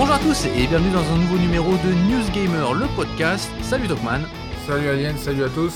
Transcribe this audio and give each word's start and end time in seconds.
Bonjour 0.00 0.14
à 0.14 0.20
tous 0.20 0.46
et 0.46 0.68
bienvenue 0.68 0.92
dans 0.92 1.02
un 1.12 1.18
nouveau 1.18 1.38
numéro 1.38 1.72
de 1.72 1.92
News 2.08 2.22
Gamer, 2.32 2.72
le 2.72 2.86
podcast. 2.94 3.50
Salut 3.62 3.88
Tokman. 3.88 4.20
Salut 4.64 4.86
Alien, 4.86 5.18
salut 5.18 5.42
à 5.42 5.48
tous. 5.48 5.74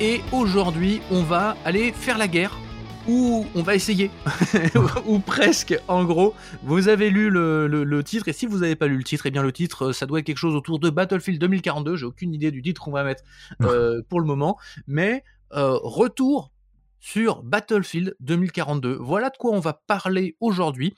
Et 0.00 0.20
aujourd'hui, 0.30 1.00
on 1.10 1.24
va 1.24 1.56
aller 1.64 1.90
faire 1.90 2.16
la 2.16 2.28
guerre. 2.28 2.56
Ou 3.08 3.44
on 3.56 3.62
va 3.62 3.74
essayer, 3.74 4.12
ou 5.06 5.18
presque 5.18 5.76
en 5.88 6.04
gros. 6.04 6.32
Vous 6.62 6.86
avez 6.86 7.10
lu 7.10 7.28
le, 7.28 8.02
titre, 8.04 8.28
et 8.28 8.32
si 8.32 8.46
vous 8.46 8.58
n'avez 8.58 8.76
pas 8.76 8.86
lu 8.86 8.98
le 8.98 9.02
titre, 9.02 9.26
eh 9.26 9.32
bien 9.32 9.42
le 9.42 9.50
titre, 9.50 9.90
ça 9.90 10.06
doit 10.06 10.20
être 10.20 10.26
quelque 10.26 10.38
chose 10.38 10.54
autour 10.54 10.78
de 10.78 10.88
Battlefield 10.88 11.40
2042. 11.40 11.96
J'ai 11.96 12.06
aucune 12.06 12.32
idée 12.34 12.52
du 12.52 12.62
titre 12.62 12.80
qu'on 12.80 12.92
va 12.92 13.02
mettre 13.02 13.24
euh, 13.62 14.00
pour 14.08 14.20
le 14.20 14.26
moment, 14.26 14.58
mais 14.86 15.24
euh, 15.54 15.76
retour 15.82 16.52
sur 17.00 17.42
Battlefield 17.42 18.16
2042. 18.20 18.96
Voilà 19.00 19.30
de 19.30 19.36
quoi 19.36 19.50
on 19.50 19.60
va 19.60 19.72
parler 19.72 20.36
aujourd'hui. 20.38 20.94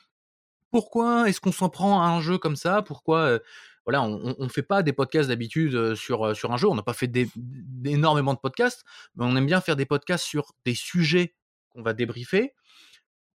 Pourquoi 0.71 1.29
est-ce 1.29 1.41
qu'on 1.41 1.53
s'en 1.53 1.69
prend 1.69 2.03
à 2.03 2.07
un 2.07 2.21
jeu 2.21 2.39
comme 2.39 2.57
ça? 2.57 2.83
Pourquoi 2.83 3.41
voilà, 3.89 4.03
on 4.03 4.37
ne 4.39 4.49
fait 4.51 4.63
pas 4.63 4.83
des 4.83 4.93
podcasts 4.93 5.31
d'habitude 5.31 5.95
sur, 5.95 6.37
sur 6.37 6.53
un 6.53 6.59
jeu, 6.59 6.69
on 6.69 6.75
n'a 6.75 6.83
pas 6.83 6.93
fait 6.93 7.11
énormément 7.87 8.35
de 8.35 8.39
podcasts, 8.39 8.85
mais 9.17 9.25
on 9.25 9.35
aime 9.35 9.47
bien 9.47 9.63
faire 9.63 9.77
des 9.77 9.87
podcasts 9.87 10.27
sur 10.27 10.53
des 10.67 10.75
sujets 10.75 11.35
qu'on 11.71 11.81
va 11.81 11.95
débriefer. 11.95 12.53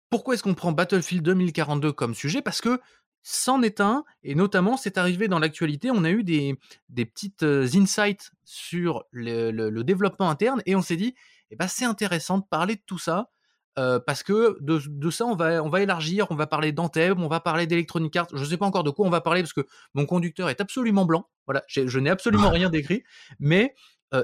Pourquoi 0.10 0.34
est-ce 0.34 0.42
qu'on 0.42 0.56
prend 0.56 0.72
Battlefield 0.72 1.24
2042 1.24 1.92
comme 1.92 2.16
sujet? 2.16 2.42
Parce 2.42 2.62
que 2.62 2.82
c'en 3.22 3.62
est 3.62 3.80
un, 3.80 4.06
et 4.24 4.34
notamment 4.34 4.76
c'est 4.76 4.98
arrivé 4.98 5.28
dans 5.28 5.38
l'actualité, 5.38 5.92
on 5.92 6.04
a 6.04 6.10
eu 6.10 6.24
des, 6.24 6.58
des 6.90 7.06
petites 7.06 7.44
insights 7.44 8.32
sur 8.44 9.04
le, 9.12 9.82
développement 9.84 10.32
interne, 10.32 10.64
et 10.66 10.76
on 10.76 10.82
s'est 10.82 10.96
dit, 10.96 11.14
eh 11.52 11.56
ben, 11.56 11.68
c'est 11.68 11.86
intéressant 11.86 12.40
de 12.40 12.46
parler 12.50 12.76
de 12.76 12.82
tout 12.88 12.98
ça, 12.98 13.30
parce 13.76 14.24
que 14.24 14.58
de, 14.62 15.10
ça, 15.10 15.26
on 15.26 15.36
va, 15.36 15.64
on 15.64 15.70
va 15.70 15.82
élargir, 15.82 16.28
on 16.32 16.36
va 16.36 16.48
parler 16.48 16.72
d'Anthem, 16.72 17.24
on 17.24 17.28
va 17.28 17.40
parler 17.40 17.66
d'Electronic 17.66 18.16
Arts, 18.16 18.28
je 18.34 18.40
ne 18.40 18.46
sais 18.46 18.58
pas 18.58 18.66
encore 18.66 18.84
de 18.84 18.90
quoi 18.90 19.06
on 19.08 19.10
va 19.10 19.22
parler, 19.22 19.42
parce 19.42 19.54
que 19.54 19.66
mon 19.94 20.06
conducteur 20.06 20.50
est 20.50 20.60
absolument 20.60 21.06
blanc, 21.06 21.30
voilà, 21.48 21.64
je 21.68 22.00
n'ai 22.00 22.10
absolument 22.10 22.50
rien 22.52 22.70
décrit, 22.70 23.04
mais 23.40 23.74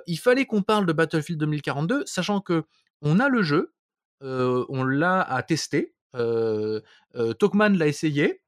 il 0.07 0.17
fallait 0.17 0.45
qu'on 0.45 0.61
parle 0.61 0.85
de 0.85 0.93
Battlefield 0.93 1.39
2042, 1.39 2.03
sachant 2.05 2.41
que 2.41 2.65
on 3.01 3.19
a 3.19 3.29
le 3.29 3.43
jeu, 3.43 3.73
on 4.21 4.83
l'a 4.83 5.21
à 5.21 5.41
tester. 5.41 5.95
Tokman 6.13 7.77
l'a 7.77 7.87
essayé. 7.87 8.41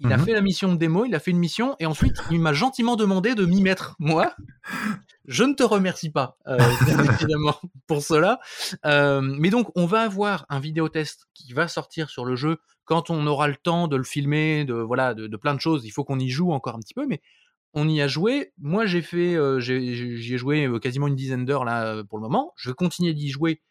Il 0.00 0.12
a 0.12 0.16
mmh 0.16 0.24
fait 0.24 0.32
la 0.32 0.40
mission 0.40 0.72
de 0.72 0.78
démo, 0.78 1.04
il 1.04 1.14
a 1.14 1.18
fait 1.18 1.32
une 1.32 1.38
mission, 1.38 1.74
et 1.80 1.86
ensuite 1.86 2.22
il 2.30 2.40
m'a 2.40 2.52
gentiment 2.52 2.94
demandé 2.94 3.34
de 3.34 3.44
m'y 3.44 3.62
mettre. 3.62 3.96
Moi, 3.98 4.32
je 5.26 5.42
ne 5.42 5.54
te 5.54 5.64
remercie 5.64 6.10
pas, 6.10 6.38
bien 6.46 7.02
évidemment, 7.02 7.56
pour 7.88 8.02
cela. 8.02 8.38
mais 8.84 9.50
donc, 9.50 9.70
on 9.74 9.86
va 9.86 10.02
avoir 10.02 10.46
un 10.50 10.60
vidéo 10.60 10.88
test 10.88 11.26
qui 11.34 11.52
va 11.52 11.66
sortir 11.66 12.10
sur 12.10 12.24
le 12.24 12.36
jeu 12.36 12.58
quand 12.84 13.10
on 13.10 13.26
aura 13.26 13.48
le 13.48 13.56
temps 13.56 13.88
de 13.88 13.96
le 13.96 14.04
filmer, 14.04 14.64
de 14.64 14.74
voilà, 14.74 15.14
de, 15.14 15.36
plein 15.36 15.54
de 15.54 15.60
choses. 15.60 15.84
Il 15.84 15.90
faut 15.90 16.04
qu'on 16.04 16.20
y 16.20 16.28
joue 16.28 16.52
encore 16.52 16.76
un 16.76 16.80
petit 16.80 16.94
peu, 16.94 17.06
mais 17.06 17.20
on 17.74 17.88
y 17.88 18.00
a 18.00 18.06
joué. 18.06 18.52
Moi, 18.58 18.86
j'ai 18.86 19.02
fait, 19.02 19.36
j'y 19.60 20.34
ai 20.34 20.38
joué 20.38 20.70
quasiment 20.80 21.08
une 21.08 21.16
dizaine 21.16 21.44
d'heures 21.44 21.64
là 21.64 22.04
pour 22.04 22.18
le 22.18 22.22
moment. 22.22 22.52
Je 22.56 22.70
vais 22.70 22.74
continuer 22.74 23.14
d'y 23.14 23.30
jouer 23.30 23.62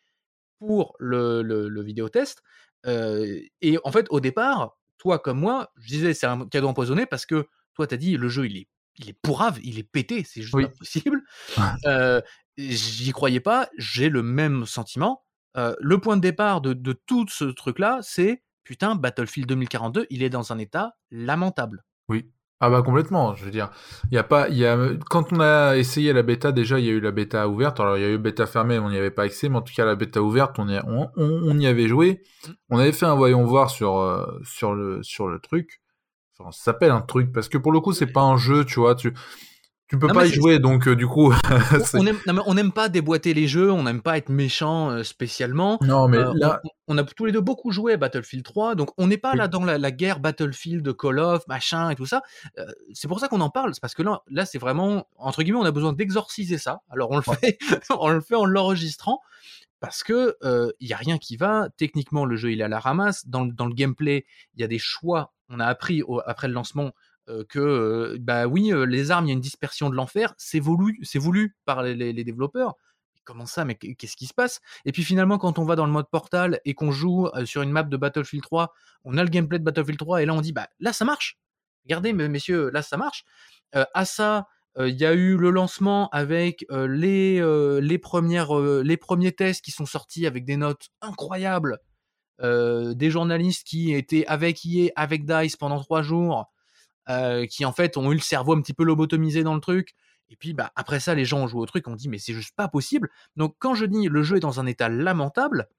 pour 0.60 0.94
le, 1.00 1.42
le, 1.42 1.82
vidéo 1.84 2.10
test. 2.10 2.44
et 2.86 3.80
en 3.86 3.92
fait, 3.94 4.08
au 4.10 4.20
départ, 4.20 4.76
toi 4.98 5.20
comme 5.20 5.40
moi, 5.40 5.72
je 5.78 5.88
disais 5.88 6.14
c'est 6.14 6.28
un 6.28 6.48
cadeau 6.48 6.68
empoisonné 6.68 7.06
parce 7.06 7.26
que 7.26 7.48
toi, 7.74 7.88
tu 7.88 7.94
as 7.94 7.98
dit 7.98 8.18
le 8.18 8.30
jeu, 8.30 8.48
il 8.48 8.58
est, 8.58 8.68
il 8.98 9.10
est 9.10 9.20
pourrave, 9.22 9.60
il 9.64 9.78
est 9.80 9.84
pété, 9.84 10.24
c'est 10.24 10.42
juste 10.42 10.60
pas 10.60 10.70
possible. 10.70 11.22
J'y 12.58 13.12
croyais 13.12 13.40
pas, 13.40 13.70
j'ai 13.78 14.10
le 14.10 14.24
même 14.24 14.66
sentiment. 14.66 15.24
le 15.56 15.98
point 16.00 16.18
de 16.18 16.22
départ 16.22 16.62
de, 16.62 16.74
de 16.74 16.94
tout 16.94 17.28
ce 17.30 17.46
truc-là, 17.46 18.00
c'est 18.02 18.44
putain, 18.68 18.96
Battlefield 18.96 19.48
2042, 19.48 20.08
il 20.10 20.24
est 20.24 20.30
dans 20.30 20.52
un 20.52 20.58
état 20.58 20.98
lamentable. 21.10 21.86
Oui. 22.10 22.30
Ah 22.60 22.72
bah 22.72 22.82
complètement, 22.82 23.36
je 23.36 23.46
veux 23.46 23.52
dire, 23.52 23.70
il 24.10 24.16
y 24.16 24.18
a 24.18 24.24
pas, 24.24 24.50
il 24.50 24.58
y 24.58 24.66
a 24.66 24.76
quand 25.12 25.32
on 25.32 25.40
a 25.42 25.78
essayé 25.78 26.12
la 26.12 26.24
bêta 26.24 26.52
déjà, 26.52 26.80
il 26.80 26.86
y 26.86 26.90
a 26.90 26.92
eu 26.92 27.00
la 27.00 27.12
bêta 27.12 27.48
ouverte. 27.48 27.80
Alors 27.80 27.98
il 27.98 28.02
y 28.02 28.04
a 28.04 28.10
eu 28.10 28.18
bêta 28.18 28.48
fermée, 28.48 28.80
on 28.80 28.90
n'y 28.90 28.98
avait 28.98 29.12
pas 29.12 29.24
accès, 29.24 29.48
mais 29.48 29.58
en 29.58 29.62
tout 29.62 29.74
cas 29.76 29.86
la 29.86 29.94
bêta 29.94 30.24
ouverte, 30.24 30.58
on 30.58 30.68
y, 30.68 30.80
on, 30.88 31.08
on, 31.18 31.60
y 31.60 31.68
avait 31.68 31.88
joué. 31.88 32.24
Mmh. 32.48 32.52
On 32.72 32.80
avait 32.80 32.94
fait 32.94 33.06
un 33.06 33.14
voyons 33.14 33.46
voir 33.46 33.70
sur 33.70 33.98
euh, 34.00 34.26
sur 34.44 34.74
le 34.74 35.04
sur 35.04 35.28
le 35.28 35.40
truc. 35.40 35.82
Enfin, 36.40 36.52
ça 36.52 36.64
s'appelle 36.64 36.90
un 36.90 37.02
truc 37.02 37.32
parce 37.32 37.48
que 37.48 37.60
pour 37.60 37.72
le 37.72 37.80
coup 37.80 37.94
c'est 37.94 38.08
pas 38.12 38.22
un 38.22 38.38
jeu, 38.38 38.66
tu 38.66 38.80
vois. 38.80 38.96
Tu 38.96 39.14
tu 39.88 39.98
peux 39.98 40.08
pas 40.08 40.26
y 40.26 40.32
jouer, 40.32 40.60
donc 40.60 40.88
euh, 40.88 40.96
du 40.98 41.08
coup. 41.08 41.34
on 41.94 42.54
n'aime 42.54 42.72
pas 42.74 42.90
déboîter 42.90 43.34
les 43.34 43.48
jeux, 43.48 43.72
on 43.72 43.84
n'aime 43.84 44.02
pas 44.02 44.18
être 44.18 44.28
méchant 44.28 44.90
euh, 44.90 45.04
spécialement. 45.04 45.80
Non, 45.82 46.10
mais 46.10 46.18
euh, 46.18 46.34
là. 46.36 46.62
On, 46.90 46.98
a 46.98 47.04
tous 47.04 47.26
les 47.26 47.32
deux 47.32 47.42
beaucoup 47.42 47.72
joué 47.72 47.94
à 47.94 47.98
Battlefield 47.98 48.44
3, 48.44 48.76
donc 48.76 48.92
on 48.98 49.08
n'est 49.08 49.18
pas 49.18 49.36
là 49.36 49.48
dans 49.48 49.64
la, 49.64 49.92
guerre 49.92 50.20
Battlefield, 50.20 50.96
Call 50.96 51.20
of, 51.20 51.48
machin 51.48 51.90
et 51.90 51.96
tout 51.96 52.06
ça. 52.06 52.22
c'est 52.94 53.08
pour 53.08 53.20
ça 53.20 53.28
qu'on 53.28 53.42
en 53.42 53.50
parle, 53.50 53.74
c'est 53.74 53.82
parce 53.82 53.94
que 53.94 54.04
là, 54.04 54.22
là 54.30 54.46
c'est 54.46 54.58
vraiment, 54.58 55.08
entre 55.18 55.44
guillemets, 55.44 55.60
on 55.60 55.66
a 55.66 55.72
besoin 55.72 55.94
d'exorciser 55.94 56.58
ça. 56.58 56.82
Alors 56.90 57.12
on 57.12 57.18
le 57.18 57.24
fait, 57.24 57.58
on 57.98 58.10
le 58.10 58.22
fait 58.22 58.36
en 58.36 58.46
l'enregistrant. 58.46 59.22
Parce 59.80 60.02
que 60.04 60.36
il 60.80 60.88
y 60.88 60.94
a 60.94 60.98
rien 60.98 61.18
qui 61.18 61.38
va. 61.38 61.68
Techniquement, 61.78 62.26
le 62.26 62.36
jeu 62.36 62.52
il 62.52 62.62
est 62.62 62.64
à 62.64 62.70
la 62.70 62.80
ramasse. 62.80 63.28
Dans, 63.28 63.46
dans 63.46 63.68
le 63.68 63.74
gameplay, 63.74 64.26
il 64.56 64.62
y 64.62 64.64
a 64.64 64.68
des 64.68 64.80
choix. 64.80 65.34
On 65.50 65.60
a 65.60 65.66
appris 65.66 66.04
après 66.26 66.48
le 66.48 66.54
lancement 66.54 66.92
que 67.50 68.18
bah 68.20 68.48
oui, 68.48 68.72
les 68.88 69.12
armes, 69.12 69.26
il 69.26 69.30
y 69.30 69.32
a 69.32 69.34
une 69.34 69.42
dispersion 69.42 69.90
de 69.90 69.96
l'enfer, 69.96 70.34
c'est 70.38 70.60
voulu, 70.60 71.00
voulu 71.16 71.56
par 71.66 71.84
les, 71.84 72.24
développeurs. 72.24 72.76
Comment 73.24 73.46
ça, 73.46 73.66
mais 73.66 73.76
qu'est-ce 73.76 74.16
qui 74.16 74.26
se 74.26 74.34
passe? 74.34 74.62
Et 74.86 74.94
puis 74.94 75.04
finalement, 75.04 75.38
quand 75.38 75.60
on 75.60 75.66
va 75.66 75.76
dans 75.76 75.86
le 75.86 75.92
mode 75.92 76.10
Portal 76.10 76.62
et 76.64 76.74
qu'on 76.74 76.92
joue 76.92 77.28
sur 77.44 77.62
une 77.62 77.72
map 77.72 77.84
de 77.84 77.98
Battlefield 77.98 78.42
3, 78.42 78.74
on 79.04 79.18
a 79.18 79.24
le 79.24 79.30
gameplay 79.30 79.60
de 79.60 79.66
Battlefield 79.66 80.00
3 80.00 80.22
et 80.22 80.26
là 80.26 80.34
on 80.34 80.40
dit 80.40 80.54
bah 80.54 80.68
là 80.80 80.94
ça 80.94 81.04
marche. 81.04 81.38
Regardez 81.84 82.14
messieurs, 82.14 82.70
là 82.70 82.82
ça 82.82 82.96
marche. 82.96 83.26
à 83.74 84.06
ça, 84.06 84.48
il 84.80 84.96
y 84.96 85.06
a 85.06 85.14
eu 85.14 85.36
le 85.36 85.50
lancement 85.50 86.08
avec 86.10 86.66
les, 86.70 87.42
les, 87.82 87.98
premières, 87.98 88.58
les 88.58 88.98
premiers 88.98 89.34
tests 89.34 89.64
qui 89.64 89.72
sont 89.72 89.86
sortis 89.86 90.26
avec 90.26 90.46
des 90.46 90.56
notes 90.56 90.88
incroyables. 91.02 91.80
des 92.42 93.10
journalistes 93.10 93.68
qui 93.68 93.94
étaient 93.94 94.26
avec 94.28 94.66
EA, 94.66 94.92
avec 94.96 95.26
DICE 95.26 95.58
pendant 95.58 95.82
trois 95.82 96.02
jours, 96.02 96.50
euh, 97.10 97.46
qui 97.46 97.66
en 97.66 97.72
fait 97.72 97.98
ont 97.98 98.12
eu 98.12 98.16
le 98.16 98.22
cerveau 98.22 98.54
un 98.54 98.62
petit 98.62 98.74
peu 98.74 98.84
lobotomisé 98.84 99.44
dans 99.44 99.56
le 99.56 99.62
truc. 99.62 99.96
Et 100.30 100.36
puis 100.36 100.54
bah, 100.54 100.72
après 100.76 101.00
ça, 101.00 101.16
les 101.16 101.26
gens 101.26 101.40
ont 101.40 101.48
joué 101.48 101.62
au 101.62 101.66
truc, 101.66 101.88
on 101.88 101.96
dit 101.96 102.10
mais 102.10 102.18
c'est 102.18 102.34
juste 102.34 102.56
pas 102.56 102.68
possible. 102.68 103.10
Donc 103.36 103.56
quand 103.60 103.76
je 103.76 103.86
dis 103.86 104.08
le 104.08 104.24
jeu 104.24 104.38
est 104.38 104.42
dans 104.42 104.60
un 104.60 104.66
état 104.66 104.90
lamentable, 104.90 105.70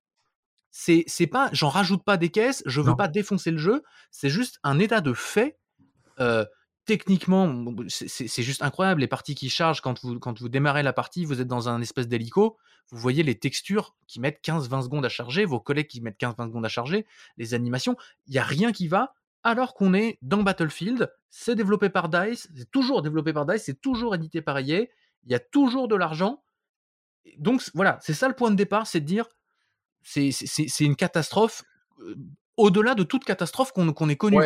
c'est 0.71 1.05
c'est 1.07 1.27
pas, 1.27 1.49
j'en 1.53 1.69
rajoute 1.69 2.05
pas 2.05 2.17
des 2.17 2.31
caisses, 2.31 2.63
je 2.67 2.81
veux 2.81 2.97
pas 2.97 3.09
défoncer 3.09 3.51
le 3.51 3.59
jeu, 3.59 3.83
c'est 4.11 4.31
juste 4.31 4.59
un 4.63 4.79
état 4.79 5.01
de 5.01 5.13
fait. 5.13 5.59
Euh, 6.21 6.45
techniquement, 6.85 7.55
c'est 7.89 8.43
juste 8.43 8.63
incroyable. 8.63 9.03
Les 9.03 9.09
parties 9.09 9.35
qui 9.35 9.51
chargent, 9.51 9.83
quand 9.83 10.03
vous, 10.03 10.19
quand 10.19 10.41
vous 10.41 10.49
démarrez 10.49 10.83
la 10.83 10.95
partie, 10.95 11.27
vous 11.27 11.41
êtes 11.43 11.47
dans 11.47 11.69
un 11.69 11.83
espèce 11.83 12.09
d'hélico, 12.09 12.57
vous 12.91 12.99
voyez 12.99 13.23
les 13.23 13.39
textures 13.39 13.95
qui 14.07 14.21
mettent 14.21 14.41
15-20 14.43 14.85
secondes 14.85 15.05
à 15.05 15.11
charger, 15.11 15.45
vos 15.45 15.61
collègues 15.61 15.89
qui 15.89 16.01
mettent 16.01 16.19
15-20 16.19 16.47
secondes 16.47 16.65
à 16.65 16.71
charger, 16.71 17.07
les 17.37 17.53
animations, 17.53 17.97
il 18.27 18.33
n'y 18.33 18.39
a 18.39 18.43
rien 18.43 18.73
qui 18.73 18.89
va 18.89 19.15
alors 19.49 19.73
qu'on 19.73 19.95
est 19.95 20.19
dans 20.21 20.43
Battlefield, 20.43 21.11
c'est 21.31 21.55
développé 21.55 21.89
par 21.89 22.11
DICE, 22.11 22.51
c'est 22.55 22.71
toujours 22.71 23.01
développé 23.01 23.33
par 23.33 23.47
DICE, 23.47 23.63
c'est 23.63 23.81
toujours 23.81 24.15
édité 24.15 24.43
par 24.43 24.59
EA, 24.59 24.85
il 25.25 25.33
y 25.33 25.35
a 25.35 25.39
toujours 25.39 25.89
de 25.89 25.97
l'argent. 25.97 26.43
Donc 27.39 27.63
voilà, 27.73 27.99
c'est 28.03 28.13
ça 28.13 28.29
le 28.29 28.35
point 28.35 28.51
de 28.51 28.57
départ, 28.57 28.87
c'est 28.87 29.01
de 29.01 29.07
dire, 29.07 29.25
c'est 30.03 30.31
une 30.81 30.97
catastrophe, 30.97 31.65
euh, 32.01 32.15
au-delà 32.59 32.95
de 32.95 33.05
toute 33.05 33.25
catastrophe 33.25 33.73
qu'on 33.73 34.09
ait 34.11 34.17
connue. 34.17 34.37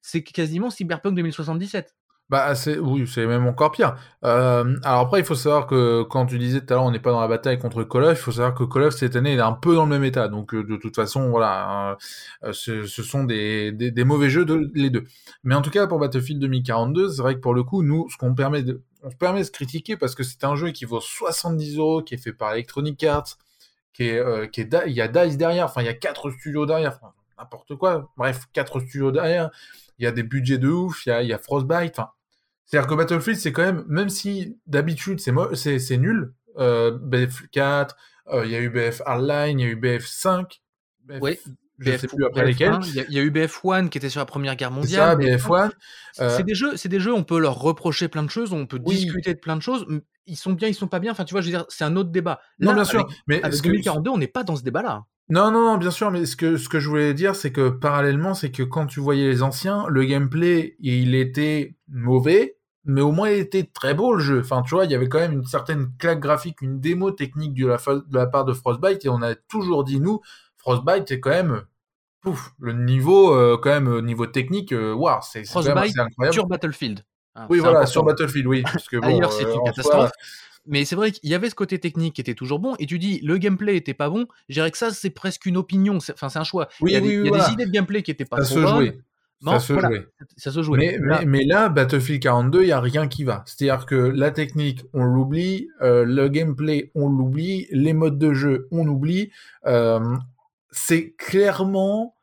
C'est 0.00 0.22
quasiment 0.22 0.70
Cyberpunk 0.70 1.14
2077. 1.14 1.94
Bah, 2.30 2.54
c'est 2.54 2.78
oui, 2.78 3.06
c'est 3.08 3.26
même 3.26 3.46
encore 3.46 3.70
pire. 3.72 3.96
Euh, 4.22 4.76
alors 4.84 5.00
après, 5.00 5.20
il 5.20 5.24
faut 5.24 5.34
savoir 5.34 5.66
que 5.66 6.02
quand 6.02 6.26
tu 6.26 6.38
disais 6.38 6.60
tout 6.60 6.66
à 6.74 6.76
l'heure, 6.76 6.84
on 6.84 6.90
n'est 6.90 6.98
pas 7.00 7.10
dans 7.10 7.22
la 7.22 7.28
bataille 7.28 7.58
contre 7.58 7.84
Call 7.84 8.04
of, 8.04 8.18
il 8.18 8.20
faut 8.20 8.32
savoir 8.32 8.54
que 8.54 8.64
Call 8.64 8.82
of 8.82 8.94
cette 8.94 9.16
année 9.16 9.32
il 9.32 9.38
est 9.38 9.42
un 9.42 9.54
peu 9.54 9.74
dans 9.74 9.84
le 9.84 9.90
même 9.90 10.04
état. 10.04 10.28
Donc 10.28 10.52
euh, 10.54 10.62
de 10.62 10.76
toute 10.76 10.94
façon, 10.94 11.30
voilà, 11.30 11.96
euh, 12.44 12.52
ce, 12.52 12.84
ce, 12.86 13.02
sont 13.02 13.24
des, 13.24 13.72
des, 13.72 14.04
mauvais 14.04 14.28
jeux 14.28 14.44
les 14.74 14.90
deux. 14.90 15.04
Mais 15.42 15.54
en 15.54 15.62
tout 15.62 15.70
cas, 15.70 15.86
pour 15.86 15.98
Battlefield 15.98 16.38
2042, 16.42 17.08
c'est 17.12 17.22
vrai 17.22 17.34
que 17.34 17.40
pour 17.40 17.54
le 17.54 17.62
coup, 17.62 17.82
nous, 17.82 18.10
ce 18.10 18.18
qu'on 18.18 18.34
permet 18.34 18.62
de, 18.62 18.82
on 19.02 19.10
se 19.10 19.16
permet 19.16 19.40
de 19.40 19.44
se 19.44 19.50
critiquer 19.50 19.96
parce 19.96 20.14
que 20.14 20.22
c'est 20.22 20.44
un 20.44 20.54
jeu 20.54 20.70
qui 20.72 20.84
vaut 20.84 21.00
70 21.00 21.78
euros, 21.78 22.02
qui 22.02 22.14
est 22.14 22.18
fait 22.18 22.34
par 22.34 22.52
Electronic 22.52 23.02
Arts, 23.04 23.38
qui 23.94 24.04
est, 24.04 24.50
qui 24.50 24.60
est, 24.60 24.68
il 24.86 24.92
y 24.92 25.00
a 25.00 25.08
DICE 25.08 25.38
derrière, 25.38 25.64
enfin 25.64 25.80
il 25.80 25.86
y 25.86 25.88
a 25.88 25.94
quatre 25.94 26.30
studios 26.30 26.66
derrière, 26.66 26.98
enfin, 27.00 27.14
n'importe 27.38 27.74
quoi. 27.76 28.10
Bref, 28.18 28.48
quatre 28.52 28.80
studios 28.80 29.12
derrière. 29.12 29.50
Il 29.98 30.04
y 30.04 30.06
a 30.06 30.12
des 30.12 30.22
budgets 30.22 30.58
de 30.58 30.68
ouf, 30.68 31.06
il 31.06 31.08
y 31.08 31.12
a, 31.12 31.22
il 31.22 31.28
y 31.28 31.32
a 31.32 31.38
Frostbite, 31.38 31.98
enfin 31.98 32.10
c'est-à-dire 32.68 32.86
que 32.86 32.94
Battlefield, 32.94 33.40
c'est 33.40 33.50
quand 33.50 33.64
même, 33.64 33.84
même 33.88 34.10
si 34.10 34.58
d'habitude 34.66 35.20
c'est 35.20 35.78
c'est 35.78 35.96
nul, 35.96 36.34
euh, 36.58 36.98
BF4, 36.98 37.90
euh, 38.30 38.44
il 38.44 38.50
y 38.50 38.56
a 38.56 38.60
eu 38.60 38.68
BF 38.68 39.00
Hardline, 39.06 39.58
il 39.58 39.62
y 39.64 39.66
a 39.66 39.70
eu 39.70 39.76
BF5. 39.76 40.60
oui. 41.20 41.38
Je 41.80 41.96
sais 41.96 42.08
plus 42.08 42.24
après 42.24 42.44
lesquels. 42.44 42.76
Il 42.84 43.14
y, 43.14 43.18
a 43.20 43.22
eu 43.22 43.30
BF1 43.30 43.88
qui 43.88 43.98
était 43.98 44.08
sur 44.08 44.18
la 44.18 44.24
Première 44.26 44.56
Guerre 44.56 44.72
mondiale. 44.72 45.16
C'est 45.20 45.38
ça, 45.38 45.48
BF1. 45.48 45.70
C'est 46.36 46.42
des 46.42 46.54
jeux, 46.54 46.76
c'est 46.76 46.88
des 46.88 46.98
jeux. 46.98 47.14
On 47.14 47.22
peut 47.22 47.38
leur 47.38 47.60
reprocher 47.60 48.08
plein 48.08 48.24
de 48.24 48.30
choses, 48.30 48.52
on 48.52 48.66
peut 48.66 48.80
discuter 48.80 49.32
de 49.32 49.38
plein 49.38 49.56
de 49.56 49.62
choses. 49.62 49.86
Ils 50.26 50.36
sont 50.36 50.52
bien, 50.52 50.66
ils 50.66 50.74
sont 50.74 50.88
pas 50.88 50.98
bien. 50.98 51.12
Enfin, 51.12 51.24
tu 51.24 51.34
vois, 51.34 51.40
je 51.40 51.46
veux 51.46 51.52
dire, 51.52 51.64
c'est 51.68 51.84
un 51.84 51.94
autre 51.94 52.10
débat. 52.10 52.40
non, 52.58 52.74
bien 52.74 52.84
sûr. 52.84 53.08
mais 53.28 53.40
avec 53.42 53.62
2042, 53.62 54.10
on 54.10 54.18
n'est 54.18 54.26
pas 54.26 54.42
dans 54.42 54.56
ce 54.56 54.64
débat-là. 54.64 55.04
Non, 55.30 55.50
non, 55.50 55.60
non, 55.60 55.76
bien 55.76 55.90
sûr, 55.90 56.10
mais 56.10 56.26
ce 56.26 56.36
que, 56.36 56.56
ce 56.56 56.68
que 56.68 56.80
je 56.80 56.88
voulais 56.88 57.14
dire, 57.14 57.36
c'est 57.36 57.52
que 57.52 57.68
parallèlement, 57.68 58.34
c'est 58.34 58.50
que 58.50 58.62
quand 58.62 58.86
tu 58.86 58.98
voyais 58.98 59.28
les 59.28 59.42
anciens, 59.42 59.84
le 59.88 60.04
gameplay, 60.04 60.74
il 60.80 61.14
était 61.14 61.76
mauvais, 61.86 62.57
mais 62.88 63.02
au 63.02 63.12
moins 63.12 63.30
il 63.30 63.38
était 63.38 63.64
très 63.64 63.94
beau 63.94 64.14
le 64.14 64.20
jeu. 64.20 64.40
Enfin, 64.40 64.62
tu 64.62 64.74
vois, 64.74 64.86
il 64.86 64.90
y 64.90 64.94
avait 64.94 65.08
quand 65.08 65.20
même 65.20 65.32
une 65.32 65.44
certaine 65.44 65.90
claque 65.98 66.20
graphique, 66.20 66.60
une 66.62 66.80
démo 66.80 67.10
technique 67.10 67.54
de 67.54 67.66
la, 67.66 67.76
de 67.76 68.18
la 68.18 68.26
part 68.26 68.44
de 68.44 68.52
Frostbite, 68.52 69.04
et 69.04 69.08
on 69.08 69.22
a 69.22 69.34
toujours 69.34 69.84
dit, 69.84 70.00
nous, 70.00 70.20
Frostbite 70.56 71.10
est 71.10 71.20
quand 71.20 71.30
même 71.30 71.62
pouf, 72.20 72.52
le 72.58 72.72
niveau, 72.72 73.34
euh, 73.34 73.58
quand 73.62 73.70
même, 73.70 74.00
niveau 74.00 74.26
technique, 74.26 74.72
euh, 74.72 74.92
waouh, 74.94 75.20
c'est 75.22 75.40
incroyable. 75.40 76.32
sur 76.32 76.46
Battlefield. 76.46 77.04
Hein, 77.34 77.46
oui, 77.50 77.60
voilà, 77.60 77.86
sur 77.86 78.02
Battlefield, 78.02 78.46
oui. 78.46 78.62
Parce 78.62 78.88
que, 78.88 78.96
D'ailleurs, 79.00 79.32
c'est 79.32 79.44
une 79.44 79.62
catastrophe 79.64 80.10
mais 80.68 80.84
c'est 80.84 80.96
vrai 80.96 81.10
qu'il 81.10 81.30
y 81.30 81.34
avait 81.34 81.48
ce 81.48 81.54
côté 81.54 81.78
technique 81.78 82.14
qui 82.14 82.20
était 82.20 82.34
toujours 82.34 82.58
bon, 82.58 82.76
et 82.78 82.86
tu 82.86 82.98
dis 82.98 83.20
le 83.20 83.38
gameplay 83.38 83.76
était 83.76 83.94
pas 83.94 84.10
bon, 84.10 84.26
je 84.48 84.54
dirais 84.54 84.70
que 84.70 84.76
ça 84.78 84.90
c'est 84.90 85.10
presque 85.10 85.46
une 85.46 85.56
opinion, 85.56 85.96
enfin 85.96 86.28
c'est 86.28 86.38
un 86.38 86.44
choix. 86.44 86.68
il 86.82 86.90
y 86.90 86.96
a, 86.96 87.00
des, 87.00 87.52
idées 87.52 87.64
de 87.64 87.70
gameplay 87.70 88.02
qui 88.02 88.10
étaient 88.10 88.26
pas 88.26 88.44
ça 88.44 88.44
se 88.44 88.92
ça, 89.44 89.60
se 89.60 89.78
jouait. 89.78 90.06
ça 90.36 90.50
se 90.50 90.62
jouait. 90.62 90.78
Mais, 90.78 90.98
là, 90.98 91.22
mais, 91.24 91.44
là, 91.44 91.68
Battlefield 91.68 92.22
42, 92.22 92.62
il 92.62 92.68
y 92.68 92.72
a 92.72 92.80
rien 92.80 93.08
qui 93.08 93.24
va. 93.24 93.42
C'est-à-dire 93.46 93.86
que 93.86 93.94
la 93.94 94.30
technique, 94.30 94.84
on 94.92 95.04
l'oublie, 95.04 95.68
euh, 95.80 96.04
le 96.04 96.28
gameplay, 96.28 96.90
on 96.94 97.08
l'oublie, 97.08 97.66
les 97.70 97.92
modes 97.92 98.18
de 98.18 98.32
jeu, 98.32 98.68
on 98.70 98.86
oublie. 98.88 99.30
Euh, 99.66 100.16
c'est 100.70 101.12
clairement 101.12 102.16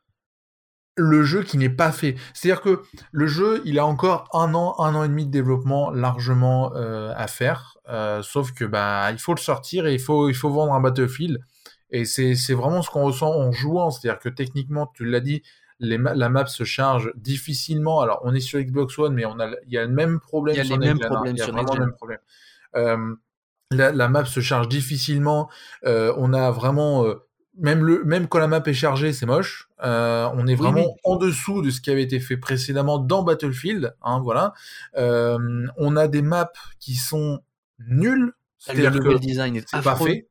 le 0.97 1.23
jeu 1.23 1.43
qui 1.43 1.57
n'est 1.57 1.69
pas 1.69 1.91
fait. 1.91 2.15
C'est-à-dire 2.33 2.61
que 2.61 2.81
le 3.11 3.27
jeu, 3.27 3.61
il 3.65 3.79
a 3.79 3.85
encore 3.85 4.29
un 4.33 4.53
an, 4.53 4.75
un 4.79 4.95
an 4.95 5.03
et 5.03 5.09
demi 5.09 5.25
de 5.25 5.31
développement 5.31 5.91
largement 5.91 6.73
euh, 6.75 7.13
à 7.15 7.27
faire. 7.27 7.77
Sauf 8.23 8.51
que 8.53 8.65
bah 8.65 9.11
il 9.11 9.19
faut 9.19 9.33
le 9.33 9.39
sortir 9.39 9.85
et 9.85 9.93
il 9.93 9.99
faut 9.99 10.27
il 10.27 10.33
faut 10.33 10.49
vendre 10.49 10.73
un 10.73 10.79
Battlefield. 10.79 11.39
Et 11.91 12.05
c'est 12.05 12.53
vraiment 12.53 12.81
ce 12.81 12.89
qu'on 12.89 13.03
ressent 13.05 13.31
en 13.31 13.51
jouant. 13.51 13.91
C'est-à-dire 13.91 14.19
que 14.19 14.29
techniquement, 14.29 14.91
tu 14.95 15.05
l'as 15.05 15.19
dit, 15.19 15.43
les 15.79 15.97
la 15.97 16.29
map 16.29 16.45
se 16.45 16.63
charge 16.63 17.11
difficilement. 17.15 18.01
Alors 18.01 18.21
on 18.23 18.33
est 18.33 18.39
sur 18.39 18.59
Xbox 18.59 18.97
One, 18.97 19.13
mais 19.13 19.25
on 19.25 19.39
a 19.39 19.49
il 19.65 19.73
y 19.73 19.77
a 19.77 19.85
le 19.85 19.91
même 19.91 20.19
problème. 20.19 20.55
Il 20.55 20.57
y 20.57 20.61
a 20.61 20.77
les 20.77 20.77
mêmes 20.77 20.99
hein. 21.01 21.07
problèmes 21.07 21.37
sur 21.37 21.51
vraiment 21.51 21.73
le 21.73 21.79
même 21.79 21.93
problème. 21.93 22.19
Euh, 22.75 23.15
la, 23.71 23.91
la, 23.91 24.09
map 24.09 24.25
se 24.25 24.39
charge 24.39 24.69
difficilement. 24.69 25.49
Euh, 25.85 26.13
on 26.17 26.33
a 26.33 26.51
vraiment 26.51 27.05
euh, 27.05 27.25
même, 27.57 27.83
le, 27.83 28.03
même 28.03 28.27
quand 28.27 28.39
la 28.39 28.47
map 28.47 28.61
est 28.65 28.73
chargée, 28.73 29.11
c'est 29.11 29.25
moche. 29.25 29.69
On 29.79 30.47
est 30.47 30.55
vraiment 30.55 30.95
en 31.03 31.15
dessous 31.15 31.61
de 31.61 31.69
ce 31.69 31.81
qui 31.81 31.89
avait 31.89 32.03
été 32.03 32.19
fait 32.19 32.37
précédemment 32.37 32.99
dans 32.99 33.23
Battlefield. 33.23 33.95
Hein, 34.01 34.19
voilà. 34.21 34.53
On 34.95 35.95
a 35.97 36.07
des 36.07 36.21
maps 36.21 36.51
qui 36.79 36.95
sont 36.95 37.41
nulles. 37.79 38.33
C'est-à-dire 38.57 38.91
que 38.91 39.07
le 39.07 39.19
design 39.19 39.55
est, 39.55 39.83
pas 39.83 39.95
fait. 39.95 40.27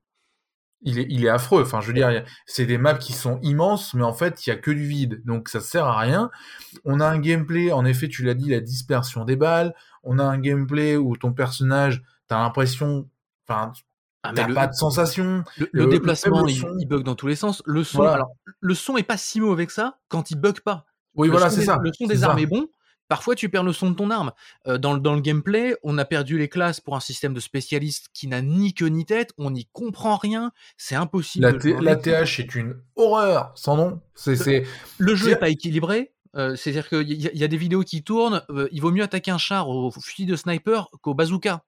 Il 0.84 0.98
est, 0.98 1.06
il 1.08 1.25
est 1.25 1.28
affreux. 1.28 1.62
Enfin, 1.62 1.81
je 1.81 1.88
veux 1.88 1.94
dire, 1.94 2.25
c'est 2.46 2.66
des 2.66 2.78
maps 2.78 2.94
qui 2.94 3.12
sont 3.12 3.40
immenses, 3.42 3.94
mais 3.94 4.04
en 4.04 4.12
fait, 4.12 4.46
il 4.46 4.50
y 4.50 4.52
a 4.52 4.56
que 4.56 4.70
du 4.70 4.86
vide, 4.86 5.22
donc 5.25 5.48
ça 5.48 5.60
sert 5.60 5.86
à 5.86 5.98
rien. 5.98 6.31
On 6.84 7.00
a 7.00 7.06
un 7.06 7.19
gameplay, 7.19 7.72
en 7.72 7.84
effet, 7.84 8.08
tu 8.08 8.22
l'as 8.22 8.34
dit, 8.34 8.50
la 8.50 8.60
dispersion 8.60 9.25
des 9.25 9.36
balles. 9.36 9.75
On 10.02 10.19
a 10.19 10.25
un 10.25 10.38
gameplay 10.38 10.96
où 10.96 11.16
ton 11.16 11.32
personnage, 11.32 12.02
t'as 12.28 12.38
l'impression, 12.38 13.08
enfin, 13.48 13.72
ah, 14.25 14.32
T'as 14.34 14.52
pas 14.52 14.66
de 14.66 14.72
sensation. 14.72 15.44
Le, 15.72 15.86
déplacement, 15.86 16.46
il, 16.46 16.88
bug 16.88 17.02
dans 17.02 17.14
tous 17.14 17.26
les 17.26 17.36
sens. 17.36 17.62
Le 17.66 17.84
son, 17.84 18.02
alors, 18.02 18.31
le 18.58 18.75
son 18.75 18.96
est 18.96 19.02
pas 19.02 19.19
si 19.19 19.38
mauvais 19.38 19.66
que 19.66 19.72
ça 19.72 19.98
quand 20.08 20.31
il 20.31 20.36
bug 20.36 20.60
pas. 20.60 20.86
Oui, 21.14 21.28
voilà, 21.28 21.50
c'est 21.50 21.62
ça. 21.62 21.78
Le 21.82 21.92
son 21.92 22.06
des 22.06 22.25
armes 22.25 22.38
est 22.38 22.46
bon. 22.46 22.66
Parfois, 23.08 23.34
tu 23.34 23.48
perds 23.48 23.64
le 23.64 23.72
son 23.72 23.90
de 23.90 23.96
ton 23.96 24.10
arme. 24.10 24.32
Euh, 24.66 24.78
dans, 24.78 24.96
dans, 24.96 25.14
le 25.14 25.20
gameplay, 25.20 25.76
on 25.82 25.98
a 25.98 26.04
perdu 26.04 26.38
les 26.38 26.48
classes 26.48 26.80
pour 26.80 26.96
un 26.96 27.00
système 27.00 27.34
de 27.34 27.40
spécialistes 27.40 28.08
qui 28.12 28.28
n'a 28.28 28.42
ni 28.42 28.74
queue 28.74 28.86
ni 28.86 29.04
tête. 29.04 29.32
On 29.38 29.50
n'y 29.50 29.66
comprend 29.72 30.16
rien. 30.16 30.52
C'est 30.76 30.94
impossible. 30.94 31.58
La, 31.80 31.96
TH 31.96 32.40
est 32.40 32.54
une 32.54 32.76
horreur, 32.96 33.52
sans 33.54 33.76
nom. 33.76 34.00
C'est, 34.14 34.64
le 34.98 35.14
jeu 35.14 35.30
n'est 35.30 35.36
pas 35.36 35.50
équilibré. 35.50 36.12
Euh, 36.36 36.56
c'est-à-dire 36.56 36.88
qu'il 36.88 37.12
y, 37.12 37.44
a 37.44 37.48
des 37.48 37.56
vidéos 37.56 37.82
qui 37.82 38.02
tournent. 38.02 38.42
Euh, 38.50 38.68
il 38.72 38.80
vaut 38.80 38.90
mieux 38.90 39.04
attaquer 39.04 39.30
un 39.30 39.38
char 39.38 39.68
au 39.68 39.92
fusil 39.92 40.26
de 40.26 40.34
sniper 40.34 40.88
qu'au 41.00 41.14
bazooka 41.14 41.62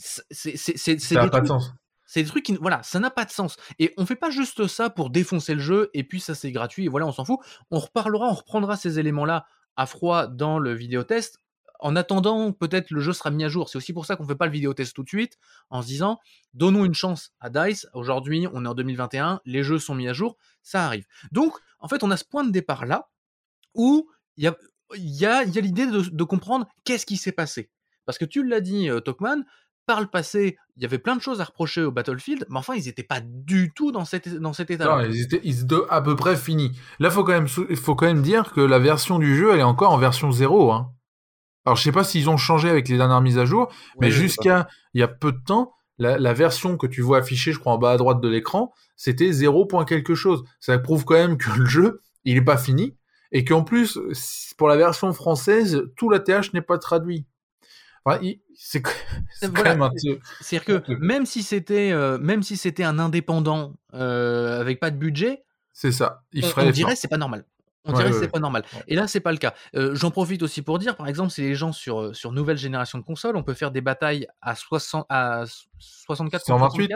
c'est 0.00 1.30
pas 1.30 1.40
de 1.40 1.46
sens. 1.46 1.74
C'est 2.06 2.24
des 2.24 2.28
trucs 2.28 2.44
qui, 2.44 2.56
voilà, 2.60 2.82
ça 2.82 2.98
n'a 2.98 3.10
pas 3.10 3.24
de 3.24 3.30
sens. 3.30 3.56
Et 3.78 3.94
on 3.96 4.04
fait 4.04 4.16
pas 4.16 4.30
juste 4.30 4.66
ça 4.66 4.90
pour 4.90 5.10
défoncer 5.10 5.54
le 5.54 5.60
jeu 5.60 5.90
et 5.94 6.02
puis 6.02 6.20
ça 6.20 6.34
c'est 6.34 6.50
gratuit 6.50 6.86
et 6.86 6.88
voilà, 6.88 7.06
on 7.06 7.12
s'en 7.12 7.24
fout. 7.24 7.38
On 7.70 7.78
reparlera, 7.78 8.26
on 8.26 8.34
reprendra 8.34 8.76
ces 8.76 8.98
éléments-là 8.98 9.46
à 9.76 9.86
froid 9.86 10.26
dans 10.26 10.58
le 10.58 10.72
vidéotest. 10.74 11.38
En 11.82 11.96
attendant, 11.96 12.52
peut-être 12.52 12.90
le 12.90 13.00
jeu 13.00 13.12
sera 13.12 13.30
mis 13.30 13.44
à 13.44 13.48
jour. 13.48 13.68
C'est 13.68 13.78
aussi 13.78 13.92
pour 13.92 14.04
ça 14.04 14.16
qu'on 14.16 14.26
fait 14.26 14.34
pas 14.34 14.46
le 14.46 14.52
vidéotest 14.52 14.94
tout 14.94 15.02
de 15.02 15.08
suite 15.08 15.38
en 15.70 15.80
se 15.80 15.86
disant, 15.86 16.18
donnons 16.52 16.84
une 16.84 16.94
chance 16.94 17.32
à 17.40 17.48
Dice. 17.48 17.86
Aujourd'hui, 17.94 18.46
on 18.52 18.64
est 18.64 18.68
en 18.68 18.74
2021, 18.74 19.40
les 19.46 19.62
jeux 19.62 19.78
sont 19.78 19.94
mis 19.94 20.08
à 20.08 20.12
jour, 20.12 20.36
ça 20.62 20.84
arrive. 20.84 21.06
Donc, 21.32 21.54
en 21.78 21.88
fait, 21.88 22.02
on 22.02 22.10
a 22.10 22.16
ce 22.18 22.24
point 22.24 22.44
de 22.44 22.50
départ 22.50 22.84
là 22.84 23.08
où 23.74 24.10
il 24.36 24.52
y 24.96 25.26
a 25.26 25.44
l'idée 25.44 25.86
de, 25.86 26.02
de 26.02 26.24
comprendre 26.24 26.66
qu'est-ce 26.84 27.06
qui 27.06 27.16
s'est 27.16 27.32
passé. 27.32 27.70
Parce 28.04 28.18
que 28.18 28.24
tu 28.24 28.46
l'as 28.46 28.60
dit, 28.60 28.90
euh, 28.90 29.00
Tokman, 29.00 29.44
par 29.90 30.00
le 30.00 30.06
passé, 30.06 30.56
il 30.76 30.84
y 30.84 30.86
avait 30.86 31.00
plein 31.00 31.16
de 31.16 31.20
choses 31.20 31.40
à 31.40 31.44
reprocher 31.44 31.82
au 31.82 31.90
Battlefield, 31.90 32.46
mais 32.48 32.58
enfin, 32.58 32.74
ils 32.76 32.84
n'étaient 32.84 33.02
pas 33.02 33.18
du 33.20 33.72
tout 33.74 33.90
dans, 33.90 34.04
cette, 34.04 34.32
dans 34.36 34.52
cet 34.52 34.70
état. 34.70 34.84
Non, 34.84 35.00
ils 35.00 35.22
étaient, 35.22 35.40
ils 35.42 35.64
étaient 35.64 35.74
à 35.88 36.00
peu 36.00 36.14
près 36.14 36.36
finis. 36.36 36.78
Là, 37.00 37.08
il 37.08 37.10
faut, 37.10 37.24
quand 37.24 37.32
même, 37.32 37.48
faut 37.48 37.96
quand 37.96 38.06
même 38.06 38.22
dire 38.22 38.52
que 38.52 38.60
la 38.60 38.78
version 38.78 39.18
du 39.18 39.36
jeu, 39.36 39.52
elle 39.52 39.58
est 39.58 39.64
encore 39.64 39.90
en 39.90 39.98
version 39.98 40.30
0. 40.30 40.70
Hein. 40.70 40.92
Alors, 41.64 41.74
je 41.74 41.82
sais 41.82 41.90
pas 41.90 42.04
s'ils 42.04 42.30
ont 42.30 42.36
changé 42.36 42.70
avec 42.70 42.88
les 42.88 42.98
dernières 42.98 43.20
mises 43.20 43.36
à 43.36 43.46
jour, 43.46 43.68
mais 44.00 44.12
jusqu'à 44.12 44.68
il 44.94 45.00
y 45.00 45.02
a 45.02 45.08
peu 45.08 45.32
de 45.32 45.40
temps, 45.44 45.72
la, 45.98 46.32
version 46.34 46.76
que 46.76 46.86
tu 46.86 47.00
vois 47.00 47.18
affichée, 47.18 47.50
je 47.50 47.58
crois, 47.58 47.72
en 47.72 47.78
bas 47.78 47.90
à 47.90 47.96
droite 47.96 48.20
de 48.20 48.28
l'écran, 48.28 48.72
c'était 48.94 49.32
0. 49.32 49.66
quelque 49.88 50.14
chose. 50.14 50.44
Ça 50.60 50.78
prouve 50.78 51.04
quand 51.04 51.14
même 51.14 51.36
que 51.36 51.50
le 51.58 51.66
jeu, 51.66 52.00
il 52.22 52.36
n'est 52.36 52.44
pas 52.44 52.58
fini, 52.58 52.96
et 53.32 53.44
qu'en 53.44 53.64
plus, 53.64 53.98
pour 54.56 54.68
la 54.68 54.76
version 54.76 55.12
française, 55.12 55.82
tout 55.96 56.10
la 56.10 56.20
TH 56.20 56.52
n'est 56.54 56.62
pas 56.62 56.78
traduit 56.78 57.26
c'est 58.54 58.82
quand 58.82 59.64
même 59.64 59.82
un 59.82 59.90
C'est-à-dire 60.40 60.82
que 60.82 60.92
même 60.94 61.26
si 61.26 61.42
c'était 61.42 61.92
euh, 61.92 62.18
même 62.18 62.42
si 62.42 62.56
c'était 62.56 62.84
un 62.84 62.98
indépendant 62.98 63.74
euh, 63.94 64.60
avec 64.60 64.80
pas 64.80 64.90
de 64.90 64.96
budget, 64.96 65.44
c'est 65.72 65.92
ça. 65.92 66.22
Il 66.32 66.44
on, 66.44 66.52
on 66.56 66.70
dirait 66.70 66.96
c'est 66.96 67.08
pas 67.08 67.18
normal. 67.18 67.44
On 67.84 67.92
dirait 67.92 68.10
que 68.10 68.20
c'est 68.20 68.28
pas 68.28 68.40
normal. 68.40 68.62
Et 68.88 68.94
là, 68.94 69.06
c'est 69.06 69.20
pas 69.20 69.32
le 69.32 69.38
cas. 69.38 69.54
Euh, 69.74 69.94
j'en 69.94 70.10
profite 70.10 70.42
aussi 70.42 70.60
pour 70.60 70.78
dire, 70.78 70.96
par 70.96 71.08
exemple, 71.08 71.30
si 71.30 71.40
les 71.40 71.54
gens 71.54 71.72
sur, 71.72 72.14
sur 72.14 72.30
nouvelle 72.30 72.58
génération 72.58 72.98
de 72.98 73.02
consoles, 73.02 73.36
on 73.36 73.42
peut 73.42 73.54
faire 73.54 73.70
des 73.70 73.80
batailles 73.80 74.26
à, 74.42 74.54
60, 74.54 75.06
à 75.08 75.44
64 75.78 76.44
128, 76.44 76.92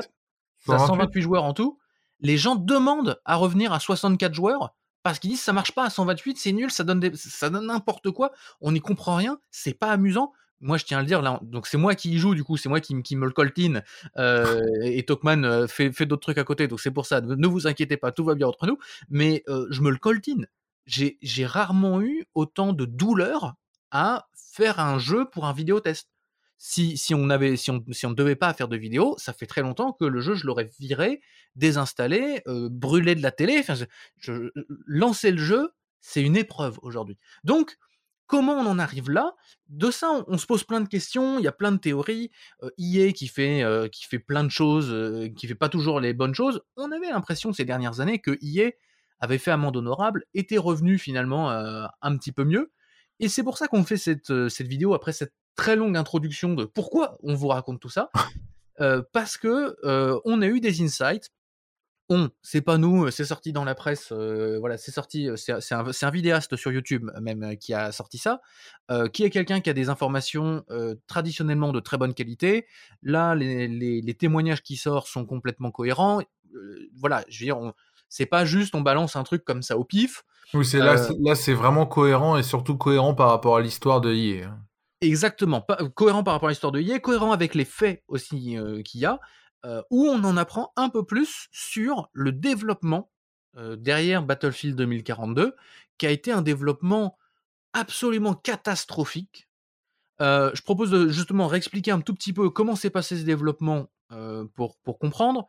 128 0.66 1.22
joueurs 1.22 1.44
en 1.44 1.54
tout. 1.54 1.78
Les 2.20 2.36
gens 2.36 2.54
demandent 2.54 3.18
à 3.24 3.36
revenir 3.36 3.72
à 3.72 3.80
64 3.80 4.34
joueurs 4.34 4.74
parce 5.02 5.18
qu'ils 5.18 5.30
disent 5.30 5.42
ça 5.42 5.52
marche 5.52 5.72
pas 5.72 5.84
à 5.84 5.90
128, 5.90 6.38
c'est 6.38 6.52
nul, 6.52 6.70
ça 6.70 6.82
donne 6.82 7.14
ça 7.14 7.50
donne 7.50 7.66
n'importe 7.66 8.10
quoi, 8.10 8.32
on 8.60 8.72
n'y 8.72 8.80
comprend 8.80 9.16
rien, 9.16 9.38
c'est 9.50 9.74
pas 9.74 9.90
amusant 9.90 10.32
moi 10.64 10.78
je 10.78 10.84
tiens 10.84 10.98
à 10.98 11.00
le 11.02 11.06
dire 11.06 11.22
là, 11.22 11.38
donc 11.42 11.66
c'est 11.66 11.76
moi 11.76 11.94
qui 11.94 12.10
y 12.12 12.18
joue 12.18 12.34
du 12.34 12.42
coup, 12.42 12.56
c'est 12.56 12.68
moi 12.68 12.80
qui, 12.80 12.94
me 12.94 13.26
le 13.26 13.32
coltine 13.32 13.84
euh, 14.16 14.64
et 14.82 15.04
Tokman 15.04 15.44
euh, 15.44 15.66
fait, 15.66 15.92
fait 15.92 16.06
d'autres 16.06 16.22
trucs 16.22 16.38
à 16.38 16.44
côté, 16.44 16.66
donc 16.66 16.80
c'est 16.80 16.90
pour 16.90 17.06
ça. 17.06 17.20
Ne 17.20 17.46
vous 17.46 17.66
inquiétez 17.66 17.96
pas, 17.96 18.10
tout 18.12 18.24
va 18.24 18.34
bien 18.34 18.48
entre 18.48 18.66
nous. 18.66 18.78
Mais 19.10 19.44
euh, 19.48 19.66
je 19.70 19.82
me 19.82 19.90
le 19.90 19.98
coltine. 19.98 20.48
J'ai 20.86 21.46
rarement 21.46 22.00
eu 22.00 22.26
autant 22.34 22.72
de 22.72 22.84
douleur 22.84 23.54
à 23.90 24.28
faire 24.34 24.80
un 24.80 24.98
jeu 24.98 25.26
pour 25.30 25.46
un 25.46 25.52
vidéotest. 25.52 26.08
Si, 26.56 26.96
si 26.96 27.14
on 27.14 27.30
avait, 27.30 27.56
si 27.56 27.70
on, 27.70 27.84
si 27.90 28.06
on 28.06 28.12
devait 28.12 28.36
pas 28.36 28.52
faire 28.54 28.68
de 28.68 28.76
vidéo, 28.76 29.14
ça 29.18 29.32
fait 29.32 29.46
très 29.46 29.62
longtemps 29.62 29.92
que 29.92 30.04
le 30.04 30.20
jeu 30.20 30.34
je 30.34 30.46
l'aurais 30.46 30.70
viré, 30.78 31.20
désinstallé, 31.56 32.42
brûlé 32.46 33.14
de 33.14 33.22
la 33.22 33.32
télé. 33.32 33.58
Enfin, 33.60 33.74
je, 34.18 34.50
lancer 34.86 35.30
le 35.30 35.38
jeu, 35.38 35.70
c'est 36.00 36.22
une 36.22 36.36
épreuve 36.36 36.78
aujourd'hui. 36.82 37.18
Donc 37.44 37.76
Comment 38.26 38.54
on 38.54 38.66
en 38.66 38.78
arrive 38.78 39.10
là? 39.10 39.34
De 39.68 39.90
ça, 39.90 40.24
on, 40.28 40.38
se 40.38 40.46
pose 40.46 40.64
plein 40.64 40.80
de 40.80 40.88
questions, 40.88 41.38
il 41.38 41.44
y 41.44 41.48
a 41.48 41.52
plein 41.52 41.72
de 41.72 41.76
théories. 41.76 42.30
Euh, 42.62 42.70
EA 42.78 43.12
qui 43.12 43.28
fait, 43.28 43.62
euh, 43.62 43.88
qui 43.88 44.04
fait 44.06 44.18
plein 44.18 44.44
de 44.44 44.50
choses, 44.50 44.90
euh, 44.90 45.28
qui 45.36 45.46
fait 45.46 45.54
pas 45.54 45.68
toujours 45.68 46.00
les 46.00 46.14
bonnes 46.14 46.34
choses. 46.34 46.62
On 46.76 46.90
avait 46.90 47.10
l'impression 47.10 47.52
ces 47.52 47.64
dernières 47.64 48.00
années 48.00 48.20
que 48.20 48.38
EA 48.42 48.70
avait 49.20 49.38
fait 49.38 49.50
amende 49.50 49.76
honorable, 49.76 50.24
était 50.34 50.58
revenu 50.58 50.98
finalement 50.98 51.50
euh, 51.50 51.86
un 52.00 52.16
petit 52.16 52.32
peu 52.32 52.44
mieux. 52.44 52.72
Et 53.20 53.28
c'est 53.28 53.42
pour 53.42 53.58
ça 53.58 53.68
qu'on 53.68 53.84
fait 53.84 53.96
cette, 53.96 54.48
cette 54.48 54.66
vidéo 54.66 54.94
après 54.94 55.12
cette 55.12 55.34
très 55.54 55.76
longue 55.76 55.96
introduction 55.96 56.54
de 56.54 56.64
pourquoi 56.64 57.18
on 57.22 57.34
vous 57.34 57.48
raconte 57.48 57.80
tout 57.80 57.90
ça. 57.90 58.10
parce 59.12 59.36
que 59.36 59.76
on 60.24 60.42
a 60.42 60.46
eu 60.46 60.58
des 60.58 60.82
insights 60.82 61.30
on, 62.08 62.30
c'est 62.42 62.60
pas 62.60 62.76
nous, 62.76 63.10
c'est 63.10 63.24
sorti 63.24 63.52
dans 63.52 63.64
la 63.64 63.74
presse, 63.74 64.12
voilà, 64.12 64.76
c'est 64.76 64.90
sorti, 64.90 65.28
c'est 65.36 65.72
un, 65.72 66.10
vidéaste 66.10 66.56
sur 66.56 66.70
YouTube 66.70 67.10
même 67.20 67.56
qui 67.56 67.72
a 67.72 67.92
sorti 67.92 68.18
ça, 68.18 68.40
qui 69.12 69.24
est 69.24 69.30
quelqu'un 69.30 69.60
qui 69.60 69.70
a 69.70 69.72
des 69.72 69.88
informations 69.88 70.64
traditionnellement 71.06 71.72
de 71.72 71.80
très 71.80 71.96
bonne 71.96 72.14
qualité. 72.14 72.66
Là, 73.02 73.34
les, 73.34 74.16
témoignages 74.18 74.62
qui 74.62 74.76
sortent 74.76 75.08
sont 75.08 75.24
complètement 75.24 75.70
cohérents. 75.70 76.20
voilà, 76.94 77.24
je 77.28 77.40
veux 77.40 77.46
dire, 77.46 77.72
c'est 78.08 78.26
pas 78.26 78.44
juste 78.44 78.74
on 78.74 78.82
balance 78.82 79.16
un 79.16 79.24
truc 79.24 79.44
comme 79.44 79.62
ça 79.62 79.78
au 79.78 79.84
pif. 79.84 80.24
Oui, 80.52 80.64
c'est 80.64 80.78
là, 80.78 80.96
là 81.20 81.34
c'est 81.34 81.54
vraiment 81.54 81.86
cohérent 81.86 82.36
et 82.36 82.42
surtout 82.42 82.76
cohérent 82.76 83.14
par 83.14 83.28
rapport 83.28 83.56
à 83.56 83.60
l'histoire 83.60 84.00
de 84.00 84.12
hier. 84.12 84.54
Exactement, 85.00 85.66
cohérent 85.94 86.22
par 86.22 86.34
rapport 86.34 86.48
à 86.48 86.52
l'histoire 86.52 86.72
de 86.72 86.80
hier, 86.80 87.00
cohérent 87.00 87.32
avec 87.32 87.54
les 87.54 87.64
faits 87.64 88.02
aussi 88.08 88.56
qu'il 88.84 89.00
y 89.00 89.04
a. 89.04 89.18
où 89.90 90.06
on 90.06 90.22
en 90.24 90.36
apprend 90.36 90.72
un 90.76 90.88
peu 90.88 91.04
plus 91.04 91.48
sur 91.50 92.10
le 92.12 92.32
développement 92.32 93.10
derrière 93.76 94.22
Battlefield 94.22 94.76
2042, 94.76 95.54
qui 95.96 96.06
a 96.06 96.10
été 96.10 96.32
un 96.32 96.42
développement 96.42 97.16
absolument 97.72 98.34
catastrophique. 98.34 99.48
je 100.20 100.62
propose 100.62 100.90
de 100.90 101.08
justement 101.08 101.46
réexpliquer 101.46 101.92
un 101.92 102.00
tout 102.00 102.14
petit 102.14 102.32
peu 102.32 102.50
comment 102.50 102.76
s'est 102.76 102.90
passé 102.90 103.16
ce 103.16 103.24
développement 103.24 103.88
pour, 104.54 104.76
pour 104.78 104.98
comprendre. 104.98 105.46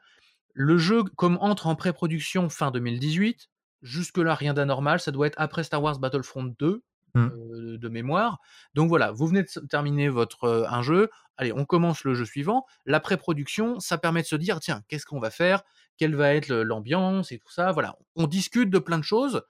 Le 0.53 0.77
jeu 0.77 1.03
comme 1.03 1.37
entre 1.41 1.67
en 1.67 1.75
pré-production 1.75 2.47
fin 2.47 2.71
2018. 2.71 3.49
Jusque-là, 3.81 4.33
rien 4.33 4.53
d'anormal. 4.53 4.99
Ça 4.99 5.11
doit 5.11 5.27
être 5.27 5.35
après 5.37 5.63
Star 5.63 5.83
Wars 5.83 5.99
Battlefront 5.99 6.55
2, 6.57 6.81
Mmh. 7.15 7.77
De 7.77 7.89
mémoire. 7.89 8.39
Donc 8.73 8.89
voilà, 8.89 9.11
vous 9.11 9.27
venez 9.27 9.43
de 9.43 9.67
terminer 9.67 10.09
votre 10.09 10.67
un 10.69 10.81
jeu. 10.81 11.09
Allez, 11.37 11.53
on 11.53 11.65
commence 11.65 12.03
le 12.03 12.13
jeu 12.13 12.25
suivant. 12.25 12.65
La 12.85 12.99
pré-production, 12.99 13.79
ça 13.79 13.97
permet 13.97 14.21
de 14.21 14.27
se 14.27 14.35
dire 14.35 14.59
tiens, 14.59 14.81
qu'est-ce 14.87 15.05
qu'on 15.05 15.19
va 15.19 15.29
faire? 15.29 15.63
Quelle 15.97 16.15
va 16.15 16.33
être 16.33 16.49
l'ambiance 16.49 17.31
et 17.31 17.39
tout 17.39 17.51
ça? 17.51 17.71
Voilà, 17.71 17.97
on 18.15 18.27
discute 18.27 18.69
de 18.69 18.79
plein 18.79 18.99
de 18.99 19.03
choses 19.03 19.43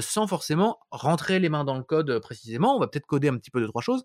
sans 0.00 0.26
forcément 0.26 0.78
rentrer 0.90 1.38
les 1.38 1.48
mains 1.48 1.64
dans 1.64 1.76
le 1.76 1.84
code 1.84 2.18
précisément. 2.20 2.76
On 2.76 2.80
va 2.80 2.86
peut-être 2.86 3.06
coder 3.06 3.28
un 3.28 3.36
petit 3.36 3.50
peu 3.50 3.60
de 3.60 3.66
trois 3.66 3.82
choses. 3.82 4.04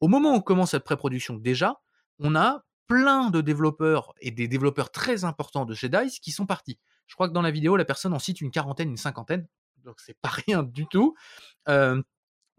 Au 0.00 0.08
moment 0.08 0.32
où 0.32 0.36
on 0.36 0.40
commence 0.40 0.70
cette 0.70 0.84
pré-production, 0.84 1.36
déjà, 1.36 1.80
on 2.18 2.34
a 2.34 2.64
plein 2.86 3.30
de 3.30 3.40
développeurs 3.40 4.12
et 4.20 4.30
des 4.30 4.48
développeurs 4.48 4.90
très 4.90 5.24
importants 5.24 5.64
de 5.64 5.74
chez 5.74 5.88
DICE 5.88 6.18
qui 6.18 6.32
sont 6.32 6.46
partis. 6.46 6.78
Je 7.06 7.14
crois 7.14 7.28
que 7.28 7.32
dans 7.32 7.42
la 7.42 7.50
vidéo, 7.50 7.76
la 7.76 7.84
personne 7.84 8.12
en 8.12 8.18
cite 8.18 8.40
une 8.40 8.50
quarantaine, 8.50 8.90
une 8.90 8.96
cinquantaine, 8.96 9.46
donc 9.84 10.00
c'est 10.00 10.18
pas 10.20 10.30
rien 10.46 10.62
du 10.62 10.86
tout 10.86 11.14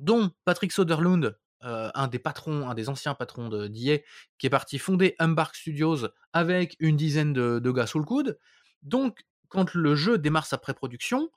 dont 0.02 0.32
Patrick 0.46 0.72
Soderlund, 0.72 1.38
euh, 1.64 1.92
un 1.94 2.08
des 2.08 2.20
patrons, 2.20 2.68
un 2.68 2.74
des 2.74 2.90
anciens 2.90 3.14
patrons 3.14 3.50
d'IA, 3.68 4.00
qui 4.40 4.48
est 4.48 4.50
parti 4.50 4.80
fonder 4.80 5.16
Embark 5.20 5.56
Studios 5.56 6.08
avec 6.34 6.76
une 6.80 6.98
dizaine 6.98 7.34
de, 7.34 7.72
gars 7.72 7.88
sous 7.88 8.00
le 8.00 8.06
coude. 8.06 8.38
Donc, 8.82 9.20
quand 9.48 9.74
le 9.76 9.96
jeu 9.96 10.18
démarre 10.18 10.48
sa 10.48 10.58
pré-production, 10.58 11.30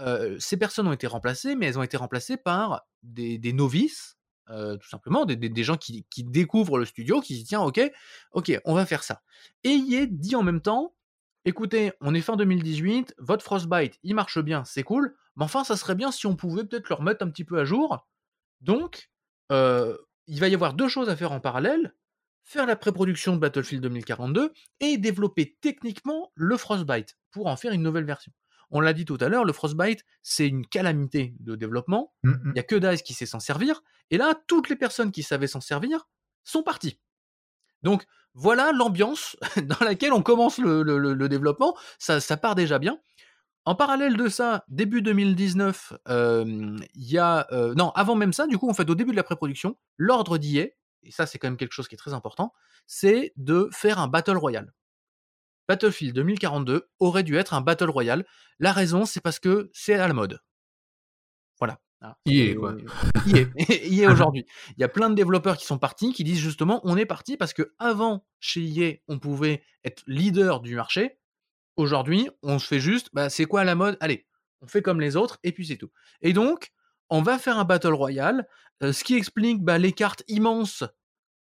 euh, 0.00 0.36
ces 0.38 0.56
personnes 0.56 0.86
ont 0.86 0.92
été 0.92 1.08
remplacées, 1.08 1.56
mais 1.56 1.66
elles 1.66 1.78
ont 1.78 1.82
été 1.82 1.96
remplacées 1.96 2.36
par 2.36 2.82
des, 3.02 3.52
novices, 3.52 4.16
euh, 4.50 4.76
tout 4.76 4.88
simplement, 4.88 5.24
des, 5.24 5.64
gens 5.64 5.76
qui, 5.76 6.06
découvrent 6.18 6.78
le 6.78 6.84
studio, 6.84 7.20
qui 7.20 7.34
se 7.34 7.38
disent 7.40 7.48
tiens, 7.48 7.62
ok, 7.62 7.80
ok, 8.32 8.60
on 8.64 8.74
va 8.74 8.86
faire 8.86 9.02
ça. 9.02 9.22
Et 9.64 9.70
IA 9.70 10.06
dit 10.06 10.36
en 10.36 10.44
même 10.44 10.60
temps, 10.60 10.94
écoutez, 11.44 11.92
on 12.00 12.14
est 12.14 12.20
fin 12.20 12.36
2018, 12.36 13.16
votre 13.18 13.44
Frostbite, 13.44 13.98
il 14.04 14.14
marche 14.14 14.38
bien, 14.38 14.64
c'est 14.64 14.84
cool, 14.84 15.16
mais 15.34 15.44
enfin, 15.44 15.64
ça 15.64 15.76
serait 15.76 15.96
bien 15.96 16.12
si 16.12 16.26
on 16.28 16.36
pouvait 16.36 16.64
peut-être 16.64 16.88
le 16.88 16.94
remettre 16.94 17.24
un 17.24 17.30
petit 17.30 17.44
peu 17.44 17.58
à 17.58 17.64
jour 17.64 18.06
donc, 18.62 19.10
il 19.50 20.40
va 20.40 20.48
y 20.48 20.54
avoir 20.54 20.74
deux 20.74 20.88
choses 20.88 21.08
à 21.08 21.16
faire 21.16 21.32
en 21.32 21.40
parallèle 21.40 21.94
faire 22.44 22.66
la 22.66 22.76
pré-production 22.76 23.34
de 23.34 23.38
Battlefield 23.38 23.82
2042 23.82 24.52
et 24.80 24.98
développer 24.98 25.56
techniquement 25.60 26.32
le 26.34 26.56
Frostbite 26.56 27.16
pour 27.30 27.46
en 27.46 27.56
faire 27.56 27.72
une 27.72 27.82
nouvelle 27.82 28.04
version. 28.04 28.32
On 28.70 28.80
l'a 28.80 28.94
dit 28.94 29.04
tout 29.04 29.18
à 29.20 29.28
l'heure, 29.28 29.44
le 29.44 29.52
Frostbite, 29.52 30.04
c'est 30.22 30.48
une 30.48 30.66
calamité 30.66 31.34
de 31.40 31.56
développement. 31.56 32.14
Mmh. 32.22 32.32
Il 32.46 32.52
n'y 32.52 32.60
a 32.60 32.62
que 32.62 32.76
DICE 32.76 33.02
qui 33.02 33.12
sait 33.12 33.26
s'en 33.26 33.40
servir. 33.40 33.82
Et 34.10 34.16
là, 34.16 34.34
toutes 34.46 34.70
les 34.70 34.76
personnes 34.76 35.12
qui 35.12 35.22
savaient 35.22 35.46
s'en 35.46 35.60
servir 35.60 36.08
sont 36.44 36.62
parties. 36.62 36.98
Donc, 37.82 38.06
voilà 38.34 38.72
l'ambiance 38.72 39.36
dans 39.62 39.84
laquelle 39.84 40.12
on 40.14 40.22
commence 40.22 40.58
le, 40.58 41.28
développement. 41.28 41.76
Ça, 41.98 42.20
ça, 42.20 42.38
part 42.38 42.54
déjà 42.54 42.78
bien. 42.78 42.98
En 43.64 43.74
parallèle 43.74 44.16
de 44.16 44.28
ça, 44.28 44.64
début 44.68 45.02
2019, 45.02 45.92
il 46.08 46.80
y 46.94 47.18
a. 47.18 47.46
non, 47.76 47.90
avant 47.90 48.14
même 48.14 48.32
ça, 48.32 48.46
du 48.46 48.58
coup, 48.58 48.68
en 48.68 48.74
fait, 48.74 48.88
au 48.90 48.94
début 48.94 49.12
de 49.12 49.16
la 49.16 49.22
pré-production, 49.22 49.76
l'ordre 49.96 50.38
d'IA, 50.38 50.66
et 51.04 51.10
ça, 51.10 51.26
c'est 51.26 51.38
quand 51.38 51.48
même 51.48 51.56
quelque 51.56 51.72
chose 51.72 51.88
qui 51.88 51.94
est 51.94 51.98
très 51.98 52.14
important, 52.14 52.52
c'est 52.86 53.32
de 53.36 53.68
faire 53.72 53.98
un 53.98 54.08
Battle 54.08 54.36
Royale. 54.36 54.72
Battlefield 55.68 56.14
2042 56.14 56.88
aurait 56.98 57.22
dû 57.22 57.36
être 57.36 57.54
un 57.54 57.60
Battle 57.60 57.90
Royale. 57.90 58.26
La 58.58 58.72
raison, 58.72 59.04
c'est 59.04 59.20
parce 59.20 59.38
que 59.38 59.70
c'est 59.72 59.94
à 59.94 60.08
la 60.08 60.14
mode. 60.14 60.40
Voilà. 61.58 61.80
IA, 62.26 62.54
quoi. 62.54 62.76
IA, 63.26 63.46
IA 63.86 64.10
aujourd'hui. 64.12 64.46
Il 64.76 64.80
y 64.80 64.84
a 64.84 64.88
plein 64.88 65.08
de 65.08 65.14
développeurs 65.14 65.56
qui 65.56 65.66
sont 65.66 65.78
partis, 65.78 66.12
qui 66.12 66.24
disent 66.24 66.40
justement, 66.40 66.80
on 66.84 66.96
est 66.96 67.06
parti 67.06 67.36
parce 67.36 67.52
que 67.52 67.74
avant, 67.78 68.26
chez 68.40 68.60
IA, 68.60 68.94
on 69.08 69.18
pouvait 69.18 69.62
être 69.84 70.02
leader 70.06 70.60
du 70.60 70.74
marché. 70.74 71.18
Aujourd'hui, 71.76 72.28
on 72.42 72.58
se 72.58 72.66
fait 72.66 72.80
juste, 72.80 73.08
bah, 73.12 73.30
c'est 73.30 73.46
quoi 73.46 73.64
la 73.64 73.74
mode? 73.74 73.96
Allez, 74.00 74.26
on 74.60 74.66
fait 74.66 74.82
comme 74.82 75.00
les 75.00 75.16
autres 75.16 75.38
et 75.42 75.52
puis 75.52 75.66
c'est 75.66 75.76
tout. 75.76 75.90
Et 76.20 76.32
donc, 76.32 76.72
on 77.10 77.22
va 77.22 77.38
faire 77.38 77.58
un 77.58 77.64
battle 77.64 77.94
royale, 77.94 78.46
ce 78.80 79.04
qui 79.04 79.14
explique 79.14 79.62
bah, 79.62 79.78
les 79.78 79.92
cartes 79.92 80.22
immenses, 80.28 80.84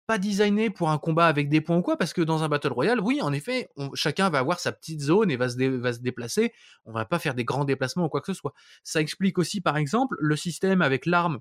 pas 0.07 0.17
designées 0.17 0.69
pour 0.69 0.89
un 0.89 0.97
combat 0.97 1.27
avec 1.27 1.47
des 1.47 1.61
points 1.61 1.77
ou 1.77 1.81
quoi, 1.81 1.97
parce 1.97 2.13
que 2.13 2.21
dans 2.21 2.43
un 2.43 2.49
battle 2.49 2.73
royale, 2.73 2.99
oui, 2.99 3.21
en 3.21 3.31
effet, 3.31 3.69
chacun 3.93 4.29
va 4.29 4.39
avoir 4.39 4.59
sa 4.59 4.71
petite 4.71 5.01
zone 5.01 5.31
et 5.31 5.37
va 5.37 5.47
se, 5.47 5.63
va 5.77 5.93
se 5.93 5.99
déplacer. 5.99 6.53
On 6.85 6.91
va 6.91 7.05
pas 7.05 7.19
faire 7.19 7.33
des 7.33 7.45
grands 7.45 7.63
déplacements 7.65 8.05
ou 8.05 8.09
quoi 8.09 8.21
que 8.21 8.33
ce 8.33 8.37
soit. 8.37 8.53
Ça 8.83 8.99
explique 8.99 9.37
aussi, 9.37 9.61
par 9.61 9.77
exemple, 9.77 10.15
le 10.19 10.35
système 10.35 10.81
avec 10.81 11.05
l'arme 11.05 11.39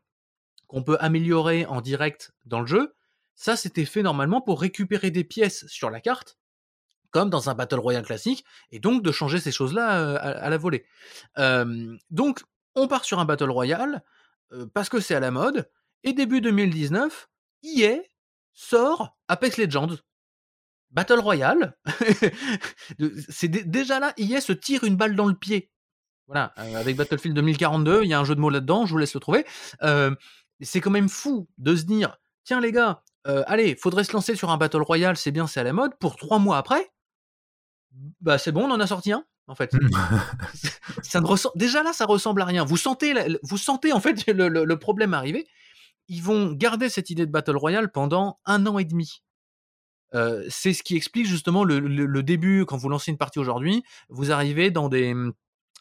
qu'on 0.68 0.84
peut 0.84 0.96
améliorer 1.00 1.66
en 1.66 1.80
direct 1.80 2.32
dans 2.44 2.60
le 2.60 2.66
jeu. 2.66 2.94
Ça, 3.34 3.56
c'était 3.56 3.84
fait 3.84 4.02
normalement 4.02 4.40
pour 4.40 4.60
récupérer 4.60 5.10
des 5.10 5.24
pièces 5.24 5.66
sur 5.66 5.90
la 5.90 6.00
carte 6.00 6.38
comme 7.10 7.30
dans 7.30 7.50
un 7.50 7.54
Battle 7.54 7.78
Royale 7.78 8.04
classique, 8.04 8.44
et 8.70 8.78
donc 8.78 9.02
de 9.02 9.12
changer 9.12 9.40
ces 9.40 9.52
choses-là 9.52 10.16
à, 10.16 10.50
la 10.50 10.58
volée. 10.58 10.86
donc, 12.10 12.40
on 12.74 12.88
part 12.88 13.04
sur 13.04 13.18
un 13.18 13.24
Battle 13.24 13.50
Royale, 13.50 14.02
parce 14.74 14.88
que 14.88 15.00
c'est 15.00 15.14
à 15.14 15.20
la 15.20 15.30
mode, 15.30 15.68
et 16.04 16.12
début 16.12 16.40
2019, 16.40 17.28
EA 17.62 17.98
sort 18.52 19.16
Apex 19.28 19.56
Legends. 19.58 19.96
Battle 20.90 21.20
Royale, 21.20 21.76
c'est 23.28 23.48
déjà 23.48 24.00
là, 24.00 24.12
EA 24.16 24.40
se 24.40 24.52
tire 24.52 24.82
une 24.84 24.96
balle 24.96 25.14
dans 25.14 25.26
le 25.26 25.34
pied. 25.34 25.70
Voilà, 26.26 26.52
avec 26.56 26.96
Battlefield 26.96 27.34
2042, 27.34 28.02
il 28.02 28.08
y 28.08 28.14
a 28.14 28.20
un 28.20 28.24
jeu 28.24 28.34
de 28.34 28.40
mots 28.40 28.50
là-dedans, 28.50 28.86
je 28.86 28.92
vous 28.92 28.98
laisse 28.98 29.14
le 29.14 29.20
trouver. 29.20 29.46
c'est 30.60 30.80
quand 30.80 30.90
même 30.90 31.08
fou 31.08 31.48
de 31.58 31.76
se 31.76 31.84
dire, 31.84 32.18
tiens 32.44 32.60
les 32.60 32.72
gars, 32.72 33.02
allez, 33.24 33.76
faudrait 33.76 34.04
se 34.04 34.12
lancer 34.12 34.34
sur 34.34 34.50
un 34.50 34.56
Battle 34.56 34.82
Royale, 34.82 35.16
c'est 35.16 35.32
bien, 35.32 35.46
c'est 35.46 35.60
à 35.60 35.64
la 35.64 35.72
mode, 35.72 35.96
pour 35.98 36.16
trois 36.16 36.38
mois 36.38 36.58
après, 36.58 36.90
bah 38.20 38.38
c'est 38.38 38.52
bon, 38.52 38.64
on 38.64 38.70
en 38.70 38.80
a 38.80 38.86
sorti 38.86 39.12
un 39.12 39.24
en 39.46 39.54
fait. 39.54 39.72
Ça 41.02 41.20
ne 41.20 41.26
ressemble... 41.26 41.58
Déjà 41.58 41.82
là, 41.82 41.92
ça 41.92 42.06
ressemble 42.06 42.42
à 42.42 42.44
rien. 42.44 42.64
Vous 42.64 42.76
sentez, 42.76 43.14
vous 43.42 43.58
sentez 43.58 43.92
en 43.92 44.00
fait 44.00 44.26
le, 44.28 44.74
problème 44.76 45.14
arriver. 45.14 45.46
Ils 46.08 46.22
vont 46.22 46.52
garder 46.52 46.88
cette 46.88 47.10
idée 47.10 47.26
de 47.26 47.30
Battle 47.30 47.56
Royale 47.56 47.90
pendant 47.92 48.38
un 48.44 48.66
an 48.66 48.78
et 48.78 48.84
demi. 48.84 49.22
Euh, 50.14 50.44
c'est 50.48 50.72
ce 50.72 50.82
qui 50.82 50.96
explique 50.96 51.26
justement 51.26 51.62
le, 51.62 52.22
début, 52.22 52.64
quand 52.64 52.76
vous 52.76 52.88
lancez 52.88 53.10
une 53.10 53.18
partie 53.18 53.38
aujourd'hui, 53.38 53.82
vous 54.08 54.32
arrivez 54.32 54.70
dans 54.70 54.88
des, 54.88 55.14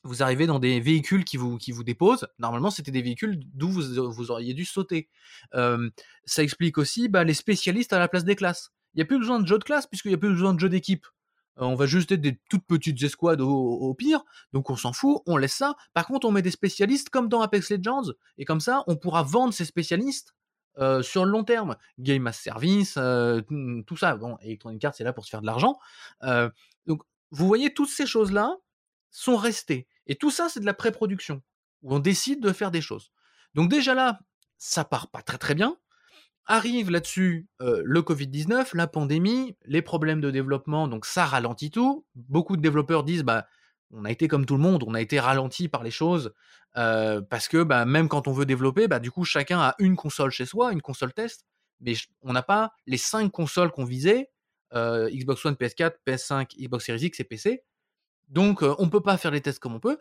vous 0.03 0.21
arrivez 0.21 0.45
dans 0.45 0.59
des 0.59 0.79
véhicules 0.79 1.23
qui 1.23 1.37
vous, 1.37 1.57
qui 1.57 1.71
vous 1.71 1.83
déposent. 1.83 2.27
Normalement, 2.37 2.69
c'était 2.69 2.91
des 2.91 3.01
véhicules 3.01 3.39
d'où 3.53 3.69
vous, 3.69 4.11
vous, 4.11 4.31
auriez 4.31 4.53
dû 4.53 4.65
sauter. 4.65 5.09
Euh, 5.55 5.89
ça 6.25 6.43
explique 6.43 6.77
aussi 6.77 7.09
bah, 7.09 7.23
les 7.23 7.33
spécialistes 7.33 7.93
à 7.93 7.99
la 7.99 8.07
place 8.07 8.23
des 8.23 8.35
classes. 8.35 8.71
Il 8.93 8.97
n'y 8.97 9.03
a 9.03 9.05
plus 9.05 9.19
besoin 9.19 9.39
de 9.39 9.47
jeu 9.47 9.57
de 9.57 9.63
classe 9.63 9.87
puisqu'il 9.87 10.09
n'y 10.09 10.15
a 10.15 10.19
plus 10.19 10.29
besoin 10.29 10.53
de 10.53 10.59
jeu 10.59 10.69
d'équipe 10.69 11.05
on 11.67 11.75
va 11.75 11.85
juste 11.85 12.11
être 12.11 12.21
des 12.21 12.39
toutes 12.49 12.65
petites 12.65 13.01
escouades 13.03 13.41
au, 13.41 13.93
pire, 13.93 14.23
donc 14.53 14.69
on 14.69 14.75
s'en 14.75 14.93
fout, 14.93 15.21
on 15.25 15.37
laisse 15.37 15.55
ça. 15.55 15.75
Par 15.93 16.07
contre, 16.07 16.27
on 16.27 16.31
met 16.31 16.41
des 16.41 16.51
spécialistes 16.51 17.09
comme 17.09 17.29
dans 17.29 17.41
Apex 17.41 17.69
Legends, 17.69 18.13
et 18.37 18.45
comme 18.45 18.59
ça, 18.59 18.83
on 18.87 18.95
pourra 18.95 19.23
vendre 19.23 19.53
ces 19.53 19.65
spécialistes 19.65 20.33
euh, 20.77 21.01
sur 21.01 21.25
le 21.25 21.31
long 21.31 21.43
terme. 21.43 21.75
Game 21.99 22.25
as 22.27 22.33
Service, 22.33 22.95
euh, 22.97 23.41
tout 23.85 23.97
ça. 23.97 24.15
Bon, 24.15 24.37
Electronic 24.41 24.83
Arts, 24.85 24.95
c'est 24.95 25.03
là 25.03 25.13
pour 25.13 25.25
se 25.25 25.29
faire 25.29 25.41
de 25.41 25.45
l'argent. 25.45 25.77
Euh, 26.23 26.49
donc, 26.87 27.01
vous 27.31 27.47
voyez, 27.47 27.73
toutes 27.73 27.89
ces 27.89 28.05
choses-là 28.05 28.55
sont 29.11 29.35
restées. 29.35 29.87
Et 30.07 30.15
tout 30.15 30.31
ça, 30.31 30.49
c'est 30.49 30.59
de 30.59 30.65
la 30.65 30.73
pré-production, 30.73 31.41
où 31.83 31.93
on 31.93 31.99
décide 31.99 32.41
de 32.41 32.53
faire 32.53 32.71
des 32.71 32.81
choses. 32.81 33.11
Donc 33.53 33.69
déjà 33.69 33.93
là, 33.93 34.19
ça 34.57 34.83
part 34.83 35.09
pas 35.09 35.21
très 35.21 35.37
très 35.37 35.55
bien. 35.55 35.77
Arrive 36.51 36.89
là-dessus 36.89 37.47
le 37.59 38.01
Covid-19, 38.01 38.75
la 38.75 38.87
pandémie, 38.87 39.55
les 39.65 39.83
problèmes 39.83 40.19
de 40.19 40.31
développement, 40.31 40.87
donc 40.87 41.05
ça 41.05 41.25
ralentit 41.25 41.69
tout. 41.69 42.05
Beaucoup 42.15 42.57
de 42.57 42.61
développeurs 42.61 43.03
disent 43.03 43.23
bah 43.23 43.45
on 43.91 44.03
a 44.03 44.09
été 44.09 44.27
comme 44.27 44.47
tout 44.47 44.55
le 44.55 44.61
monde, 44.61 44.83
on 44.87 44.95
a 44.95 45.01
été 45.01 45.19
ralenti 45.19 45.67
par 45.67 45.83
les 45.83 45.91
choses 45.91 46.33
parce 46.73 47.47
que 47.47 47.61
bah, 47.61 47.85
même 47.85 48.09
quand 48.09 48.27
on 48.27 48.31
veut 48.31 48.47
développer, 48.47 48.87
bah, 48.87 48.99
du 48.99 49.11
coup 49.11 49.25
chacun 49.25 49.59
a 49.59 49.75
une 49.77 49.95
console 49.95 50.31
chez 50.31 50.47
soi, 50.47 50.73
une 50.73 50.81
console 50.81 51.13
test, 51.13 51.45
mais 51.81 51.93
on 52.23 52.33
n'a 52.33 52.41
pas 52.41 52.71
les 52.87 52.97
cinq 52.97 53.31
consoles 53.31 53.69
qu'on 53.71 53.85
visait 53.85 54.31
Xbox 54.73 55.45
One, 55.45 55.53
PS4, 55.53 55.97
PS5, 56.07 56.57
Xbox 56.59 56.83
Series 56.83 57.05
X 57.05 57.19
et 57.19 57.25
PC. 57.25 57.63
Donc 58.27 58.63
on 58.63 58.89
peut 58.89 59.01
pas 59.01 59.17
faire 59.17 59.29
les 59.29 59.41
tests 59.41 59.59
comme 59.59 59.75
on 59.75 59.79
peut. 59.79 59.99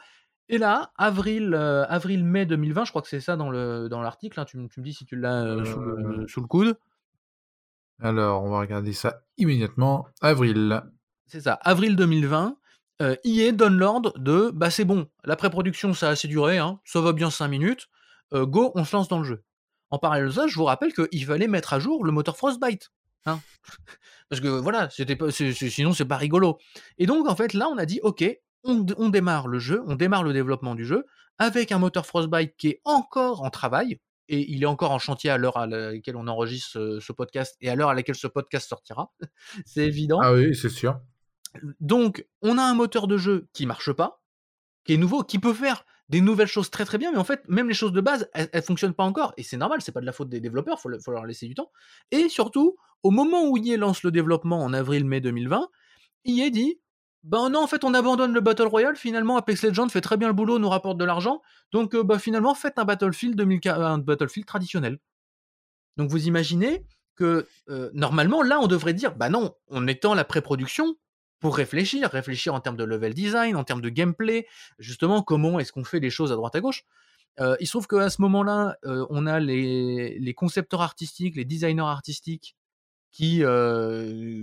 Et 0.50 0.59
là, 0.59 0.93
avril, 0.97 1.52
euh, 1.55 1.85
avril-mai 1.88 2.47
2020, 2.47 2.87
je 2.87 2.90
crois 2.90 3.02
que 3.02 3.09
c'est 3.09 3.21
ça 3.21 3.37
dans 3.37 3.50
le 3.50 3.88
dans 3.88 4.00
l'article. 4.00 4.40
Hein, 4.40 4.47
tu, 4.47 4.57
me 4.57 4.69
dis 4.78 4.95
si 4.95 5.05
tu 5.05 5.17
l'as 5.17 5.45
euh, 5.45 5.61
euh. 5.61 6.26
sous, 6.26 6.40
le, 6.40 6.47
coude. 6.47 6.78
Alors, 8.00 8.43
on 8.45 8.50
va 8.50 8.61
regarder 8.61 8.93
ça 8.93 9.23
immédiatement. 9.37 10.07
Avril. 10.23 10.83
C'est 11.26 11.43
ça, 11.43 11.55
avril 11.55 11.97
2020. 11.97 12.57
Euh, 13.00 13.14
EA 13.25 13.52
donne 13.52 13.78
l'ordre 13.78 14.19
de 14.19 14.50
bah 14.52 14.71
c'est 14.71 14.85
bon, 14.85 15.09
la 15.23 15.37
pré-production 15.37 15.95
ça 15.95 16.09
a 16.09 16.11
assez 16.12 16.26
duré, 16.26 16.59
hein, 16.59 16.81
ça 16.85 17.00
va 17.00 17.12
bien 17.12 17.31
5 17.31 17.47
minutes. 17.47 17.88
go, 18.33 18.73
on 18.75 18.85
se 18.85 18.97
lance 18.97 19.09
dans 19.09 19.19
le 19.19 19.25
jeu. 19.25 19.45
En 19.90 19.99
parallèle 19.99 20.26
de 20.26 20.33
ça, 20.33 20.49
je 20.49 20.57
vous 20.57 20.64
rappelle 20.64 20.93
qu'il 20.93 21.25
fallait 21.25 21.47
mettre 21.47 21.75
à 21.75 21.78
jour 21.78 22.05
le 22.05 22.11
moteur 22.11 22.37
Frostbite. 22.37 22.90
Hein 23.26 23.40
Parce 24.31 24.40
que 24.40 24.49
voilà, 24.49 24.90
c'était 24.90 25.14
pas, 25.14 25.31
sinon 25.31 25.93
c'est 25.93 26.07
pas 26.07 26.17
rigolo. 26.17 26.59
Et 26.97 27.07
donc 27.07 27.28
en 27.28 27.37
fait 27.37 27.52
là, 27.55 27.69
on 27.69 27.78
a 27.78 27.87
dit 27.87 28.00
ok, 28.02 28.25
on, 28.69 28.87
on, 28.97 29.09
démarre 29.09 29.49
le 29.49 29.59
jeu, 29.59 29.83
on 29.87 29.97
démarre 29.97 30.23
le 30.23 30.33
développement 30.33 30.75
du 30.75 30.85
jeu 30.85 31.07
avec 31.39 31.73
un 31.73 31.79
moteur 31.79 32.07
Frostbite 32.07 32.55
qui 32.57 32.69
est 32.69 32.81
encore 32.85 33.43
en 33.43 33.51
travail 33.51 34.01
et 34.29 34.51
il 34.53 34.63
est 34.63 34.67
encore 34.67 34.91
en 34.93 34.99
chantier 34.99 35.31
à 35.31 35.39
l'heure 35.39 35.57
à 35.57 35.67
laquelle 35.67 36.17
on 36.17 36.29
enregistre 36.29 36.71
ce, 36.73 37.01
ce, 37.01 37.13
podcast 37.13 37.57
et 37.61 37.71
à 37.71 37.75
l'heure 37.75 37.89
à 37.89 37.95
laquelle 37.95 38.15
ce 38.15 38.27
podcast 38.27 38.69
sortira. 38.69 39.13
c'est 39.67 39.87
évident. 39.87 40.21
Ah 40.23 40.35
oui, 40.35 40.55
c'est 40.55 40.69
sûr. 40.69 41.01
Donc 41.81 42.27
on 42.43 42.59
a 42.59 42.63
un 42.63 42.75
moteur 42.75 43.09
de 43.09 43.17
jeu 43.17 43.49
qui 43.53 43.67
marche 43.67 43.93
pas, 43.93 44.23
qui 44.85 44.95
est 44.95 44.99
nouveau, 44.99 45.23
qui 45.25 45.39
peut 45.39 45.55
faire 45.55 45.85
des 46.09 46.21
nouvelles 46.21 46.49
choses 46.49 46.71
très 46.71 46.85
très 46.85 46.99
bien, 46.99 47.13
mais 47.13 47.19
en 47.19 47.25
fait, 47.25 47.43
même 47.49 47.69
les 47.69 47.75
choses 47.75 47.93
de 47.93 48.01
base, 48.01 48.29
elles, 48.33 48.49
elles 48.53 48.63
fonctionnent 48.63 48.95
pas 48.95 49.05
encore, 49.05 49.35
et 49.37 49.43
c'est 49.43 49.59
normal, 49.59 49.83
c'est 49.83 49.93
pas 49.93 50.01
de 50.01 50.07
la 50.07 50.13
faute 50.13 50.31
des 50.31 50.41
développeurs, 50.41 50.81
faut, 50.81 50.91
faut 51.05 51.11
leur 51.11 51.27
laisser 51.27 51.47
du 51.47 51.55
temps. 51.55 51.71
Et 52.11 52.29
surtout, 52.29 52.77
au 53.03 53.11
moment 53.11 53.47
où 53.47 53.59
EA 53.59 53.77
lance 53.77 54.03
le 54.03 54.11
développement 54.11 54.63
en 54.63 54.73
avril-mai 54.73 55.21
2020, 55.21 55.69
EA 56.25 56.51
dit 56.51 56.81
ben 57.25 57.51
non, 57.51 57.63
en 57.63 57.67
fait, 57.67 57.85
on 57.85 57.95
abandonne 57.95 58.33
le 58.33 58.41
Battle 58.41 58.67
Royale. 58.67 58.97
Finalement, 58.97 59.37
Apex 59.37 59.63
Legends 59.65 59.89
fait 59.89 60.01
très 60.01 60.17
bien 60.17 60.29
le 60.29 60.35
boulot, 60.35 60.59
nous 60.59 60.69
rapporte 60.69 60.99
de 60.99 61.05
l'argent. 61.05 61.43
Donc, 61.73 61.95
euh, 61.95 62.05
bah, 62.05 62.19
finalement, 62.19 62.55
faites 62.55 62.79
un 62.79 62.85
Battlefield, 62.85 63.35
2000, 63.35 63.61
un 63.67 63.99
Battlefield 63.99 64.47
traditionnel. 64.47 64.99
Donc, 65.97 66.11
vous 66.11 66.29
imaginez 66.29 66.85
que 67.17 67.49
euh, 67.69 67.91
normalement, 67.93 68.43
là, 68.43 68.61
on 68.61 68.69
devrait 68.69 68.95
dire, 68.95 69.17
bah 69.17 69.29
non, 69.29 69.55
on 69.69 69.89
étend 69.89 70.15
la 70.15 70.25
pré-production 70.25 70.97
pour 71.41 71.57
réfléchir, 71.57 72.09
réfléchir 72.11 72.55
en 72.55 72.61
termes 72.61 72.77
de 72.77 72.85
level 72.85 73.15
design, 73.15 73.57
en 73.57 73.65
termes 73.65 73.81
de 73.81 73.89
gameplay, 73.89 74.47
justement, 74.79 75.23
comment 75.23 75.59
est-ce 75.59 75.73
qu'on 75.73 75.85
fait 75.85 76.01
les 76.01 76.11
choses 76.11 76.33
à 76.33 76.37
droite 76.37 76.55
à 76.55 76.61
gauche. 76.61 76.85
Euh, 77.41 77.57
il 77.61 77.67
se 77.67 77.73
trouve 77.73 77.87
qu'à 77.87 78.11
ce 78.11 78.23
moment-là, 78.23 78.77
on 78.85 79.27
a 79.27 79.39
les, 79.39 80.19
les, 80.19 80.35
concepteurs 80.35 80.83
artistiques, 80.83 81.37
les 81.37 81.45
designers 81.45 81.83
artistiques 81.83 82.57
qui, 83.13 83.43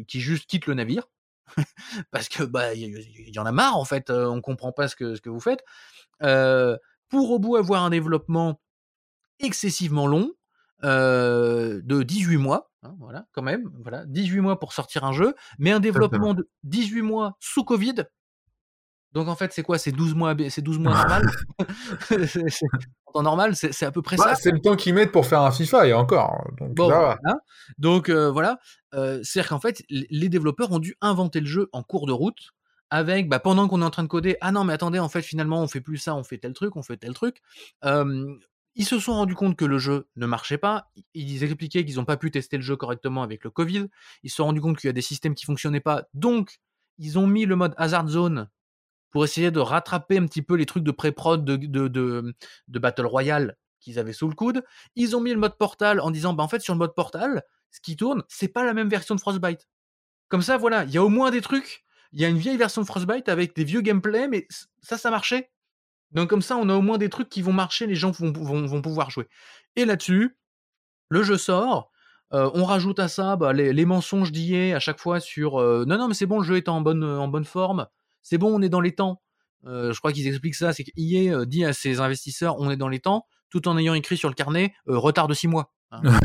qui 0.07 0.19
juste 0.21 0.45
quittent 0.45 0.67
le 0.67 0.73
navire. 0.73 1.07
parce 2.11 2.29
que 2.29 2.43
bah 2.43 2.73
il 2.73 2.95
y, 2.95 3.31
y, 3.31 3.39
en 3.39 3.45
a 3.45 3.51
marre 3.51 3.77
en 3.77 3.85
fait, 3.85 4.09
on 4.09 4.41
comprend 4.41 4.71
pas 4.71 4.87
ce 4.87 4.95
que, 4.95 5.15
ce 5.15 5.21
que 5.21 5.29
vous 5.29 5.39
faites. 5.39 5.63
pour 6.19 7.31
au 7.31 7.39
bout 7.39 7.55
avoir 7.55 7.83
un 7.83 7.89
développement 7.89 8.59
excessivement 9.39 10.07
long, 10.07 10.31
euh, 10.83 11.81
de 11.83 12.03
18 12.03 12.37
mois, 12.37 12.71
hein, 12.83 12.95
voilà, 12.99 13.25
quand 13.31 13.41
même, 13.41 13.71
voilà, 13.81 14.05
18 14.05 14.41
mois 14.41 14.59
pour 14.59 14.73
sortir 14.73 15.03
un 15.03 15.13
jeu, 15.13 15.33
mais 15.57 15.71
un 15.71 15.79
développement 15.79 16.33
de 16.33 16.49
18 16.63 17.01
mois 17.01 17.37
sous 17.39 17.63
Covid. 17.63 18.05
Donc 19.15 19.29
en 19.29 19.35
fait, 19.35 19.53
c'est 19.53 19.63
quoi? 19.63 19.77
C'est 19.77 19.93
12 19.93 20.13
mois, 20.13 20.35
c'est 20.49 20.61
12 20.61 20.77
mois 20.77 20.93
normal? 20.93 21.25
en 23.05 23.11
temps 23.13 23.23
normal, 23.23 23.55
c'est 23.55 23.85
à 23.85 23.91
peu 23.91 24.01
près 24.01 24.17
bah, 24.17 24.25
ça. 24.25 24.35
C'est 24.35 24.51
le 24.51 24.59
temps 24.59 24.75
qu'ils 24.75 24.93
mettent 24.93 25.13
pour 25.13 25.25
faire 25.25 25.41
un 25.41 25.51
FIFA 25.51 25.87
et 25.87 25.93
encore. 25.93 26.45
Donc, 26.59 26.75
bon, 26.75 26.85
voilà. 26.87 27.17
Donc 27.77 28.09
euh, 28.09 28.29
voilà, 28.29 28.59
euh, 28.93 29.21
c'est-à-dire 29.23 29.49
qu'en 29.49 29.59
fait, 29.61 29.83
les 29.89 30.27
développeurs 30.27 30.71
ont 30.73 30.79
dû 30.79 30.95
inventer 30.99 31.39
le 31.39 31.45
jeu 31.45 31.69
en 31.71 31.81
cours 31.81 32.07
de 32.07 32.11
route 32.11 32.51
avec, 32.89 33.29
bah, 33.29 33.39
pendant 33.39 33.69
qu'on 33.69 33.81
est 33.81 33.85
en 33.85 33.89
train 33.89 34.03
de 34.03 34.09
coder, 34.09 34.35
ah 34.41 34.51
non 34.51 34.65
mais 34.65 34.73
attendez, 34.73 34.99
en 34.99 35.09
fait 35.09 35.21
finalement 35.21 35.61
on 35.61 35.67
fait 35.67 35.81
plus 35.81 35.97
ça, 35.97 36.13
on 36.13 36.23
fait 36.23 36.37
tel 36.37 36.53
truc, 36.53 36.75
on 36.75 36.83
fait 36.83 36.97
tel 36.97 37.13
truc. 37.13 37.41
Euh, 37.85 38.35
ils 38.75 38.85
se 38.85 38.99
sont 38.99 39.13
rendus 39.13 39.35
compte 39.35 39.55
que 39.55 39.63
le 39.63 39.79
jeu 39.79 40.07
ne 40.17 40.25
marchait 40.25 40.57
pas. 40.57 40.91
Ils 41.13 41.41
expliquaient 41.45 41.85
qu'ils 41.85 41.95
n'ont 41.95 42.05
pas 42.05 42.17
pu 42.17 42.31
tester 42.31 42.57
le 42.57 42.63
jeu 42.63 42.75
correctement 42.75 43.23
avec 43.23 43.45
le 43.45 43.49
Covid. 43.49 43.87
Ils 44.23 44.29
se 44.29 44.35
sont 44.35 44.43
rendus 44.43 44.59
compte 44.59 44.77
qu'il 44.77 44.89
y 44.89 44.89
a 44.89 44.93
des 44.93 45.01
systèmes 45.01 45.35
qui 45.35 45.45
fonctionnaient 45.45 45.79
pas. 45.79 46.03
Donc, 46.13 46.59
ils 46.97 47.17
ont 47.17 47.25
mis 47.25 47.45
le 47.45 47.55
mode 47.55 47.73
Hazard 47.77 48.09
Zone 48.09 48.49
pour 49.11 49.23
essayer 49.23 49.51
de 49.51 49.59
rattraper 49.59 50.17
un 50.17 50.25
petit 50.25 50.41
peu 50.41 50.55
les 50.55 50.65
trucs 50.65 50.83
de 50.83 50.91
pré-prod 50.91 51.45
de, 51.45 51.55
de, 51.55 51.87
de, 51.87 52.33
de, 52.67 52.79
Battle 52.79 53.05
Royale 53.05 53.57
qu'ils 53.79 53.99
avaient 53.99 54.13
sous 54.13 54.27
le 54.27 54.35
coude. 54.35 54.63
Ils 54.95 55.15
ont 55.15 55.21
mis 55.21 55.31
le 55.31 55.39
mode 55.39 55.57
Portal 55.57 55.99
en 55.99 56.11
disant, 56.11 56.33
bah, 56.33 56.43
en 56.43 56.47
fait, 56.47 56.61
sur 56.61 56.73
le 56.73 56.79
mode 56.79 56.93
Portal, 56.95 57.43
ce 57.71 57.79
qui 57.81 57.95
tourne, 57.95 58.23
c'est 58.27 58.47
pas 58.47 58.65
la 58.65 58.73
même 58.73 58.89
version 58.89 59.15
de 59.15 59.19
Frostbite. 59.19 59.67
Comme 60.27 60.41
ça, 60.41 60.57
voilà, 60.57 60.83
il 60.85 60.91
y 60.91 60.97
a 60.97 61.03
au 61.03 61.09
moins 61.09 61.31
des 61.31 61.41
trucs. 61.41 61.83
Il 62.11 62.21
y 62.21 62.25
a 62.25 62.29
une 62.29 62.37
vieille 62.37 62.57
version 62.57 62.81
de 62.81 62.87
Frostbite 62.87 63.29
avec 63.29 63.55
des 63.55 63.63
vieux 63.63 63.81
gameplays, 63.81 64.27
mais 64.27 64.47
ça, 64.81 64.97
ça 64.97 65.11
marchait. 65.11 65.51
Donc 66.11 66.29
comme 66.29 66.41
ça, 66.41 66.57
on 66.57 66.69
a 66.69 66.73
au 66.73 66.81
moins 66.81 66.97
des 66.97 67.09
trucs 67.09 67.29
qui 67.29 67.41
vont 67.41 67.53
marcher, 67.53 67.87
les 67.87 67.95
gens 67.95 68.11
vont, 68.11 68.31
vont, 68.31 68.65
vont 68.65 68.81
pouvoir 68.81 69.09
jouer. 69.09 69.27
Et 69.75 69.85
là-dessus, 69.85 70.37
le 71.09 71.23
jeu 71.23 71.37
sort, 71.37 71.91
euh, 72.33 72.49
on 72.53 72.63
rajoute 72.63 72.99
à 72.99 73.07
ça 73.07 73.35
bah, 73.35 73.53
les, 73.53 73.73
les, 73.73 73.85
mensonges 73.85 74.31
d'IA 74.31 74.75
à 74.75 74.79
chaque 74.79 74.99
fois 74.99 75.19
sur 75.19 75.61
euh, 75.61 75.85
non 75.87 75.97
non 75.97 76.07
mais 76.07 76.15
c'est 76.15 76.25
bon, 76.25 76.39
le 76.39 76.43
jeu 76.45 76.57
est 76.57 76.69
en 76.69 76.81
bonne, 76.81 77.03
en 77.03 77.27
bonne 77.27 77.45
forme, 77.45 77.87
c'est 78.25 78.37
bon, 78.37 78.53
on 78.53 78.61
est 78.61 78.69
dans 78.69 78.81
les 78.81 78.93
temps. 78.95 79.21
Euh, 79.65 79.93
je 79.93 79.99
crois 79.99 80.11
qu'ils 80.11 80.27
expliquent 80.27 80.55
ça, 80.55 80.73
c'est 80.73 80.83
qu'IA 80.83 81.45
dit 81.45 81.63
à 81.63 81.73
ses 81.73 81.99
investisseurs 81.99 82.59
on 82.59 82.69
est 82.69 82.77
dans 82.77 82.89
les 82.89 82.99
temps, 82.99 83.27
tout 83.49 83.67
en 83.67 83.77
ayant 83.77 83.93
écrit 83.93 84.17
sur 84.17 84.29
le 84.29 84.35
carnet 84.35 84.73
retard 84.87 85.27
de 85.27 85.33
6 85.33 85.47
mois. 85.47 85.73
Hein. 85.91 86.01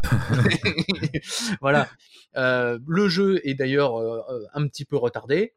voilà. 1.61 1.89
le 2.35 3.09
jeu 3.09 3.41
est 3.47 3.55
d'ailleurs 3.55 3.95
un 4.55 4.67
petit 4.67 4.85
peu 4.85 4.97
retardé, 4.97 5.55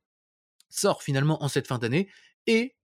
sort 0.69 1.01
finalement 1.01 1.43
en 1.43 1.47
cette 1.47 1.67
fin 1.67 1.77
d'année, 1.77 2.10
et 2.45 2.75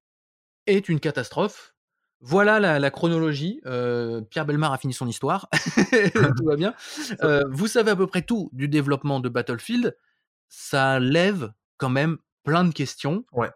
est 0.65 0.89
une 0.89 0.99
catastrophe. 0.99 1.75
Voilà 2.21 2.59
la, 2.59 2.79
la 2.79 2.91
chronologie. 2.91 3.61
Euh, 3.65 4.21
Pierre 4.21 4.45
Belmar 4.45 4.73
a 4.73 4.77
fini 4.77 4.93
son 4.93 5.07
histoire. 5.07 5.49
tout 6.37 6.45
va 6.45 6.55
bien. 6.55 6.73
Euh, 7.23 7.43
vous 7.49 7.67
savez 7.67 7.91
à 7.91 7.95
peu 7.95 8.07
près 8.07 8.21
tout 8.21 8.49
du 8.51 8.67
développement 8.67 9.19
de 9.19 9.29
Battlefield. 9.29 9.97
Ça 10.49 10.99
lève 10.99 11.53
quand 11.77 11.89
même 11.89 12.17
plein 12.43 12.63
de 12.63 12.73
questions. 12.73 13.25
Ouais. 13.31 13.49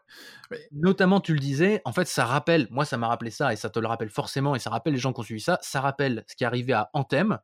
Notamment, 0.72 1.19
tu 1.19 1.34
le 1.34 1.39
disais, 1.39 1.82
en 1.86 1.93
fait, 1.93 2.06
ça 2.06 2.26
rappelle, 2.26 2.67
moi, 2.69 2.86
ça 2.86 2.98
m'a 2.98 3.08
rappelé 3.08 3.32
ça, 3.32 3.54
et 3.54 3.56
ça 3.56 3.69
te 3.69 3.80
le 3.80 3.88
rappelle 3.88 4.10
forcément, 4.10 4.56
et 4.56 4.60
ça 4.60 4.69
rappelle 4.69 4.93
les 4.93 5.00
gens 5.00 5.13
qui 5.13 5.19
ont 5.22 5.24
suivi 5.24 5.41
ça, 5.41 5.60
ça 5.62 5.82
rappelle 5.82 6.24
ce 6.28 6.36
qui 6.36 6.43
est 6.43 6.48
arrivé 6.48 6.74
à 6.74 6.89
Anthem. 6.93 7.39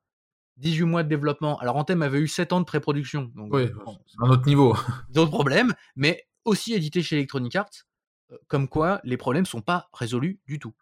18 0.58 0.84
mois 0.84 1.04
de 1.04 1.10
développement. 1.10 1.58
Alors, 1.60 1.78
Anthem 1.78 2.02
avait 2.02 2.20
eu 2.20 2.28
7 2.28 2.52
ans 2.52 2.60
de 2.60 2.66
pré-production. 2.66 3.32
Donc, 3.34 3.54
oui, 3.54 3.70
bon, 3.86 3.98
un 4.20 4.30
autre 4.30 4.46
niveau. 4.46 4.76
D'autres 5.10 5.32
problèmes, 5.32 5.74
mais 5.96 6.28
aussi 6.44 6.74
édité 6.74 7.02
chez 7.02 7.16
Electronic 7.16 7.56
Arts 7.56 7.86
comme 8.48 8.68
quoi 8.68 9.02
les 9.04 9.18
problèmes 9.18 9.46
sont 9.46 9.62
pas 9.62 9.90
résolus 9.94 10.40
du 10.48 10.60
tout. 10.60 10.74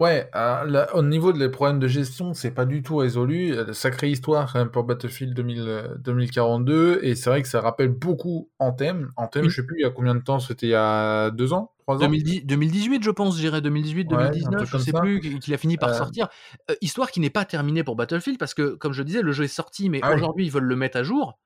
Ouais, 0.00 0.30
euh, 0.34 0.64
là, 0.64 0.96
au 0.96 1.02
niveau 1.02 1.30
des 1.30 1.50
problèmes 1.50 1.78
de 1.78 1.86
gestion, 1.86 2.32
c'est 2.32 2.52
pas 2.52 2.64
du 2.64 2.82
tout 2.82 2.96
résolu. 2.96 3.54
Sacrée 3.74 4.10
histoire 4.10 4.50
quand 4.50 4.58
même 4.58 4.70
pour 4.70 4.84
Battlefield 4.84 5.34
2000, 5.34 5.98
2042, 5.98 7.00
et 7.02 7.14
c'est 7.14 7.28
vrai 7.28 7.42
que 7.42 7.48
ça 7.48 7.60
rappelle 7.60 7.90
beaucoup 7.90 8.48
Anthem. 8.58 9.10
Anthem, 9.18 9.44
oui. 9.44 9.50
je 9.50 9.56
sais 9.56 9.66
plus 9.66 9.76
il 9.78 9.82
y 9.82 9.84
a 9.84 9.90
combien 9.90 10.14
de 10.14 10.22
temps, 10.22 10.38
c'était 10.40 10.68
il 10.68 10.70
y 10.70 10.74
a 10.74 11.30
deux 11.30 11.52
ans, 11.52 11.72
trois 11.80 11.96
ans. 11.96 12.00
2010, 12.00 12.46
2018, 12.46 13.04
je 13.04 13.10
pense, 13.10 13.36
j'irais 13.38 13.60
2018, 13.60 14.06
2019, 14.06 14.60
ouais, 14.60 14.66
je 14.66 14.78
sais 14.78 14.90
ça. 14.90 15.00
plus, 15.00 15.20
qu'il 15.20 15.52
a 15.52 15.58
fini 15.58 15.76
par 15.76 15.90
euh... 15.90 15.94
sortir. 15.94 16.28
Euh, 16.70 16.74
histoire 16.80 17.10
qui 17.10 17.20
n'est 17.20 17.28
pas 17.28 17.44
terminée 17.44 17.84
pour 17.84 17.94
Battlefield, 17.94 18.38
parce 18.38 18.54
que 18.54 18.70
comme 18.76 18.94
je 18.94 19.02
disais, 19.02 19.20
le 19.20 19.32
jeu 19.32 19.44
est 19.44 19.48
sorti, 19.48 19.90
mais 19.90 20.00
ah, 20.02 20.14
aujourd'hui 20.14 20.44
oui. 20.44 20.48
ils 20.48 20.50
veulent 20.50 20.64
le 20.64 20.76
mettre 20.76 20.96
à 20.96 21.02
jour. 21.02 21.38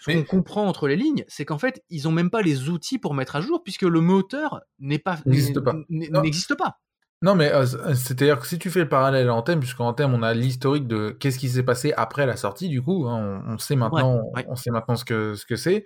Ce 0.00 0.12
qu'on 0.12 0.22
comprend 0.22 0.68
entre 0.68 0.86
les 0.86 0.94
lignes, 0.94 1.24
c'est 1.26 1.44
qu'en 1.44 1.58
fait, 1.58 1.82
ils 1.90 2.06
ont 2.06 2.12
même 2.12 2.30
pas 2.30 2.42
les 2.42 2.68
outils 2.68 2.98
pour 2.98 3.14
mettre 3.14 3.34
à 3.34 3.40
jour, 3.40 3.64
puisque 3.64 3.82
le 3.82 4.00
moteur 4.00 4.60
n'est 4.78 5.00
pas 5.00 5.18
n'existe 5.26 5.58
pas. 5.58 5.74
N'existe 5.88 6.54
pas. 6.54 6.78
Non, 7.22 7.34
mais 7.34 7.50
euh, 7.50 7.64
c'est-à-dire 7.94 8.38
que 8.38 8.46
si 8.46 8.58
tu 8.58 8.70
fais 8.70 8.80
le 8.80 8.88
parallèle 8.88 9.30
en 9.30 9.40
thème, 9.42 9.60
puisqu'en 9.60 9.92
thème 9.94 10.12
on 10.12 10.22
a 10.22 10.34
l'historique 10.34 10.86
de 10.86 11.10
qu'est-ce 11.10 11.38
qui 11.38 11.48
s'est 11.48 11.62
passé 11.62 11.94
après 11.96 12.26
la 12.26 12.36
sortie, 12.36 12.68
du 12.68 12.82
coup, 12.82 13.06
hein, 13.08 13.42
on, 13.46 13.54
on, 13.54 13.58
sait 13.58 13.74
maintenant, 13.74 14.16
ouais, 14.16 14.22
ouais. 14.36 14.46
on 14.48 14.56
sait 14.56 14.70
maintenant 14.70 14.96
ce 14.96 15.04
que 15.04 15.34
ce 15.34 15.46
que 15.46 15.56
c'est. 15.56 15.84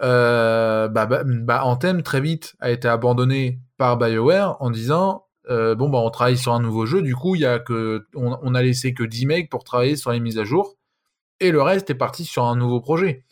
Euh, 0.00 0.88
bah, 0.88 1.06
bah, 1.06 1.22
bah, 1.24 1.64
Anthem 1.64 2.02
très 2.02 2.20
vite 2.20 2.54
a 2.60 2.70
été 2.70 2.86
abandonné 2.86 3.58
par 3.78 3.98
BioWare 3.98 4.56
en 4.60 4.70
disant 4.70 5.26
euh, 5.48 5.74
bon 5.74 5.88
bah 5.88 5.98
on 5.98 6.10
travaille 6.10 6.38
sur 6.38 6.52
un 6.54 6.60
nouveau 6.60 6.86
jeu, 6.86 7.02
du 7.02 7.16
coup 7.16 7.34
il 7.34 7.40
y 7.40 7.46
a 7.46 7.58
que 7.58 8.06
on, 8.14 8.38
on 8.40 8.54
a 8.54 8.62
laissé 8.62 8.94
que 8.94 9.02
10 9.02 9.26
mecs 9.26 9.50
pour 9.50 9.64
travailler 9.64 9.96
sur 9.96 10.12
les 10.12 10.20
mises 10.20 10.38
à 10.38 10.44
jour 10.44 10.76
et 11.40 11.50
le 11.50 11.62
reste 11.62 11.90
est 11.90 11.94
parti 11.94 12.24
sur 12.24 12.44
un 12.44 12.54
nouveau 12.56 12.80
projet. 12.80 13.24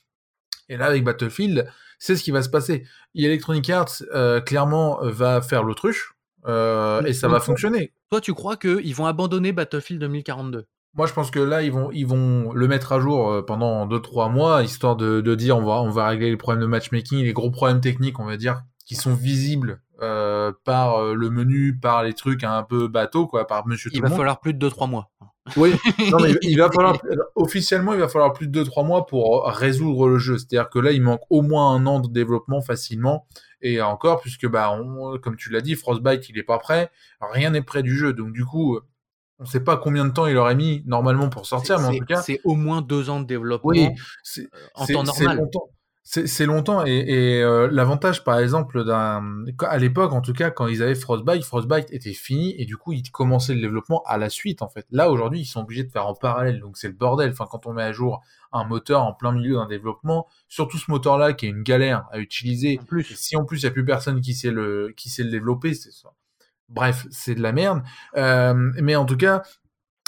Et 0.69 0.77
là, 0.77 0.87
avec 0.87 1.05
Battlefield, 1.05 1.71
c'est 1.99 2.17
ce 2.17 2.23
qui 2.23 2.31
va 2.31 2.43
se 2.43 2.49
passer. 2.49 2.85
Electronic 3.15 3.69
Arts, 3.71 4.03
euh, 4.15 4.41
clairement, 4.41 4.99
va 5.03 5.41
faire 5.41 5.63
l'autruche, 5.63 6.15
euh, 6.47 7.03
et 7.03 7.13
ça 7.13 7.29
va 7.29 7.41
fonctionner. 7.41 7.93
Toi, 8.11 8.21
tu 8.21 8.35
crois 8.35 8.57
qu'ils 8.57 8.95
vont 8.95 9.07
abandonner 9.07 9.53
Battlefield 9.53 10.01
2042 10.01 10.67
moi, 10.95 11.07
je 11.07 11.13
pense 11.13 11.31
que 11.31 11.39
là, 11.39 11.63
ils 11.63 11.71
vont, 11.71 11.93
ils 11.93 12.07
vont 12.07 12.53
le 12.53 12.67
mettre 12.67 12.93
à 12.93 12.99
jour 12.99 13.31
euh, 13.31 13.43
pendant 13.43 13.87
2-3 13.87 14.33
mois, 14.33 14.65
histoire 14.65 14.97
de, 14.97 15.21
de, 15.21 15.35
dire 15.37 15.57
on 15.57 15.63
va, 15.63 15.75
on 15.75 15.91
va 15.91 16.09
régler 16.09 16.31
les 16.31 16.37
problèmes 16.37 16.63
de 16.63 16.67
matchmaking, 16.67 17.23
les 17.23 17.35
gros 17.35 17.51
problèmes 17.51 17.81
techniques, 17.81 18.19
on 18.19 18.25
va 18.25 18.37
dire, 18.37 18.63
qui 18.85 18.97
sont 18.97 19.15
visibles 19.15 19.81
euh, 20.01 20.51
par 20.65 21.15
le 21.15 21.31
menu, 21.31 21.79
par 21.79 22.03
les 22.03 22.15
trucs 22.15 22.43
un 22.43 22.65
peu 22.65 22.89
bateau, 22.89 23.29
quoi, 23.29 23.47
par 23.47 23.67
Monsieur 23.69 23.91
Il 23.93 24.01
va 24.03 24.11
falloir 24.11 24.41
plus 24.41 24.55
de 24.55 24.69
2-3 24.69 24.89
mois. 24.89 25.11
Oui, 25.57 25.75
non, 26.11 26.19
mais 26.21 26.35
il 26.43 26.59
va 26.59 26.71
falloir 26.71 26.99
officiellement 27.35 27.95
il 27.95 28.01
va 28.01 28.09
falloir 28.09 28.33
plus 28.33 28.49
de 28.49 28.65
2-3 28.65 28.87
mois 28.87 29.07
pour 29.07 29.47
résoudre 29.47 30.09
le 30.09 30.19
jeu. 30.19 30.39
C'est-à-dire 30.39 30.71
que 30.71 30.79
là 30.79 30.93
il 30.93 31.03
manque 31.03 31.23
au 31.31 31.43
moins 31.43 31.75
un 31.75 31.87
an 31.87 32.01
de 32.01 32.09
développement 32.09 32.61
facilement. 32.61 33.27
Et 33.61 33.81
encore 33.83 34.21
puisque 34.21 34.47
bah 34.47 34.71
on, 34.73 35.19
comme 35.19 35.37
tu 35.37 35.51
l'as 35.51 35.61
dit 35.61 35.75
Frostbite 35.75 36.29
il 36.29 36.39
est 36.39 36.45
pas 36.45 36.59
prêt, 36.59 36.91
rien 37.21 37.51
n'est 37.51 37.63
prêt 37.63 37.83
du 37.83 37.97
jeu. 37.97 38.13
Donc 38.13 38.33
du 38.33 38.45
coup 38.45 38.79
on 39.41 39.45
sait 39.45 39.61
pas 39.61 39.77
combien 39.77 40.05
de 40.05 40.11
temps 40.11 40.27
il 40.27 40.37
aurait 40.37 40.55
mis 40.55 40.83
normalement 40.87 41.29
pour 41.29 41.47
sortir 41.47 41.79
mais 41.79 41.87
en 41.87 41.99
tout 41.99 42.05
cas 42.05 42.23
c'est 42.23 42.41
au 42.45 42.55
moins 42.55 42.83
deux 42.83 43.09
ans 43.11 43.21
de 43.21 43.27
développement 43.27 43.71
oui, 43.71 43.89
en 44.75 44.87
temps 44.87 45.03
normal. 45.05 45.49
C'est 46.11 46.47
longtemps 46.47 46.87
et, 46.87 47.43
euh, 47.43 47.69
l'avantage 47.71 48.25
par 48.25 48.39
exemple 48.39 48.83
d'un 48.83 49.45
à 49.61 49.77
l'époque 49.77 50.15
en 50.15 50.23
tout 50.23 50.33
cas 50.33 50.51
quand 50.51 50.67
ils 50.67 50.83
avaient 50.83 50.95
Frostbite, 50.95 51.45
Frostbite 51.45 51.93
était 51.93 52.15
fini 52.15 52.55
et 52.57 52.65
du 52.65 52.79
coup 52.79 52.95
ils 52.95 53.11
commençaient 53.11 53.55
le 53.55 53.61
développement 53.61 54.03
à 54.07 54.17
la 54.17 54.31
suite 54.31 54.63
en 54.63 54.69
fait. 54.69 54.87
Là 54.91 55.11
aujourd'hui 55.11 55.41
ils 55.41 55.45
sont 55.45 55.61
obligés 55.61 55.85
de 55.85 55.91
faire 55.91 56.07
en 56.07 56.15
parallèle 56.15 56.61
donc 56.61 56.79
c'est 56.79 56.89
le 56.89 56.95
bordel. 56.95 57.31
Enfin 57.31 57.47
quand 57.51 57.67
on 57.67 57.75
met 57.75 57.83
à 57.83 57.93
jour 57.93 58.23
un 58.53 58.65
moteur 58.65 59.03
en 59.03 59.13
plein 59.13 59.33
milieu 59.33 59.57
d'un 59.57 59.67
développement, 59.67 60.27
surtout 60.49 60.79
ce 60.79 60.91
moteur 60.91 61.19
là 61.19 61.35
qui 61.35 61.45
est 61.45 61.51
une 61.51 61.63
galère 61.63 62.07
à 62.11 62.19
utiliser. 62.19 62.81
plus. 62.87 63.05
Si 63.15 63.37
en 63.37 63.45
plus 63.45 63.61
il 63.61 63.65
y 63.65 63.69
a 63.69 63.71
plus 63.71 63.85
personne 63.85 64.23
qui 64.23 64.33
sait 64.33 64.51
le 64.51 64.95
qui 64.97 65.11
sait 65.11 65.25
le 65.25 65.31
développer, 65.31 65.75
c'est 65.75 65.93
ça. 65.93 66.15
Bref, 66.71 67.07
c'est 67.11 67.35
de 67.35 67.43
la 67.43 67.53
merde. 67.53 67.83
Euh, 68.17 68.55
mais 68.81 68.95
en 68.97 69.05
tout 69.05 69.17
cas, 69.17 69.43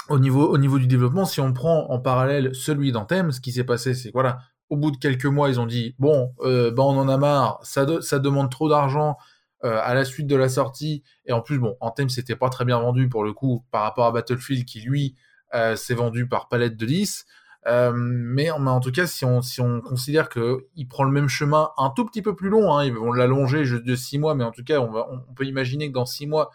au 0.09 0.19
niveau, 0.19 0.47
au 0.47 0.57
niveau 0.57 0.79
du 0.79 0.87
développement, 0.87 1.25
si 1.25 1.39
on 1.41 1.53
prend 1.53 1.89
en 1.89 1.99
parallèle 1.99 2.53
celui 2.53 2.91
d'Anthem, 2.91 3.31
ce 3.31 3.39
qui 3.39 3.51
s'est 3.51 3.63
passé, 3.63 3.93
c'est 3.93 4.11
voilà, 4.11 4.39
au 4.71 4.77
bout 4.77 4.89
de 4.89 4.97
quelques 4.97 5.25
mois, 5.25 5.49
ils 5.49 5.59
ont 5.59 5.67
dit 5.67 5.95
bon, 5.99 6.33
bah 6.39 6.71
on 6.77 6.97
en 6.97 7.07
a 7.09 7.17
marre, 7.17 7.59
ça, 7.61 7.85
demande 7.85 8.49
trop 8.49 8.69
d'argent 8.69 9.17
euh, 9.63 9.79
à 9.83 9.93
la 9.93 10.05
suite 10.05 10.25
de 10.25 10.35
la 10.35 10.49
sortie, 10.49 11.03
et 11.27 11.33
en 11.33 11.41
plus 11.41 11.59
bon, 11.59 11.77
Anthem 11.81 12.09
c'était 12.09 12.35
pas 12.35 12.49
très 12.49 12.65
bien 12.65 12.79
vendu 12.79 13.07
pour 13.07 13.23
le 13.23 13.31
coup 13.31 13.63
par 13.69 13.83
rapport 13.83 14.07
à 14.07 14.11
Battlefield 14.11 14.65
qui 14.65 14.81
lui 14.81 15.15
euh, 15.53 15.75
s'est 15.75 15.93
vendu 15.93 16.27
par 16.27 16.47
palette 16.47 16.77
de 16.77 16.85
10. 16.87 17.27
Euh, 17.67 17.91
mais, 17.95 18.49
en 18.49 18.79
tout 18.79 18.91
cas, 18.91 19.05
si 19.05 19.23
on, 19.23 19.43
si 19.43 19.61
on 19.61 19.81
considère 19.81 20.29
que 20.29 20.65
il 20.75 20.87
prend 20.87 21.03
le 21.03 21.11
même 21.11 21.27
chemin 21.27 21.69
un 21.77 21.91
tout 21.91 22.05
petit 22.05 22.23
peu 22.23 22.35
plus 22.35 22.49
long, 22.49 22.75
hein, 22.75 22.85
ils 22.85 22.93
vont 22.93 23.11
l'allonger 23.11 23.65
juste 23.65 23.83
de 23.83 23.95
6 23.95 24.17
mois, 24.17 24.33
mais 24.33 24.43
en 24.43 24.51
tout 24.51 24.63
cas, 24.63 24.79
on 24.79 25.33
peut 25.35 25.45
imaginer 25.45 25.89
que 25.89 25.93
dans 25.93 26.07
6 26.07 26.25
mois, 26.25 26.49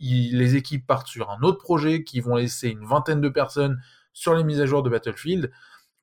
les 0.00 0.56
équipes 0.56 0.84
partent 0.84 1.06
sur 1.06 1.30
un 1.30 1.40
autre 1.42 1.58
projet 1.58 2.02
qui 2.02 2.18
vont 2.18 2.34
laisser 2.34 2.70
une 2.70 2.84
vingtaine 2.84 3.20
de 3.20 3.28
personnes 3.28 3.80
sur 4.12 4.34
les 4.34 4.42
mises 4.42 4.60
à 4.60 4.66
jour 4.66 4.82
de 4.82 4.90
Battlefield. 4.90 5.52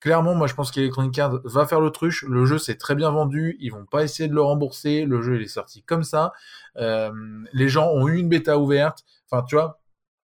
Clairement, 0.03 0.35
moi 0.35 0.47
je 0.47 0.53
pense 0.53 0.69
qu'Electronic 0.69 1.17
Arts 1.17 1.39
va 1.45 1.65
faire 1.65 1.79
l'autruche. 1.79 2.25
Le 2.27 2.45
jeu 2.45 2.57
s'est 2.57 2.75
très 2.75 2.93
bien 2.93 3.09
vendu, 3.09 3.55
ils 3.61 3.69
vont 3.69 3.85
pas 3.85 4.03
essayer 4.03 4.27
de 4.27 4.33
le 4.33 4.41
rembourser. 4.41 5.05
Le 5.05 5.21
jeu 5.21 5.41
est 5.41 5.47
sorti 5.47 5.81
comme 5.81 6.03
ça. 6.03 6.33
Euh, 6.75 7.09
les 7.53 7.69
gens 7.69 7.87
ont 7.89 8.09
eu 8.09 8.17
une 8.17 8.27
bêta 8.27 8.59
ouverte. 8.59 9.05
Enfin, 9.31 9.45
tu 9.47 9.55
vois, 9.55 9.79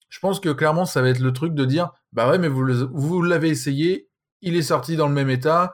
je 0.09 0.19
pense 0.19 0.41
que 0.41 0.49
clairement 0.49 0.85
ça 0.85 1.01
va 1.01 1.11
être 1.11 1.21
le 1.21 1.33
truc 1.33 1.55
de 1.55 1.65
dire 1.65 1.93
bah 2.13 2.29
ouais, 2.29 2.39
mais 2.39 2.49
vous, 2.49 3.23
l'avez 3.23 3.51
essayé, 3.51 4.09
il 4.43 4.57
est 4.57 4.63
sorti 4.63 4.97
dans 4.97 5.07
le 5.07 5.15
même 5.15 5.31
état. 5.31 5.73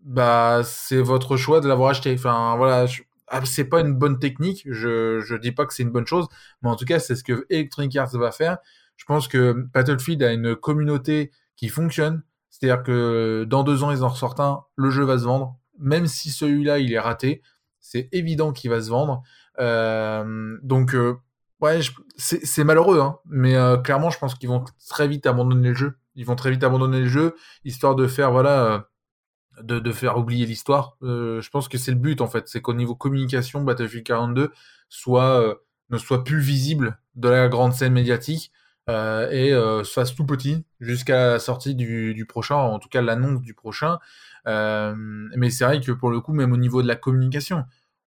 Bah 0.00 0.60
c'est 0.62 1.00
votre 1.00 1.38
choix 1.38 1.62
de 1.62 1.68
l'avoir 1.68 1.88
acheté. 1.88 2.12
Enfin 2.12 2.56
voilà, 2.58 2.84
ah, 3.28 3.40
c'est 3.46 3.64
pas 3.64 3.80
une 3.80 3.94
bonne 3.94 4.18
technique, 4.18 4.64
je, 4.70 5.20
je 5.20 5.34
dis 5.34 5.52
pas 5.52 5.64
que 5.64 5.72
c'est 5.72 5.82
une 5.82 5.92
bonne 5.92 6.06
chose, 6.06 6.28
mais 6.60 6.68
en 6.68 6.76
tout 6.76 6.84
cas, 6.84 6.98
c'est 6.98 7.16
ce 7.16 7.24
que 7.24 7.46
Electronic 7.48 7.96
Arts 7.96 8.18
va 8.18 8.32
faire. 8.32 8.58
Je 8.98 9.06
pense 9.06 9.28
que 9.28 9.52
Battlefield 9.72 10.22
a 10.22 10.30
une 10.30 10.56
communauté 10.56 11.30
qui 11.56 11.68
fonctionne, 11.68 12.22
c'est-à-dire 12.50 12.82
que 12.82 13.44
dans 13.48 13.62
deux 13.62 13.82
ans, 13.84 13.90
ils 13.90 14.04
en 14.04 14.08
ressortent 14.08 14.40
un, 14.40 14.64
le 14.76 14.90
jeu 14.90 15.04
va 15.04 15.18
se 15.18 15.24
vendre, 15.24 15.56
même 15.78 16.06
si 16.06 16.30
celui-là, 16.30 16.78
il 16.78 16.92
est 16.92 16.98
raté, 16.98 17.42
c'est 17.80 18.08
évident 18.12 18.52
qu'il 18.52 18.70
va 18.70 18.80
se 18.80 18.90
vendre. 18.90 19.22
Euh, 19.58 20.58
donc, 20.62 20.94
euh, 20.94 21.16
ouais, 21.60 21.80
c'est 22.16 22.64
malheureux, 22.64 23.00
hein, 23.00 23.18
mais 23.26 23.56
euh, 23.56 23.76
clairement, 23.76 24.10
je 24.10 24.18
pense 24.18 24.34
qu'ils 24.34 24.48
vont 24.48 24.64
très 24.88 25.08
vite 25.08 25.26
abandonner 25.26 25.70
le 25.70 25.74
jeu. 25.74 25.96
Ils 26.14 26.26
vont 26.26 26.36
très 26.36 26.50
vite 26.50 26.64
abandonner 26.64 27.00
le 27.00 27.08
jeu, 27.08 27.34
histoire 27.64 27.94
de 27.94 28.06
faire, 28.06 28.30
voilà 28.30 28.86
de, 29.62 29.92
faire 29.92 30.18
oublier 30.18 30.44
l'histoire. 30.44 30.96
Je 31.02 31.48
pense 31.50 31.68
que 31.68 31.78
c'est 31.78 31.92
le 31.92 31.96
but 31.98 32.20
en 32.20 32.26
fait, 32.26 32.48
c'est 32.48 32.60
qu'au 32.60 32.74
niveau 32.74 32.94
communication, 32.94 33.62
Battlefield 33.62 34.04
42 34.04 34.50
soit 34.88 35.56
ne 35.88 35.98
soit 35.98 36.24
plus 36.24 36.40
visible 36.40 36.98
de 37.14 37.28
la 37.28 37.48
grande 37.48 37.72
scène 37.72 37.92
médiatique 37.92 38.52
euh, 38.90 39.30
et 39.30 39.52
euh, 39.52 39.84
se 39.84 39.92
fasse 39.92 40.14
tout 40.14 40.26
petit 40.26 40.64
jusqu'à 40.80 41.32
la 41.32 41.38
sortie 41.38 41.74
du, 41.74 42.26
prochain, 42.28 42.56
en 42.56 42.78
tout 42.78 42.88
cas 42.88 43.02
l'annonce 43.02 43.40
du 43.42 43.54
prochain. 43.54 43.98
mais 44.46 45.50
c'est 45.50 45.64
vrai 45.64 45.80
que 45.80 45.92
pour 45.92 46.10
le 46.10 46.20
coup, 46.20 46.32
même 46.32 46.52
au 46.52 46.56
niveau 46.56 46.82
de 46.82 46.88
la 46.88 46.96
communication, 46.96 47.64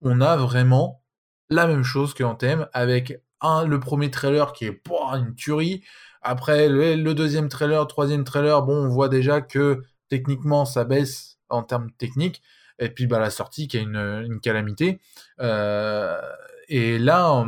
on 0.02 0.22
a 0.22 0.36
vraiment 0.38 1.04
la 1.50 1.68
même 1.68 1.84
chose 1.84 2.14
que 2.14 2.24
Anthem 2.24 2.68
avec 2.74 3.22
un 3.42 3.66
le 3.66 3.80
premier 3.80 4.12
trailer 4.12 4.54
qui 4.54 4.66
est 4.66 4.82
une 5.16 5.36
tuerie. 5.36 5.84
Après 6.22 6.70
le, 6.70 6.96
le 6.96 7.14
deuxième 7.14 7.50
trailer, 7.50 7.86
troisième 7.88 8.24
trailer, 8.24 8.64
bon, 8.64 8.86
on 8.86 8.90
voit 8.90 9.10
déjà 9.10 9.42
que 9.42 9.84
techniquement 10.10 10.66
ça 10.66 10.84
baisse 10.84 11.38
en 11.50 11.64
termes 11.64 11.92
techniques. 11.92 12.42
Et 12.80 12.90
puis 12.90 13.08
bah, 13.08 13.20
la 13.20 13.30
sortie 13.30 13.68
qui 13.68 13.78
est 13.78 13.84
une, 13.84 13.96
une 14.26 14.40
calamité. 14.40 15.00
Euh, 15.40 16.20
et 16.68 16.98
là, 17.00 17.46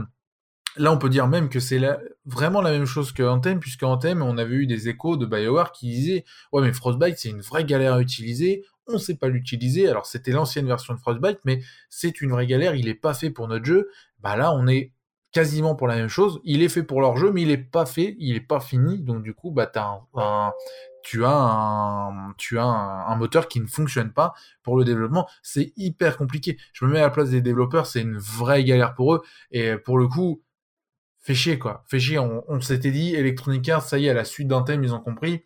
là, 0.78 0.92
on 0.92 0.98
peut 0.98 1.10
dire 1.10 1.28
même 1.28 1.50
que 1.50 1.60
c'est 1.60 1.82
vraiment 2.26 2.62
la 2.62 2.72
même 2.72 2.86
chose 2.86 3.12
que 3.12 3.24
Anthem, 3.24 3.60
puisque 3.60 3.84
Anthem, 3.84 4.22
on 4.22 4.38
avait 4.38 4.56
eu 4.56 4.68
des 4.68 4.90
échos 4.90 5.18
de 5.18 5.26
BioWare 5.26 5.72
qui 5.72 5.90
disaient 5.90 6.26
Ouais, 6.52 6.62
mais 6.62 6.74
Frostbite, 6.74 7.18
c'est 7.18 7.30
une 7.30 7.42
vraie 7.42 7.66
galère 7.66 7.96
à 7.96 8.02
utiliser. 8.02 8.66
On 8.88 8.94
ne 8.94 8.98
sait 8.98 9.16
pas 9.16 9.28
l'utiliser. 9.28 9.90
Alors, 9.90 10.06
c'était 10.06 10.32
l'ancienne 10.32 10.68
version 10.68 10.94
de 10.94 11.00
Frostbite, 11.00 11.40
mais 11.46 11.62
c'est 11.90 12.22
une 12.22 12.32
vraie 12.32 12.48
galère. 12.48 12.76
Il 12.76 12.86
n'est 12.86 12.96
pas 12.96 13.14
fait 13.14 13.30
pour 13.30 13.48
notre 13.48 13.66
jeu. 13.66 13.90
Bah 14.20 14.38
là, 14.38 14.54
on 14.54 14.68
est 14.68 14.94
quasiment 15.32 15.76
pour 15.76 15.88
la 15.88 15.96
même 15.96 16.08
chose. 16.08 16.40
Il 16.44 16.64
est 16.64 16.70
fait 16.70 16.84
pour 16.84 17.02
leur 17.02 17.18
jeu, 17.18 17.32
mais 17.32 17.42
il 17.42 17.52
est 17.52 17.58
pas 17.58 17.86
fait, 17.86 18.16
il 18.20 18.36
est 18.36 18.42
pas 18.42 18.60
fini. 18.60 19.00
Donc 19.00 19.24
du 19.24 19.34
coup, 19.34 19.52
bah 19.52 19.68
tu 19.68 19.80
as 19.80 20.00
un, 20.16 20.54
tu 22.38 22.58
as 22.58 22.66
un, 22.66 23.16
moteur 23.16 23.48
qui 23.48 23.60
ne 23.60 23.68
fonctionne 23.68 24.12
pas 24.12 24.34
pour 24.64 24.78
le 24.78 24.84
développement. 24.84 25.28
C'est 25.44 25.74
hyper 25.78 26.18
compliqué. 26.18 26.58
Je 26.74 26.86
me 26.86 26.92
mets 26.92 27.00
à 27.00 27.04
la 27.04 27.10
place 27.10 27.30
des 27.30 27.42
développeurs, 27.42 27.86
c'est 27.86 28.02
une 28.02 28.18
vraie 28.18 28.64
galère 28.64 28.96
pour 28.96 29.16
eux. 29.16 29.22
Et 29.52 29.78
pour 29.78 30.00
le 30.00 30.08
coup, 30.08 30.42
fait 31.28 31.36
chier 31.36 31.60
quoi. 31.60 31.84
Fait 31.88 32.00
chier. 32.00 32.20
On, 32.20 32.62
s'était 32.62 32.92
dit, 32.92 33.14
Electronic 33.14 33.68
Arts, 33.68 33.84
ça 33.84 34.00
y 34.00 34.06
est, 34.06 34.10
à 34.10 34.14
la 34.14 34.24
suite 34.24 34.48
d'un 34.48 34.64
thème, 34.64 34.84
ils 34.84 34.94
ont 34.94 35.02
compris. 35.02 35.44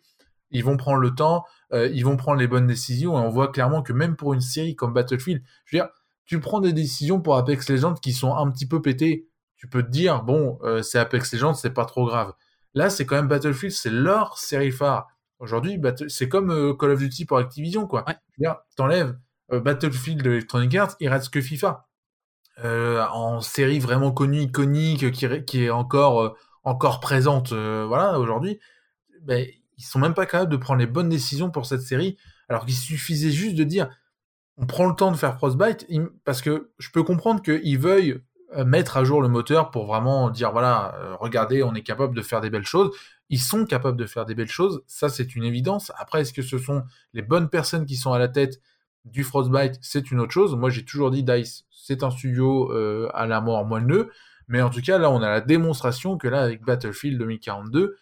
Ils 0.52 0.62
vont 0.62 0.76
prendre 0.76 0.98
le 0.98 1.12
temps, 1.12 1.44
euh, 1.72 1.88
ils 1.92 2.04
vont 2.04 2.16
prendre 2.16 2.38
les 2.38 2.46
bonnes 2.46 2.68
décisions. 2.68 3.18
Et 3.18 3.20
on 3.20 3.30
voit 3.30 3.48
clairement 3.50 3.82
que 3.82 3.92
même 3.92 4.14
pour 4.14 4.32
une 4.32 4.40
série 4.40 4.76
comme 4.76 4.92
Battlefield, 4.92 5.42
je 5.64 5.76
veux 5.76 5.82
dire, 5.82 5.90
tu 6.24 6.38
prends 6.38 6.60
des 6.60 6.72
décisions 6.72 7.20
pour 7.20 7.36
Apex 7.36 7.68
Legends 7.68 7.94
qui 7.94 8.12
sont 8.12 8.34
un 8.34 8.48
petit 8.50 8.66
peu 8.66 8.80
pétées 8.80 9.26
tu 9.56 9.68
peux 9.68 9.84
te 9.84 9.90
dire, 9.90 10.24
bon, 10.24 10.58
euh, 10.64 10.82
c'est 10.82 10.98
Apex 10.98 11.32
Legends, 11.34 11.54
c'est 11.54 11.70
pas 11.70 11.84
trop 11.84 12.04
grave. 12.04 12.32
Là, 12.74 12.90
c'est 12.90 13.06
quand 13.06 13.14
même 13.14 13.28
Battlefield, 13.28 13.72
c'est 13.72 13.90
leur 13.90 14.36
série 14.36 14.72
phare. 14.72 15.06
Aujourd'hui, 15.38 15.80
c'est 16.08 16.28
comme 16.28 16.50
euh, 16.50 16.74
Call 16.74 16.90
of 16.90 16.98
Duty 16.98 17.26
pour 17.26 17.38
Activision, 17.38 17.86
quoi. 17.86 18.04
Ouais. 18.08 18.48
T'enlèves 18.76 19.16
Battlefield 19.50 20.20
de 20.20 20.32
Electronic 20.32 20.74
Arts, 20.74 20.96
il 20.98 21.08
reste 21.08 21.30
que 21.30 21.40
FIFA. 21.40 21.86
En 22.62 23.40
série 23.40 23.78
vraiment 23.78 24.12
connue, 24.12 24.42
iconique, 24.42 25.10
qui, 25.12 25.44
qui 25.44 25.64
est 25.64 25.70
encore, 25.70 26.36
encore 26.64 27.00
présente, 27.00 27.52
voilà, 27.52 28.18
aujourd'hui, 28.18 28.58
ben, 29.22 29.46
ils 29.78 29.84
sont 29.84 29.98
même 29.98 30.14
pas 30.14 30.26
capables 30.26 30.50
de 30.50 30.56
prendre 30.56 30.80
les 30.80 30.86
bonnes 30.86 31.08
décisions 31.08 31.50
pour 31.50 31.66
cette 31.66 31.80
série, 31.80 32.16
alors 32.48 32.66
qu'il 32.66 32.74
suffisait 32.74 33.30
juste 33.30 33.56
de 33.56 33.64
dire, 33.64 33.88
on 34.56 34.66
prend 34.66 34.86
le 34.86 34.94
temps 34.94 35.10
de 35.10 35.16
faire 35.16 35.34
Frostbite, 35.36 35.86
parce 36.24 36.42
que 36.42 36.72
je 36.78 36.90
peux 36.90 37.02
comprendre 37.02 37.42
qu'ils 37.42 37.78
veuillent 37.78 38.20
euh, 38.54 38.64
mettre 38.64 38.96
à 38.96 39.04
jour 39.04 39.22
le 39.22 39.28
moteur 39.28 39.70
pour 39.70 39.86
vraiment 39.86 40.28
dire 40.28 40.52
voilà, 40.52 40.94
euh, 40.96 41.16
regardez, 41.18 41.62
on 41.62 41.74
est 41.74 41.82
capable 41.82 42.14
de 42.14 42.22
faire 42.22 42.40
des 42.40 42.50
belles 42.50 42.66
choses. 42.66 42.94
Ils 43.30 43.40
sont 43.40 43.64
capables 43.64 43.96
de 43.96 44.04
faire 44.04 44.26
des 44.26 44.34
belles 44.34 44.50
choses, 44.50 44.82
ça 44.86 45.08
c'est 45.08 45.34
une 45.34 45.44
évidence. 45.44 45.90
Après, 45.96 46.20
est-ce 46.20 46.34
que 46.34 46.42
ce 46.42 46.58
sont 46.58 46.84
les 47.14 47.22
bonnes 47.22 47.48
personnes 47.48 47.86
qui 47.86 47.96
sont 47.96 48.12
à 48.12 48.18
la 48.18 48.28
tête 48.28 48.60
du 49.04 49.24
Frostbite 49.24 49.78
C'est 49.82 50.10
une 50.10 50.20
autre 50.20 50.32
chose. 50.32 50.54
Moi, 50.54 50.70
j'ai 50.70 50.84
toujours 50.84 51.10
dit 51.10 51.22
Dice, 51.22 51.64
c'est 51.70 52.02
un 52.02 52.10
studio 52.10 52.72
euh, 52.72 53.08
à 53.14 53.26
la 53.26 53.40
mort 53.40 53.64
moelleux, 53.64 54.10
mais 54.48 54.62
en 54.62 54.70
tout 54.70 54.80
cas, 54.80 54.98
là, 54.98 55.10
on 55.10 55.22
a 55.22 55.28
la 55.28 55.40
démonstration 55.40 56.16
que 56.18 56.28
là, 56.28 56.42
avec 56.42 56.64
Battlefield 56.64 57.18
2042, 57.18 57.96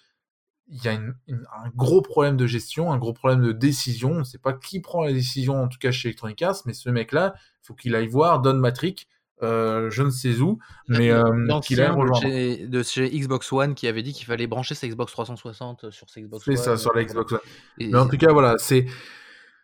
il 0.73 0.85
y 0.85 0.89
a 0.89 0.93
un 0.93 1.69
gros 1.75 2.01
problème 2.01 2.37
de 2.37 2.47
gestion, 2.47 2.93
un 2.93 2.99
gros 2.99 3.13
problème 3.13 3.43
de 3.43 3.53
décision. 3.53 4.13
On 4.13 4.19
ne 4.21 4.25
sait 4.25 4.39
pas 4.39 4.53
qui 4.53 4.81
prend 4.81 5.05
les 5.05 5.13
décisions, 5.13 5.61
en 5.63 5.69
tout 5.69 5.79
cas 5.79 5.91
chez 5.91 6.09
Electronic 6.09 6.41
Arts, 6.43 6.63
mais 6.65 6.75
ce 6.75 6.91
mec-là, 6.91 7.35
il 7.37 7.67
faut 7.67 7.75
qu'il 7.75 7.95
aille 7.97 8.07
voir 8.07 8.41
Don 8.41 8.55
Matrick, 8.55 9.09
euh, 9.43 9.91
je 9.91 10.03
ne 10.03 10.11
sais 10.11 10.39
où, 10.41 10.59
mais 10.87 11.11
euh, 11.11 11.23
qu'il 11.61 11.81
a 11.81 11.91
de, 11.91 12.67
de 12.67 12.83
chez 12.83 13.09
Xbox 13.09 13.53
One 13.53 13.75
qui 13.75 13.89
avait 13.89 14.03
dit 14.03 14.13
qu'il 14.13 14.27
fallait 14.27 14.47
brancher 14.47 14.75
sa 14.75 14.87
Xbox 14.87 15.13
360 15.13 15.91
sur 15.91 16.09
sa 16.09 16.21
Xbox 16.21 16.47
One. 16.47 16.57
C'est 16.57 16.63
ça, 16.63 16.77
sur 16.77 16.95
la 16.95 17.05
Xbox 17.05 17.33
One. 17.33 17.41
mais 17.79 17.97
en 17.97 18.07
tout 18.07 18.19
cas, 18.19 18.33
voilà, 18.33 18.57
c'est 18.59 18.87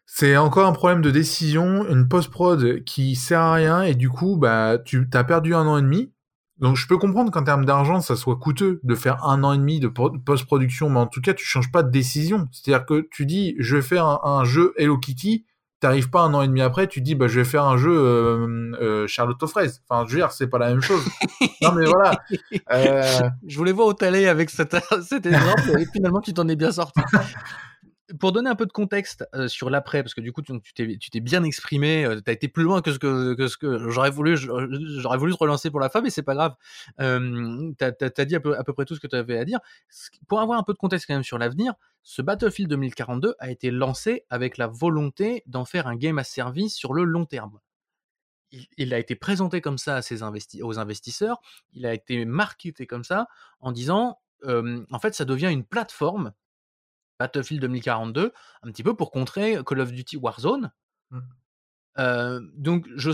c'est 0.06 0.36
encore 0.36 0.66
un 0.66 0.72
problème 0.72 1.02
de 1.02 1.10
décision, 1.10 1.86
une 1.88 2.08
post-prod 2.08 2.84
qui 2.84 3.16
sert 3.16 3.40
à 3.40 3.54
rien 3.54 3.82
et 3.82 3.94
du 3.94 4.08
coup, 4.08 4.36
bah, 4.36 4.78
tu 4.84 5.06
as 5.12 5.24
perdu 5.24 5.54
un 5.54 5.66
an 5.66 5.78
et 5.78 5.82
demi. 5.82 6.12
Donc, 6.58 6.76
je 6.76 6.86
peux 6.86 6.96
comprendre 6.96 7.30
qu'en 7.30 7.44
termes 7.44 7.66
d'argent, 7.66 8.00
ça 8.00 8.16
soit 8.16 8.36
coûteux 8.36 8.80
de 8.82 8.94
faire 8.94 9.22
un 9.24 9.44
an 9.44 9.52
et 9.52 9.58
demi 9.58 9.78
de 9.78 9.88
post-production, 9.88 10.88
mais 10.88 11.00
en 11.00 11.06
tout 11.06 11.20
cas, 11.20 11.34
tu 11.34 11.44
changes 11.44 11.70
pas 11.70 11.82
de 11.82 11.90
décision. 11.90 12.48
C'est-à-dire 12.50 12.86
que 12.86 13.06
tu 13.10 13.26
dis, 13.26 13.56
je 13.58 13.76
vais 13.76 13.82
faire 13.82 14.24
un 14.24 14.44
jeu 14.44 14.72
Hello 14.78 14.96
Kitty, 14.96 15.44
t'arrives 15.80 16.08
pas 16.08 16.22
un 16.22 16.32
an 16.34 16.42
et 16.42 16.48
demi 16.48 16.62
après, 16.62 16.86
tu 16.86 17.00
dis 17.00 17.14
bah 17.14 17.28
je 17.28 17.40
vais 17.40 17.44
faire 17.44 17.64
un 17.64 17.76
jeu 17.76 17.92
euh, 17.92 18.72
euh, 18.80 19.06
Charlotte 19.06 19.42
aux 19.42 19.46
fraises. 19.46 19.82
Enfin, 19.88 20.06
je 20.06 20.12
veux 20.12 20.18
dire, 20.18 20.32
c'est 20.32 20.46
pas 20.46 20.58
la 20.58 20.68
même 20.68 20.80
chose. 20.80 21.04
non 21.62 21.72
mais 21.72 21.84
voilà. 21.84 22.22
Euh... 22.72 23.20
Je 23.46 23.56
voulais 23.58 23.72
voir 23.72 23.88
où 23.88 23.92
t'allais 23.92 24.26
avec 24.26 24.50
cet, 24.50 24.76
cet 25.02 25.26
exemple 25.26 25.78
et 25.78 25.84
finalement 25.92 26.20
tu 26.20 26.32
t'en 26.32 26.48
es 26.48 26.56
bien 26.56 26.72
sorti. 26.72 27.00
pour 28.20 28.32
donner 28.32 28.48
un 28.48 28.54
peu 28.54 28.66
de 28.66 28.72
contexte 28.72 29.26
sur 29.48 29.70
l'après, 29.70 30.02
parce 30.02 30.14
que 30.14 30.20
du 30.20 30.32
coup, 30.32 30.42
tu 30.42 30.60
t'es 31.10 31.20
bien 31.20 31.42
exprimé, 31.42 32.06
tu 32.24 32.30
as 32.30 32.32
été 32.32 32.48
plus 32.48 32.62
loin 32.62 32.80
que 32.80 32.92
ce 32.92 32.98
que, 32.98 33.90
j'aurais 33.90 34.10
voulu, 34.10 34.36
j'aurais 34.36 35.18
voulu 35.18 35.32
te 35.32 35.38
relancer 35.38 35.70
pour 35.70 35.80
la 35.80 35.88
fin, 35.88 36.00
mais 36.00 36.10
c'est 36.10 36.22
pas 36.22 36.34
grave. 36.34 36.54
tu 36.98 37.04
as, 37.04 38.24
dit 38.24 38.36
à 38.36 38.40
peu, 38.40 38.72
près 38.74 38.84
tout 38.84 38.94
ce 38.94 39.00
que 39.00 39.06
tu 39.06 39.16
avais 39.16 39.38
à 39.38 39.44
dire. 39.44 39.58
Pour 40.28 40.40
avoir 40.40 40.58
un 40.58 40.62
peu 40.62 40.72
de 40.72 40.78
contexte 40.78 41.06
quand 41.06 41.14
même 41.14 41.24
sur 41.24 41.38
l'avenir, 41.38 41.74
ce 42.02 42.22
Battlefield 42.22 42.70
2042 42.70 43.34
a 43.38 43.50
été 43.50 43.70
lancé 43.70 44.24
avec 44.30 44.58
la 44.58 44.68
volonté 44.68 45.42
d'en 45.46 45.64
faire 45.64 45.88
un 45.88 45.96
game 45.96 46.18
à 46.18 46.24
service 46.24 46.74
sur 46.74 46.94
le 46.94 47.04
long 47.04 47.24
terme. 47.24 47.58
Il, 48.78 48.94
a 48.94 48.98
été 48.98 49.16
présenté 49.16 49.60
comme 49.60 49.76
ça 49.76 49.96
à 49.96 50.02
ses 50.02 50.22
aux 50.62 50.78
investisseurs, 50.78 51.40
il 51.72 51.84
a 51.84 51.92
été 51.92 52.24
marketé 52.24 52.86
comme 52.86 53.02
ça 53.02 53.26
en 53.60 53.72
disant, 53.72 54.20
en 54.44 54.98
fait, 55.00 55.14
ça 55.14 55.24
devient 55.24 55.50
une 55.50 55.64
plateforme 55.64 56.32
Battlefield 57.18 57.62
2042, 57.62 58.33
un 58.62 58.70
petit 58.70 58.83
peu 58.83 58.94
pour 58.94 59.11
contrer 59.11 59.59
Call 59.64 59.81
of 59.81 59.92
Duty 59.92 60.16
Warzone. 60.16 60.72
Mmh. 61.11 61.20
donc, 62.57 62.87
je, 62.96 63.11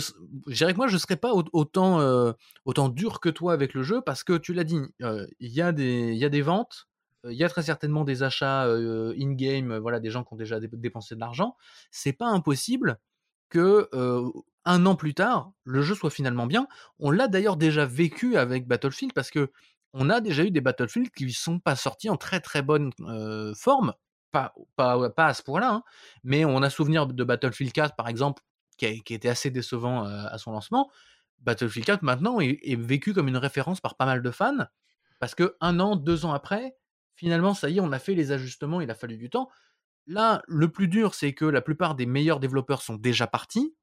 dirais 0.49 0.73
que 0.73 0.79
moi, 0.79 0.89
je 0.89 0.95
ne 0.95 0.99
serais 0.99 1.17
pas 1.17 1.33
autant, 1.33 2.35
autant 2.65 2.89
dur 2.89 3.21
que 3.21 3.29
toi 3.29 3.53
avec 3.53 3.75
le 3.75 3.83
jeu 3.83 4.01
parce 4.01 4.25
que 4.25 4.37
tu 4.37 4.55
l'as 4.55 4.65
dit, 4.65 4.81
il 5.01 5.29
y, 5.53 5.61
a 5.61 5.73
des, 5.73 6.15
y 6.15 6.25
a 6.25 6.29
des 6.29 6.43
ventes, 6.43 6.89
il 7.25 7.37
y 7.37 7.45
a 7.45 7.49
très 7.49 7.63
certainement 7.63 8.05
des 8.05 8.23
achats 8.23 8.65
in-game, 8.65 9.79
voilà, 9.79 10.01
des 10.01 10.11
gens 10.11 10.25
qui 10.25 10.33
ont 10.33 10.37
déjà 10.37 10.59
dépensé 10.59 11.15
de 11.15 11.21
l'argent. 11.21 11.57
C'est 11.91 12.13
pas 12.13 12.27
impossible 12.27 12.99
que 13.51 13.89
un 14.65 14.87
an 14.87 14.95
plus 14.95 15.15
tard, 15.15 15.53
le 15.65 15.83
jeu 15.83 15.95
soit 15.95 16.11
finalement 16.11 16.47
bien. 16.47 16.69
On 16.99 17.11
l'a 17.11 17.29
d'ailleurs 17.29 17.57
déjà 17.57 17.85
vécu 17.85 18.37
avec 18.37 18.67
Battlefield 18.67 19.13
parce 19.13 19.31
que 19.31 19.51
on 19.93 20.11
a 20.11 20.21
déjà 20.21 20.45
eu 20.45 20.51
des 20.51 20.61
Battlefield 20.61 21.11
qui 21.11 21.27
ne 21.27 21.31
sont 21.31 21.59
pas 21.59 21.77
sortis 21.77 22.09
en 22.09 22.17
très 22.17 22.41
très 22.41 22.63
bonne 22.63 22.91
forme, 23.55 23.95
pas, 24.31 24.55
pas, 24.77 25.11
pas, 25.11 25.27
à 25.27 25.35
ce 25.35 25.43
point-là, 25.43 25.71
hein, 25.71 25.83
mais 26.25 26.45
on 26.45 26.63
a 26.63 26.71
souvenir 26.71 27.07
de 27.07 27.25
Battlefield 27.25 27.73
4 27.73 27.95
par 27.97 28.09
exemple, 28.09 28.43
qui, 28.79 28.87
était 28.87 29.29
assez 29.29 29.51
décevant 29.51 30.05
à 30.05 30.39
son 30.39 30.53
lancement. 30.53 30.91
Battlefield 31.41 31.87
4 31.87 32.03
maintenant 32.03 32.41
est, 32.41 32.81
vécu 32.81 33.13
comme 33.13 33.29
une 33.29 33.37
référence 33.37 33.81
par 33.81 33.97
pas 33.97 34.07
mal 34.07 34.23
de 34.23 34.31
fans, 34.31 34.67
parce 35.21 35.35
que 35.35 35.57
un 35.61 35.79
an, 35.81 35.97
deux 35.97 36.25
ans 36.25 36.33
après, 36.33 36.77
finalement, 37.15 37.55
ça 37.55 37.69
y 37.69 37.77
est, 37.77 37.81
on 37.81 37.93
a 37.93 37.99
fait 37.99 38.15
les 38.15 38.33
ajustements, 38.33 38.81
il 38.81 38.91
a 38.91 38.95
fallu 38.95 39.17
du 39.17 39.29
temps. 39.29 39.51
Là, 40.07 40.43
le 40.49 40.69
plus 40.71 40.89
dur, 40.89 41.15
c'est 41.15 41.33
que 41.33 41.45
la 41.45 41.61
plupart 41.61 41.95
des 41.95 42.07
meilleurs 42.07 42.41
développeurs 42.41 42.83
sont 42.83 42.97
déjà 42.97 43.27
partis. 43.27 43.77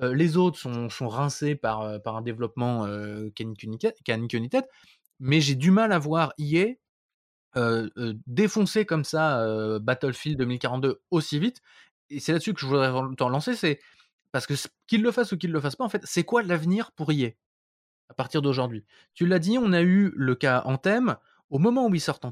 les 0.00 0.36
autres 0.36 0.58
sont, 0.58 0.88
sont 0.90 1.08
rincés 1.08 1.56
par, 1.56 2.00
par 2.02 2.16
un 2.16 2.22
développement 2.22 2.86
qui 3.34 3.46
ni 3.46 3.78
tête 3.78 4.68
mais 5.20 5.40
j'ai 5.40 5.54
du 5.54 5.70
mal 5.70 5.92
à 5.92 5.98
voir 5.98 6.32
EA 6.38 6.74
défoncer 8.26 8.84
comme 8.84 9.04
ça 9.04 9.78
Battlefield 9.80 10.38
2042 10.38 11.00
aussi 11.10 11.38
vite. 11.38 11.60
Et 12.10 12.20
c'est 12.20 12.32
là-dessus 12.32 12.54
que 12.54 12.60
je 12.60 12.66
voudrais 12.66 12.92
t'en 13.16 13.28
lancer, 13.28 13.54
c'est 13.54 13.80
parce 14.32 14.46
que 14.46 14.54
qu'il 14.86 15.02
le 15.02 15.10
fasse 15.10 15.32
ou 15.32 15.38
qu'il 15.38 15.50
le 15.50 15.60
fasse 15.60 15.76
pas, 15.76 15.84
en 15.84 15.88
fait, 15.88 16.02
c'est 16.04 16.24
quoi 16.24 16.42
l'avenir 16.42 16.92
pour 16.92 17.10
EA 17.12 17.30
à 18.10 18.14
partir 18.14 18.42
d'aujourd'hui 18.42 18.84
Tu 19.14 19.26
l'as 19.26 19.38
dit, 19.38 19.58
on 19.58 19.72
a 19.72 19.82
eu 19.82 20.12
le 20.16 20.34
cas 20.34 20.62
en 20.64 20.78
thème. 20.78 21.16
Au 21.50 21.58
moment 21.58 21.86
où 21.86 21.94
ils 21.94 22.00
sortent 22.00 22.24
en 22.24 22.30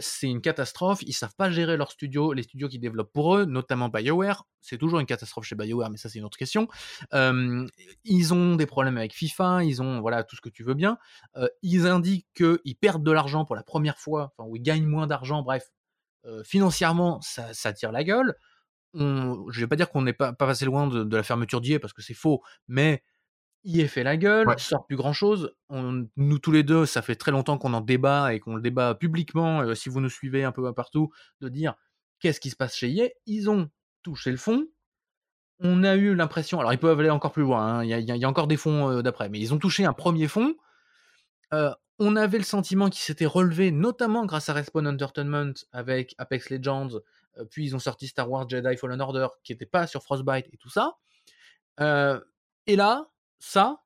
c'est 0.00 0.28
une 0.28 0.40
catastrophe. 0.40 1.00
Ils 1.02 1.12
savent 1.12 1.34
pas 1.36 1.50
gérer 1.50 1.76
leurs 1.76 1.92
studios, 1.92 2.32
les 2.32 2.42
studios 2.42 2.68
qui 2.68 2.78
développent 2.78 3.12
pour 3.12 3.36
eux, 3.36 3.44
notamment 3.44 3.88
BioWare. 3.88 4.46
C'est 4.60 4.78
toujours 4.78 5.00
une 5.00 5.06
catastrophe 5.06 5.44
chez 5.44 5.54
BioWare, 5.54 5.90
mais 5.90 5.96
ça 5.96 6.08
c'est 6.08 6.18
une 6.18 6.24
autre 6.24 6.38
question. 6.38 6.68
ils 7.12 8.34
ont 8.34 8.56
des 8.56 8.66
problèmes 8.66 8.96
avec 8.98 9.14
FIFA, 9.14 9.64
ils 9.64 9.82
ont 9.82 10.00
voilà 10.00 10.24
tout 10.24 10.36
ce 10.36 10.40
que 10.40 10.50
tu 10.50 10.62
veux 10.62 10.74
bien. 10.74 10.98
ils 11.62 11.86
indiquent 11.86 12.28
qu'ils 12.34 12.76
perdent 12.76 13.04
de 13.04 13.12
l'argent 13.12 13.44
pour 13.44 13.56
la 13.56 13.62
première 13.62 13.98
fois, 13.98 14.32
enfin, 14.36 14.48
ou 14.48 14.56
ils 14.56 14.62
gagnent 14.62 14.86
moins 14.86 15.06
d'argent. 15.06 15.42
Bref, 15.42 15.70
financièrement, 16.44 17.20
ça, 17.20 17.72
tire 17.72 17.92
la 17.92 18.04
gueule. 18.04 18.34
On, 18.94 19.50
je 19.50 19.60
vais 19.60 19.66
pas 19.66 19.76
dire 19.76 19.88
qu'on 19.88 20.02
n'est 20.02 20.12
pas, 20.12 20.34
pas 20.34 20.46
passé 20.46 20.66
loin 20.66 20.86
de, 20.86 21.16
la 21.16 21.22
fermeture 21.22 21.62
d'IE 21.62 21.78
parce 21.78 21.94
que 21.94 22.02
c'est 22.02 22.14
faux, 22.14 22.42
mais 22.68 23.02
il 23.64 23.80
est 23.80 23.88
fait 23.88 24.02
la 24.02 24.16
gueule, 24.16 24.48
ouais. 24.48 24.58
sort 24.58 24.86
plus 24.86 24.96
grand 24.96 25.12
chose. 25.12 25.54
nous 25.70 26.38
tous 26.38 26.52
les 26.52 26.62
deux, 26.62 26.86
ça 26.86 27.02
fait 27.02 27.14
très 27.14 27.30
longtemps 27.30 27.58
qu'on 27.58 27.74
en 27.74 27.80
débat 27.80 28.34
et 28.34 28.40
qu'on 28.40 28.56
le 28.56 28.62
débat 28.62 28.94
publiquement. 28.94 29.60
Euh, 29.60 29.74
si 29.74 29.88
vous 29.88 30.00
nous 30.00 30.08
suivez 30.08 30.44
un 30.44 30.52
peu 30.52 30.72
partout, 30.72 31.10
de 31.40 31.48
dire 31.48 31.74
qu'est-ce 32.20 32.40
qui 32.40 32.50
se 32.50 32.56
passe 32.56 32.74
chez 32.76 32.90
EA. 32.90 33.08
Ils 33.26 33.50
ont 33.50 33.70
touché 34.02 34.30
le 34.30 34.36
fond. 34.36 34.66
On 35.60 35.84
a 35.84 35.94
eu 35.94 36.14
l'impression, 36.14 36.58
alors 36.58 36.72
ils 36.72 36.78
peuvent 36.78 36.98
aller 36.98 37.10
encore 37.10 37.30
plus 37.30 37.42
loin. 37.42 37.78
Hein, 37.78 37.84
il 37.84 37.90
y, 37.90 38.24
a 38.24 38.28
encore 38.28 38.48
des 38.48 38.56
fonds 38.56 38.90
euh, 38.90 39.02
d'après, 39.02 39.28
mais 39.28 39.38
ils 39.38 39.54
ont 39.54 39.58
touché 39.58 39.84
un 39.84 39.92
premier 39.92 40.26
fond. 40.26 40.56
Euh, 41.52 41.72
on 42.00 42.16
avait 42.16 42.38
le 42.38 42.44
sentiment 42.44 42.90
qu'ils 42.90 43.02
s'étaient 43.02 43.26
relevés, 43.26 43.70
notamment 43.70 44.26
grâce 44.26 44.48
à 44.48 44.54
Respawn 44.54 44.88
Entertainment 44.88 45.52
avec 45.70 46.16
Apex 46.18 46.50
Legends. 46.50 46.88
puis 47.50 47.66
ils 47.66 47.76
ont 47.76 47.78
sorti 47.78 48.08
Star 48.08 48.28
Wars 48.28 48.48
Jedi 48.48 48.76
Fallen 48.76 49.00
Order, 49.00 49.28
qui 49.44 49.52
n'était 49.52 49.66
pas 49.66 49.86
sur 49.86 50.02
Frostbite 50.02 50.46
et 50.52 50.56
tout 50.56 50.70
ça. 50.70 50.96
et 51.78 52.76
là, 52.76 53.12
ça, 53.44 53.82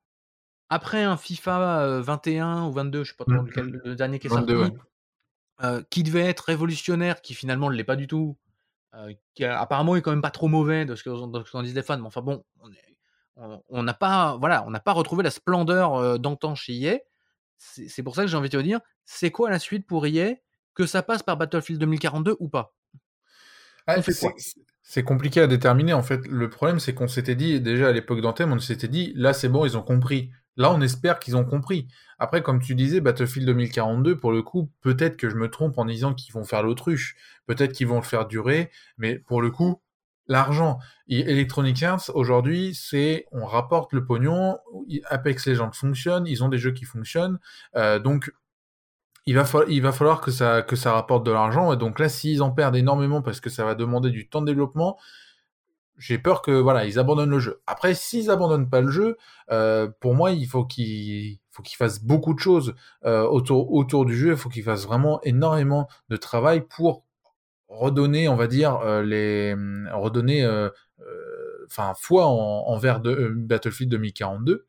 après 0.69 1.01
un 1.01 1.17
FIFA 1.17 2.01
21 2.01 2.67
ou 2.67 2.71
22, 2.73 3.03
je 3.03 3.09
sais 3.09 3.17
pas 3.17 3.25
trop 3.25 3.41
mmh, 3.41 3.47
lequel, 3.47 3.81
le 3.83 3.95
dernier 3.95 4.19
qui 4.19 4.27
est 4.27 4.29
sorti, 4.29 4.53
qui 5.89 6.03
devait 6.03 6.25
être 6.25 6.41
révolutionnaire, 6.41 7.23
qui 7.23 7.33
finalement 7.33 7.71
ne 7.71 7.75
l'est 7.75 7.83
pas 7.83 7.95
du 7.95 8.05
tout, 8.05 8.37
qui 9.33 9.43
apparemment 9.43 9.95
est 9.95 10.03
quand 10.03 10.11
même 10.11 10.21
pas 10.21 10.29
trop 10.29 10.47
mauvais 10.47 10.85
de 10.85 10.93
ce 10.95 11.03
qu'en 11.03 11.63
disent 11.63 11.73
les 11.73 11.81
fans, 11.81 11.97
mais 11.97 12.05
enfin 12.05 12.21
bon, 12.21 12.45
on 13.67 13.81
n'a 13.81 13.95
pas, 13.95 14.37
voilà, 14.37 14.63
on 14.67 14.69
n'a 14.69 14.79
pas 14.79 14.93
retrouvé 14.93 15.23
la 15.23 15.31
splendeur 15.31 16.19
d'antan 16.19 16.53
chez 16.53 16.79
EA. 16.79 16.99
C'est 17.57 18.03
pour 18.03 18.13
ça 18.13 18.21
que 18.21 18.27
j'ai 18.27 18.37
envie 18.37 18.49
de 18.49 18.57
te 18.59 18.63
dire, 18.63 18.79
c'est 19.05 19.31
quoi 19.31 19.49
la 19.49 19.57
suite 19.57 19.87
pour 19.87 20.05
EA 20.05 20.35
Que 20.75 20.85
ça 20.85 21.01
passe 21.01 21.23
par 21.23 21.35
Battlefield 21.35 21.81
2042 21.81 22.37
ou 22.39 22.47
pas? 22.47 22.75
Ah, 23.87 23.95
c'est 24.89 25.03
compliqué 25.03 25.41
à 25.41 25.47
déterminer 25.47 25.91
en 25.91 26.01
fait. 26.01 26.25
Le 26.27 26.49
problème, 26.49 26.79
c'est 26.79 26.93
qu'on 26.93 27.09
s'était 27.09 27.35
dit, 27.35 27.59
déjà 27.59 27.89
à 27.89 27.91
l'époque 27.91 28.21
d'Anthem, 28.21 28.53
on 28.53 28.59
s'était 28.59 28.87
dit, 28.87 29.11
là 29.15 29.33
c'est 29.33 29.49
bon, 29.49 29.65
ils 29.65 29.77
ont 29.77 29.81
compris. 29.81 30.31
Là, 30.55 30.71
on 30.71 30.79
espère 30.79 31.19
qu'ils 31.19 31.35
ont 31.35 31.43
compris. 31.43 31.87
Après, 32.19 32.41
comme 32.41 32.61
tu 32.61 32.73
disais, 32.73 33.01
Battlefield 33.01 33.45
2042, 33.47 34.17
pour 34.17 34.31
le 34.31 34.41
coup, 34.41 34.71
peut-être 34.81 35.17
que 35.17 35.29
je 35.29 35.35
me 35.35 35.49
trompe 35.49 35.77
en 35.77 35.85
disant 35.85 36.13
qu'ils 36.13 36.33
vont 36.33 36.45
faire 36.45 36.63
l'autruche. 36.63 37.15
Peut-être 37.47 37.73
qu'ils 37.73 37.85
vont 37.87 37.97
le 37.97 38.01
faire 38.01 38.27
durer. 38.27 38.71
Mais 38.97 39.19
pour 39.19 39.41
le 39.41 39.51
coup, 39.51 39.81
l'argent. 40.27 40.79
Electronic 41.09 41.83
Arts, 41.83 42.09
aujourd'hui, 42.15 42.73
c'est 42.73 43.25
on 43.31 43.45
rapporte 43.45 43.93
le 43.93 44.05
pognon. 44.05 44.57
Apex 45.05 45.47
Legends 45.47 45.73
fonctionne. 45.73 46.25
Ils 46.25 46.43
ont 46.43 46.49
des 46.49 46.57
jeux 46.57 46.71
qui 46.71 46.85
fonctionnent. 46.85 47.39
Euh, 47.75 47.99
donc, 47.99 48.31
il 49.27 49.35
va, 49.35 49.45
il 49.67 49.81
va 49.81 49.91
falloir 49.91 50.21
que 50.21 50.31
ça, 50.31 50.61
que 50.61 50.77
ça 50.77 50.93
rapporte 50.93 51.25
de 51.25 51.31
l'argent. 51.31 51.73
Et 51.73 51.77
donc 51.77 51.99
là, 51.99 52.07
s'ils 52.07 52.41
en 52.41 52.51
perdent 52.51 52.77
énormément 52.77 53.21
parce 53.21 53.41
que 53.41 53.49
ça 53.49 53.65
va 53.65 53.75
demander 53.75 54.09
du 54.09 54.29
temps 54.29 54.39
de 54.39 54.45
développement, 54.45 54.97
j'ai 55.97 56.17
peur 56.17 56.41
que 56.41 56.51
voilà, 56.51 56.85
ils 56.85 56.97
abandonnent 56.97 57.31
le 57.31 57.39
jeu. 57.39 57.61
Après, 57.67 57.93
s'ils 57.93 58.31
abandonnent 58.31 58.69
pas 58.69 58.79
le 58.79 58.89
jeu, 58.89 59.17
euh, 59.51 59.89
pour 59.99 60.15
moi, 60.15 60.31
il 60.31 60.47
faut 60.47 60.63
qu'ils 60.63 61.39
faut 61.51 61.61
qu'ils 61.61 61.75
fassent 61.75 62.01
beaucoup 62.01 62.33
de 62.33 62.39
choses 62.39 62.73
euh, 63.03 63.23
autour, 63.23 63.73
autour 63.73 64.05
du 64.05 64.15
jeu. 64.15 64.31
Il 64.31 64.37
faut 64.37 64.47
qu'ils 64.47 64.63
fassent 64.63 64.85
vraiment 64.85 65.19
énormément 65.23 65.89
de 66.07 66.15
travail 66.15 66.61
pour 66.61 67.03
redonner, 67.67 68.29
on 68.29 68.37
va 68.37 68.47
dire, 68.47 68.77
euh, 68.77 69.03
les 69.03 69.53
redonner 69.91 70.47
enfin 71.65 71.93
foi 71.99 72.27
en, 72.27 72.63
envers 72.67 73.01
de, 73.01 73.33
Battlefield 73.35 73.91
2042. 73.91 74.67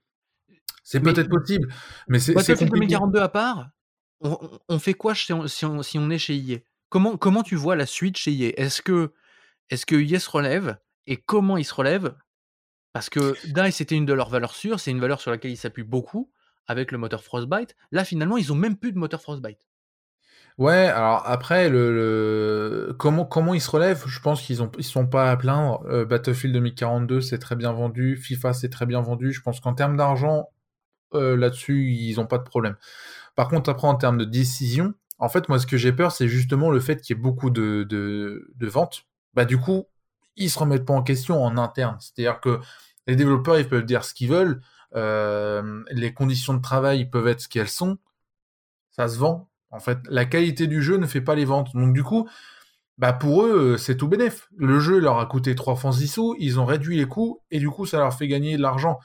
C'est 0.83 1.01
peut-être 1.01 1.29
possible, 1.29 1.69
mais 2.09 2.19
c'est 2.19 2.35
Battlefield 2.35 2.73
2042 2.73 3.21
à 3.21 3.29
part 3.29 3.69
on, 4.21 4.79
fait 4.79 4.95
quoi 4.95 5.15
si 5.15 5.33
on, 5.33 6.11
est 6.11 6.19
chez 6.19 6.35
IE 6.35 6.63
comment, 6.89 7.17
comment 7.17 7.43
tu 7.43 7.57
vois 7.57 7.77
la 7.77 7.87
suite 7.87 8.17
chez 8.17 8.33
IE 8.33 8.55
Est-ce 8.57 8.83
que, 8.83 9.13
est 9.71 9.85
que 9.85 9.97
IE 9.97 10.19
se 10.19 10.31
relève? 10.31 10.79
Et 11.07 11.17
comment 11.17 11.57
il 11.57 11.65
se 11.65 11.75
relève? 11.75 12.15
Parce 12.93 13.11
que 13.11 13.37
DICE, 13.47 13.77
c'était 13.77 13.95
une 13.95 14.07
de 14.07 14.13
leurs 14.13 14.31
valeurs 14.31 14.55
sûres, 14.55 14.81
c'est 14.81 14.91
une 14.91 15.01
valeur 15.01 15.21
sur 15.21 15.31
laquelle 15.31 15.51
ils 15.51 15.57
s'appuient 15.57 15.83
beaucoup 15.83 16.31
avec 16.67 16.93
le 16.93 16.99
moteur 16.99 17.23
Frostbite. 17.23 17.77
Là, 17.93 18.05
finalement, 18.05 18.37
ils 18.37 18.53
ont 18.53 18.57
même 18.57 18.77
plus 18.77 18.93
de 18.93 18.99
moteur 18.99 19.23
Frostbite. 19.23 19.59
Ouais, 20.59 20.89
alors 20.89 21.23
après, 21.25 21.69
le, 21.69 22.95
Comment, 22.99 23.25
comment 23.25 23.55
ils 23.55 23.61
se 23.61 23.71
relèvent? 23.71 24.05
Je 24.07 24.21
pense 24.21 24.43
qu'ils 24.43 24.61
ne 24.61 24.67
ils 24.77 24.85
sont 24.85 25.07
pas 25.07 25.31
à 25.31 25.37
plaindre. 25.37 25.85
Euh, 25.87 26.05
Battlefield 26.05 26.53
2042, 26.55 27.21
c'est 27.21 27.39
très 27.39 27.55
bien 27.55 27.73
vendu. 27.73 28.17
FIFA, 28.17 28.53
c'est 28.53 28.69
très 28.69 28.85
bien 28.85 29.01
vendu. 29.01 29.33
Je 29.33 29.41
pense 29.41 29.61
qu'en 29.61 29.75
termes 29.75 29.97
d'argent, 29.97 30.49
euh, 31.15 31.37
là-dessus, 31.37 31.93
ils 31.93 32.17
n'ont 32.17 32.27
pas 32.27 32.39
de 32.39 32.43
problème. 32.43 32.77
Par 33.39 33.47
contre, 33.47 33.71
après, 33.71 33.87
en 33.87 33.95
termes 33.95 34.19
de 34.19 34.25
décision, 34.25 34.95
en 35.21 35.29
fait, 35.29 35.49
moi, 35.49 35.61
ce 35.61 35.67
que 35.69 35.77
j'ai 35.77 35.93
peur, 35.93 36.11
c'est 36.11 36.27
justement 36.27 36.73
le 36.73 36.81
fait 36.81 37.01
qu'il 37.01 37.15
y 37.15 37.21
ait 37.21 37.23
beaucoup 37.23 37.51
de, 37.51 38.51
ventes. 38.63 39.05
Bah, 39.33 39.45
du 39.45 39.59
coup, 39.59 39.85
ils 40.35 40.51
se 40.51 40.59
remettent 40.59 40.85
pas 40.85 40.95
en 40.95 41.05
question 41.05 41.45
en 41.45 41.57
interne. 41.57 41.97
C'est-à-dire 42.01 42.41
que 42.41 42.59
les 43.07 43.15
développeurs, 43.15 43.57
ils 43.57 43.69
peuvent 43.69 43.85
dire 43.85 44.03
ce 44.03 44.13
qu'ils 44.13 44.29
veulent. 44.29 44.61
Euh, 44.97 45.85
les 45.93 46.13
conditions 46.13 46.53
de 46.53 46.61
travail 46.61 47.09
peuvent 47.09 47.29
être 47.29 47.43
ce 47.43 47.49
qu'elles 47.49 47.69
sont. 47.69 47.99
Ça 48.91 49.07
se 49.07 49.17
vend. 49.19 49.49
En 49.71 49.79
fait, 49.79 50.01
la 50.09 50.25
qualité 50.25 50.67
du 50.67 50.83
jeu 50.83 50.97
ne 50.97 51.07
fait 51.07 51.21
pas 51.21 51.37
les 51.37 51.45
ventes. 51.45 51.73
Donc, 51.75 51.95
du 51.95 52.03
coup, 52.03 52.29
bah 52.97 53.13
pour 53.13 53.45
eux, 53.45 53.77
c'est 53.79 53.97
tout 53.97 54.09
bénef. 54.09 54.49
Le 54.57 54.81
jeu 54.81 54.99
leur 54.99 55.21
a 55.21 55.27
coûté 55.27 55.55
3 55.55 55.77
francs 55.77 55.95
10 55.95 56.09
sous, 56.09 56.35
ils 56.41 56.59
ont 56.59 56.67
réduit 56.67 56.97
les 56.97 57.07
coûts, 57.07 57.41
et 57.53 57.61
du 57.61 57.71
coup, 57.71 57.87
ça 57.87 57.99
leur 57.99 58.13
fait 58.15 58.27
gagner 58.27 58.57
de 58.57 58.63
l'argent. 58.63 58.99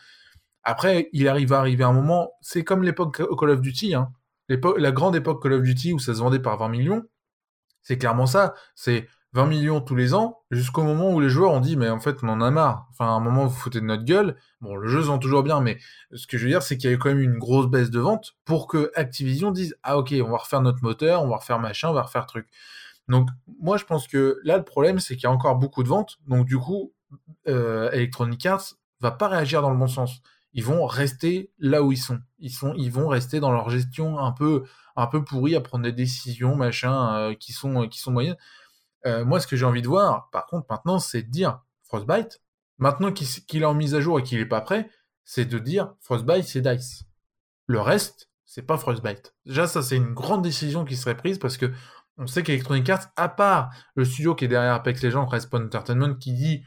Après, 0.63 1.09
il 1.13 1.27
arrive 1.27 1.53
à 1.53 1.59
arriver 1.59 1.83
un 1.83 1.93
moment, 1.93 2.31
c'est 2.41 2.63
comme 2.63 2.81
l'époque 2.81 3.21
Call 3.37 3.51
of 3.51 3.61
Duty, 3.61 3.93
hein 3.93 4.11
la 4.49 4.91
grande 4.91 5.15
époque 5.15 5.41
Call 5.43 5.53
of 5.53 5.63
Duty 5.63 5.93
où 5.93 5.99
ça 5.99 6.13
se 6.13 6.19
vendait 6.19 6.39
par 6.39 6.57
20 6.57 6.69
millions, 6.69 7.03
c'est 7.81 7.97
clairement 7.97 8.25
ça. 8.25 8.53
C'est 8.75 9.07
20 9.33 9.47
millions 9.47 9.81
tous 9.81 9.95
les 9.95 10.13
ans, 10.13 10.41
jusqu'au 10.51 10.83
moment 10.83 11.11
où 11.11 11.19
les 11.19 11.29
joueurs 11.29 11.51
ont 11.51 11.59
dit, 11.59 11.75
mais 11.75 11.89
en 11.89 11.99
fait, 11.99 12.17
on 12.21 12.29
en 12.29 12.39
a 12.39 12.51
marre. 12.51 12.87
Enfin, 12.91 13.05
à 13.05 13.09
un 13.09 13.19
moment, 13.19 13.47
vous 13.47 13.55
foutez 13.55 13.79
de 13.79 13.85
notre 13.85 14.03
gueule. 14.03 14.35
Bon, 14.61 14.75
le 14.75 14.87
jeu 14.87 15.01
se 15.01 15.07
vend 15.07 15.17
toujours 15.17 15.41
bien, 15.41 15.59
mais 15.59 15.79
ce 16.13 16.27
que 16.27 16.37
je 16.37 16.43
veux 16.43 16.51
dire, 16.51 16.61
c'est 16.61 16.77
qu'il 16.77 16.89
y 16.89 16.93
a 16.93 16.95
eu 16.95 16.99
quand 16.99 17.09
même 17.09 17.19
une 17.19 17.39
grosse 17.39 17.67
baisse 17.67 17.89
de 17.89 17.99
vente 17.99 18.33
pour 18.45 18.67
que 18.67 18.91
Activision 18.93 19.51
dise, 19.51 19.75
ah 19.81 19.97
ok, 19.97 20.13
on 20.23 20.29
va 20.29 20.37
refaire 20.37 20.61
notre 20.61 20.83
moteur, 20.83 21.23
on 21.23 21.29
va 21.29 21.37
refaire 21.37 21.59
machin, 21.59 21.89
on 21.89 21.93
va 21.93 22.03
refaire 22.03 22.27
truc. 22.27 22.47
Donc, 23.07 23.27
moi, 23.59 23.77
je 23.77 23.85
pense 23.85 24.07
que 24.07 24.39
là, 24.43 24.57
le 24.57 24.63
problème, 24.63 24.99
c'est 24.99 25.15
qu'il 25.15 25.23
y 25.23 25.27
a 25.27 25.31
encore 25.31 25.55
beaucoup 25.55 25.81
de 25.81 25.89
ventes. 25.89 26.19
Donc, 26.27 26.45
du 26.45 26.59
coup, 26.59 26.93
euh, 27.47 27.89
Electronic 27.91 28.45
Arts 28.45 28.75
va 29.01 29.11
pas 29.11 29.27
réagir 29.27 29.63
dans 29.63 29.71
le 29.71 29.77
bon 29.77 29.87
sens. 29.87 30.21
Ils 30.53 30.63
vont 30.63 30.85
rester 30.85 31.51
là 31.59 31.81
où 31.81 31.91
ils 31.91 31.97
sont. 31.97 32.19
Ils 32.39 32.51
sont, 32.51 32.73
ils 32.75 32.91
vont 32.91 33.07
rester 33.07 33.39
dans 33.39 33.51
leur 33.51 33.69
gestion 33.69 34.19
un 34.19 34.31
peu, 34.31 34.63
un 34.95 35.07
peu 35.07 35.23
pourrie 35.23 35.55
à 35.55 35.61
prendre 35.61 35.83
des 35.83 35.91
décisions, 35.91 36.55
machin, 36.55 37.15
euh, 37.15 37.33
qui 37.33 37.53
sont, 37.53 37.87
qui 37.87 37.99
sont 37.99 38.11
moyennes. 38.11 38.37
Euh, 39.05 39.25
moi, 39.25 39.39
ce 39.39 39.47
que 39.47 39.55
j'ai 39.55 39.65
envie 39.65 39.81
de 39.81 39.87
voir, 39.87 40.29
par 40.31 40.45
contre, 40.45 40.67
maintenant, 40.69 40.99
c'est 40.99 41.23
de 41.23 41.29
dire 41.29 41.61
Frostbite. 41.83 42.41
Maintenant 42.77 43.11
qu'il 43.11 43.61
est 43.61 43.65
en 43.65 43.73
mise 43.73 43.95
à 43.95 44.01
jour 44.01 44.19
et 44.19 44.23
qu'il 44.23 44.39
n'est 44.39 44.45
pas 44.45 44.61
prêt, 44.61 44.89
c'est 45.25 45.45
de 45.45 45.59
dire 45.59 45.93
Frostbite, 46.01 46.45
c'est 46.45 46.61
Dice. 46.61 47.03
Le 47.67 47.79
reste, 47.79 48.29
c'est 48.45 48.63
pas 48.63 48.77
Frostbite. 48.77 49.33
Déjà, 49.45 49.67
ça, 49.67 49.81
c'est 49.81 49.97
une 49.97 50.13
grande 50.13 50.43
décision 50.43 50.85
qui 50.85 50.95
serait 50.95 51.17
prise 51.17 51.39
parce 51.39 51.57
que 51.57 51.71
on 52.17 52.27
sait 52.27 52.43
qu'Electronic 52.43 52.87
Arts, 52.89 53.07
à 53.15 53.27
part 53.27 53.71
le 53.95 54.05
studio 54.05 54.35
qui 54.35 54.45
est 54.45 54.47
derrière 54.47 54.73
Apex 54.73 55.01
Legends, 55.01 55.25
Respawn 55.25 55.65
Entertainment, 55.65 56.15
qui 56.15 56.33
dit 56.33 56.63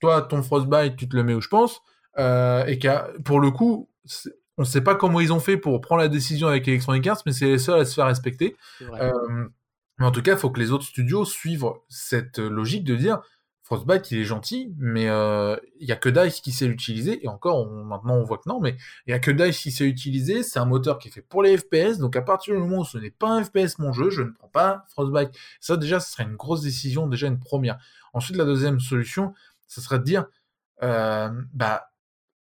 Toi, 0.00 0.22
ton 0.22 0.42
Frostbite, 0.42 0.96
tu 0.96 1.08
te 1.08 1.14
le 1.14 1.22
mets 1.22 1.34
où 1.34 1.40
je 1.40 1.48
pense, 1.48 1.80
euh, 2.20 2.64
et 2.66 2.78
qu'à 2.78 3.08
pour 3.24 3.40
le 3.40 3.50
coup, 3.50 3.88
on 4.58 4.62
ne 4.62 4.66
sait 4.66 4.82
pas 4.82 4.94
comment 4.94 5.20
ils 5.20 5.32
ont 5.32 5.40
fait 5.40 5.56
pour 5.56 5.80
prendre 5.80 6.02
la 6.02 6.08
décision 6.08 6.48
avec 6.48 6.68
Electronic 6.68 7.06
Arts, 7.06 7.22
mais 7.26 7.32
c'est 7.32 7.46
les 7.46 7.58
seuls 7.58 7.80
à 7.80 7.84
se 7.84 7.94
faire 7.94 8.06
respecter. 8.06 8.56
Euh, 8.82 9.10
mais 9.98 10.06
en 10.06 10.10
tout 10.10 10.22
cas, 10.22 10.32
il 10.32 10.38
faut 10.38 10.50
que 10.50 10.60
les 10.60 10.70
autres 10.72 10.84
studios 10.84 11.24
suivent 11.24 11.66
cette 11.88 12.38
logique 12.38 12.84
de 12.84 12.94
dire 12.94 13.20
Frostbite, 13.70 14.10
il 14.10 14.18
est 14.18 14.24
gentil, 14.24 14.74
mais 14.78 15.08
euh, 15.08 15.54
il 15.78 15.86
n'y 15.86 15.92
a 15.92 15.96
que 15.96 16.08
DICE 16.08 16.40
qui 16.40 16.50
sait 16.50 16.66
l'utiliser. 16.66 17.24
Et 17.24 17.28
encore, 17.28 17.70
maintenant, 17.70 18.16
on 18.16 18.24
voit 18.24 18.38
que 18.38 18.48
non, 18.48 18.58
mais 18.58 18.76
il 19.06 19.10
n'y 19.10 19.12
a 19.12 19.20
que 19.20 19.30
DICE 19.30 19.60
qui 19.60 19.70
sait 19.70 19.84
l'utiliser. 19.84 20.42
C'est 20.42 20.58
un 20.58 20.64
moteur 20.64 20.98
qui 20.98 21.06
est 21.06 21.12
fait 21.12 21.22
pour 21.22 21.44
les 21.44 21.56
FPS. 21.56 21.98
Donc, 21.98 22.16
à 22.16 22.22
partir 22.22 22.52
du 22.52 22.60
moment 22.60 22.78
où 22.78 22.84
ce 22.84 22.98
n'est 22.98 23.12
pas 23.12 23.28
un 23.28 23.44
FPS 23.44 23.78
mon 23.78 23.92
jeu, 23.92 24.10
je 24.10 24.22
ne 24.22 24.30
prends 24.30 24.48
pas 24.48 24.84
Frostbite. 24.88 25.30
Ça, 25.60 25.76
déjà, 25.76 26.00
ce 26.00 26.10
serait 26.10 26.24
une 26.24 26.34
grosse 26.34 26.62
décision, 26.62 27.06
déjà 27.06 27.28
une 27.28 27.38
première. 27.38 27.78
Ensuite, 28.12 28.36
la 28.36 28.44
deuxième 28.44 28.80
solution, 28.80 29.34
ce 29.68 29.80
serait 29.80 30.00
de 30.00 30.04
dire, 30.04 30.26
euh, 30.82 31.30
bah, 31.54 31.89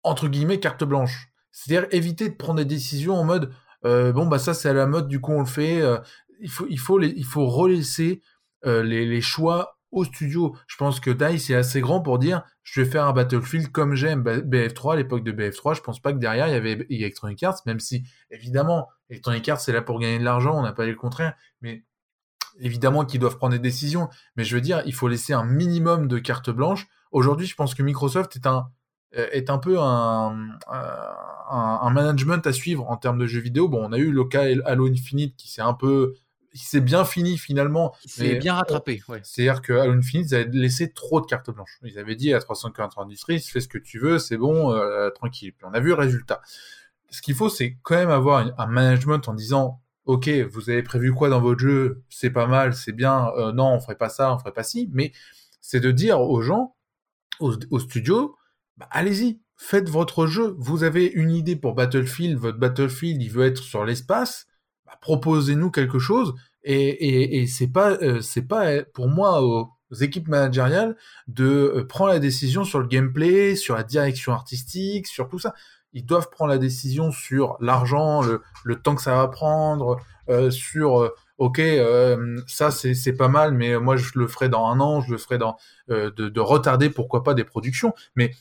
entre 0.05 0.29
guillemets, 0.29 0.61
carte 0.61 0.85
blanche. 0.85 1.29
C'est-à-dire 1.51 1.89
éviter 1.91 2.29
de 2.29 2.35
prendre 2.35 2.59
des 2.59 2.65
décisions 2.65 3.15
en 3.15 3.25
mode, 3.25 3.53
euh, 3.85 4.13
bon, 4.13 4.27
bah, 4.27 4.39
ça, 4.39 4.55
c'est 4.55 4.69
à 4.69 4.73
la 4.73 4.87
mode, 4.87 5.09
du 5.09 5.21
coup, 5.21 5.33
on 5.33 5.41
le 5.41 5.47
fait 5.47 5.83
il 6.41 6.51
faut, 6.51 6.67
il 6.69 6.79
faut, 6.79 7.01
il 7.01 7.25
faut 7.25 7.47
relaisser 7.47 8.23
euh, 8.67 8.83
les, 8.83 9.21
choix 9.21 9.79
au 9.91 10.05
studio. 10.05 10.57
Je 10.67 10.77
pense 10.77 11.01
que 11.01 11.11
DICE 11.11 11.51
est 11.51 11.55
assez 11.55 11.81
grand 11.81 12.01
pour 12.01 12.19
dire 12.19 12.43
je 12.63 12.81
vais 12.81 12.91
faire 12.91 13.07
un 13.07 13.13
Battlefield 13.13 13.71
comme 13.73 13.95
j'aime 13.95 14.23
BF3 14.23 14.95
à 14.95 14.97
l'époque 14.97 15.23
de 15.25 15.33
BF3. 15.33 15.75
Je 15.75 15.81
pense 15.81 16.01
pas 16.01 16.13
que 16.13 16.19
derrière 16.19 16.49
il 16.49 16.53
y 16.53 16.57
avait 16.57 16.87
Electronic 16.91 17.43
Arts, 17.43 17.61
même 17.67 17.81
si 17.81 18.05
évidemment 18.31 18.89
Electronic 19.11 19.49
Arts 19.49 19.61
c'est 19.61 19.73
là 19.73 19.83
pour 19.83 19.99
gagner 20.01 20.19
de 20.19 20.25
l'argent, 20.25 20.59
on 20.59 20.63
n'a 20.63 20.73
pas 20.73 20.85
dit 20.85 20.91
le 20.91 20.97
contraire, 20.97 21.35
mais 21.61 21.85
évidemment 22.59 23.05
qu'ils 23.05 23.21
doivent 23.21 23.37
prendre 23.37 23.53
des 23.53 23.61
décisions. 23.61 24.09
Mais 24.37 24.45
je 24.45 24.55
veux 24.55 24.61
dire, 24.61 24.83
il 24.87 24.95
faut 24.95 25.09
laisser 25.09 25.33
un 25.33 25.45
minimum 25.45 26.09
de 26.09 26.19
carte 26.19 26.51
blanche. 26.51 26.87
Aujourd'hui, 27.13 27.47
je 27.47 27.55
pense 27.55 27.75
que 27.75 27.83
Microsoft 27.83 28.37
est 28.37 28.47
un 28.47 28.59
euh, 28.59 28.63
est 29.15 29.51
un 29.51 29.59
peu 29.59 29.79
un, 29.79 30.49
un, 30.69 31.91
management 31.91 32.47
à 32.47 32.53
suivre 32.53 32.89
en 32.91 32.97
termes 32.97 33.19
de 33.19 33.27
jeux 33.27 33.41
vidéo. 33.41 33.69
Bon, 33.69 33.85
on 33.85 33.93
a 33.93 33.99
eu 33.99 34.11
le 34.11 34.25
cas 34.25 34.45
Halo 34.65 34.89
Infinite 34.89 35.37
qui 35.37 35.49
s'est 35.49 35.63
un 35.63 35.75
peu 35.75 36.15
c'est 36.55 36.81
bien 36.81 37.05
fini 37.05 37.37
finalement. 37.37 37.95
C'est 38.07 38.37
bien 38.37 38.55
rattrapé. 38.55 39.03
Ouais. 39.09 39.21
C'est-à-dire 39.25 39.61
que 39.61 39.73
Halo 39.73 39.93
Infinite, 39.93 40.31
ils 40.31 40.35
avaient 40.37 40.51
laissé 40.53 40.93
trop 40.93 41.21
de 41.21 41.27
cartes 41.27 41.51
blanches. 41.51 41.79
Ils 41.83 41.99
avaient 41.99 42.15
dit 42.15 42.33
à 42.33 42.41
393, 42.41 43.45
fais 43.47 43.61
ce 43.61 43.69
que 43.69 43.79
tu 43.79 43.99
veux, 43.99 44.19
c'est 44.19 44.37
bon, 44.37 44.73
euh, 44.73 45.11
tranquille. 45.11 45.53
Puis 45.53 45.67
on 45.69 45.75
a 45.75 45.81
vu 45.81 45.89
le 45.89 45.95
résultat. 45.95 46.43
Ce 47.11 47.23
qu'il 47.23 47.35
faut, 47.35 47.49
c'est 47.49 47.77
quand 47.83 47.97
même 47.97 48.11
avoir 48.11 48.47
un 48.57 48.67
management 48.67 49.29
en 49.29 49.35
disant, 49.35 49.81
ok, 50.07 50.29
vous 50.51 50.71
avez 50.71 50.83
prévu 50.83 51.13
quoi 51.13 51.29
dans 51.29 51.41
votre 51.41 51.61
jeu, 51.61 52.03
c'est 52.09 52.31
pas 52.31 52.47
mal, 52.47 52.75
c'est 52.75 52.93
bien, 52.93 53.31
euh, 53.37 53.53
non, 53.53 53.73
on 53.75 53.81
ferait 53.81 53.97
pas 53.97 54.09
ça, 54.09 54.33
on 54.35 54.39
ferait 54.39 54.53
pas 54.53 54.63
ci, 54.63 54.89
mais 54.93 55.13
c'est 55.61 55.81
de 55.81 55.91
dire 55.91 56.21
aux 56.21 56.43
gens, 56.43 56.75
aux, 57.41 57.79
studios, 57.79 58.37
bah, 58.77 58.89
allez-y, 58.91 59.41
faites 59.57 59.89
votre 59.89 60.27
jeu. 60.27 60.55
Vous 60.59 60.85
avez 60.85 61.07
une 61.07 61.31
idée 61.31 61.57
pour 61.57 61.75
Battlefield, 61.75 62.39
votre 62.39 62.59
Battlefield, 62.59 63.23
il 63.23 63.31
veut 63.31 63.47
être 63.47 63.63
sur 63.63 63.85
l'espace 63.85 64.47
proposez-nous 65.01 65.71
quelque 65.71 65.99
chose. 65.99 66.35
Et, 66.65 67.43
et, 67.43 67.47
c'est 67.47 67.69
pas, 67.69 67.91
euh, 67.91 68.21
c'est 68.21 68.49
pas 68.49 68.83
pour 68.95 69.09
moi 69.09 69.43
aux, 69.43 69.71
équipes 70.01 70.27
managériales 70.27 70.97
de 71.29 71.45
euh, 71.45 71.87
prendre 71.87 72.11
la 72.11 72.19
décision 72.19 72.65
sur 72.65 72.81
le 72.81 72.89
gameplay, 72.89 73.55
sur 73.55 73.77
la 73.77 73.85
direction 73.85 74.33
artistique, 74.33 75.07
sur 75.07 75.29
tout 75.29 75.39
ça. 75.39 75.55
Ils 75.93 76.05
doivent 76.05 76.31
prendre 76.31 76.51
la 76.51 76.59
décision 76.59 77.13
sur 77.13 77.57
l'argent, 77.61 78.23
le, 78.23 78.41
le, 78.65 78.81
temps 78.81 78.97
que 78.97 79.03
ça 79.03 79.15
va 79.15 79.29
prendre, 79.29 80.01
euh, 80.29 80.51
sur 80.51 81.13
ok, 81.39 81.61
ça 82.49 82.71
c'est 82.73 83.13
pas 83.13 83.29
mal, 83.29 83.53
mais 83.53 83.79
moi 83.79 83.97
je 83.97 84.11
le 84.17 84.27
ferai 84.27 84.49
dans 84.49 84.67
un 84.67 84.81
an, 84.81 85.01
je 85.01 85.13
le 85.13 85.19
ferai 85.19 85.39
dans 85.39 85.57
de, 85.89 86.09
de, 86.09 86.41
retarder 86.41 86.91
pourquoi 86.91 87.23
pas 87.23 87.35
des 87.35 87.45
productions, 87.45 87.93
mais 88.17 88.33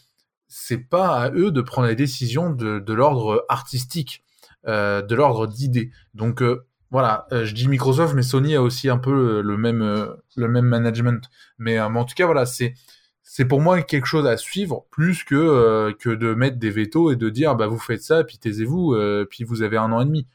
c'est 0.55 0.89
pas 0.89 1.19
à 1.19 1.31
eux 1.31 1.51
de 1.51 1.61
prendre 1.61 1.87
la 1.87 1.95
décision 1.95 2.49
de, 2.49 2.79
de 2.79 2.93
l'ordre 2.93 3.45
artistique. 3.49 4.23
Euh, 4.65 5.01
de 5.01 5.13
l'ordre 5.13 5.45
d'idées. 5.45 5.91
Donc 6.13 6.41
euh, 6.41 6.65
voilà, 6.89 7.27
euh, 7.33 7.43
je 7.43 7.53
dis 7.53 7.67
Microsoft, 7.67 8.13
mais 8.13 8.23
Sony 8.23 8.55
a 8.55 8.61
aussi 8.61 8.87
un 8.89 8.97
peu 8.97 9.41
le 9.41 9.57
même, 9.57 9.81
le 10.37 10.47
même 10.47 10.65
management. 10.65 11.29
Mais, 11.57 11.81
en 11.81 12.05
tout 12.05 12.15
cas, 12.15 12.25
voilà, 12.25 12.45
c'est 12.45 12.73
c'est 13.23 13.45
pour 13.45 13.59
moi 13.59 13.81
quelque 13.81 14.05
chose 14.05 14.25
à 14.25 14.37
suivre 14.37 14.85
plus 14.89 15.23
que, 15.23 15.91
que 15.99 16.09
de 16.09 16.33
mettre 16.33 16.57
des 16.57 16.69
vétos 16.69 17.11
et 17.11 17.15
de 17.15 17.29
dire 17.29 17.55
bah 17.55 17.67
vous 17.67 17.79
faites 17.79 18.03
ça 18.03 18.23
puis 18.23 18.37
taisez-vous 18.37 18.95
puis 19.29 19.43
vous 19.43 19.63
avez 19.63 19.77
un 19.77 19.91
an 19.91 20.01
et 20.01 20.05
demi. 20.05 20.27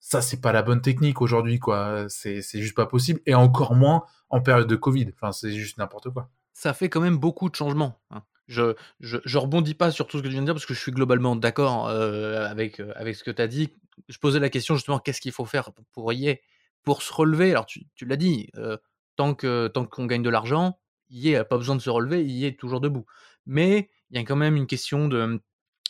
Ça 0.00 0.22
c'est 0.22 0.40
pas 0.40 0.52
la 0.52 0.62
bonne 0.62 0.80
technique 0.80 1.20
aujourd'hui 1.20 1.58
quoi. 1.58 2.06
C'est 2.08 2.40
juste 2.40 2.76
pas 2.76 2.86
possible 2.86 3.20
et 3.26 3.34
encore 3.34 3.74
moins 3.74 4.04
en 4.30 4.40
période 4.40 4.68
de 4.68 4.76
Covid. 4.76 5.10
Enfin 5.14 5.32
c'est 5.32 5.52
juste 5.52 5.76
n'importe 5.78 6.10
quoi. 6.10 6.30
Ça 6.54 6.72
fait 6.72 6.88
quand 6.88 7.00
même 7.00 7.18
beaucoup 7.18 7.50
de 7.50 7.54
changements. 7.54 8.00
Hein. 8.10 8.22
Je, 8.46 8.74
je, 9.00 9.38
rebondis 9.38 9.74
pas 9.74 9.90
sur 9.90 10.06
tout 10.06 10.18
ce 10.18 10.22
que 10.22 10.28
tu 10.28 10.32
viens 10.32 10.42
de 10.42 10.46
dire 10.46 10.54
parce 10.54 10.66
que 10.66 10.74
je 10.74 10.78
suis 10.78 10.92
globalement 10.92 11.34
d'accord 11.34 11.88
euh, 11.88 12.46
avec, 12.46 12.78
euh, 12.78 12.92
avec 12.94 13.16
ce 13.16 13.24
que 13.24 13.32
tu 13.32 13.42
as 13.42 13.48
dit. 13.48 13.72
Je 14.08 14.18
posais 14.18 14.38
la 14.38 14.50
question 14.50 14.76
justement 14.76 15.00
qu'est-ce 15.00 15.20
qu'il 15.20 15.32
faut 15.32 15.46
faire 15.46 15.70
pour 15.92 16.12
y 16.12 16.40
pour 16.84 17.02
se 17.02 17.12
relever? 17.12 17.50
Alors 17.50 17.66
tu, 17.66 17.86
tu 17.96 18.04
l'as 18.04 18.16
dit, 18.16 18.48
euh, 18.56 18.76
tant 19.16 19.34
que 19.34 19.66
tant 19.66 19.84
qu'on 19.84 20.06
gagne 20.06 20.22
de 20.22 20.30
l'argent, 20.30 20.78
y 21.10 21.32
n'a 21.32 21.44
pas 21.44 21.56
besoin 21.56 21.74
de 21.74 21.80
se 21.80 21.90
relever, 21.90 22.24
y 22.24 22.44
est 22.44 22.58
toujours 22.58 22.80
debout. 22.80 23.04
Mais 23.46 23.90
il 24.10 24.16
y 24.16 24.20
a 24.20 24.22
quand 24.24 24.36
même 24.36 24.54
une 24.56 24.68
question 24.68 25.08
de, 25.08 25.40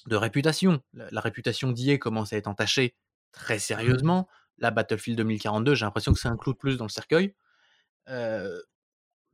de 0.06 0.16
réputation. 0.16 0.80
La, 0.94 1.20
réputation 1.20 1.72
d'IA 1.72 1.98
commence 1.98 2.32
à 2.32 2.36
être 2.38 2.46
entachée 2.46 2.94
très 3.32 3.58
sérieusement. 3.58 4.28
La 4.56 4.70
Battlefield 4.70 5.18
2042, 5.18 5.74
j'ai 5.74 5.84
l'impression 5.84 6.14
que 6.14 6.18
c'est 6.18 6.28
un 6.28 6.36
clou 6.38 6.54
de 6.54 6.58
plus 6.58 6.78
dans 6.78 6.86
le 6.86 6.90
cercueil 6.90 7.34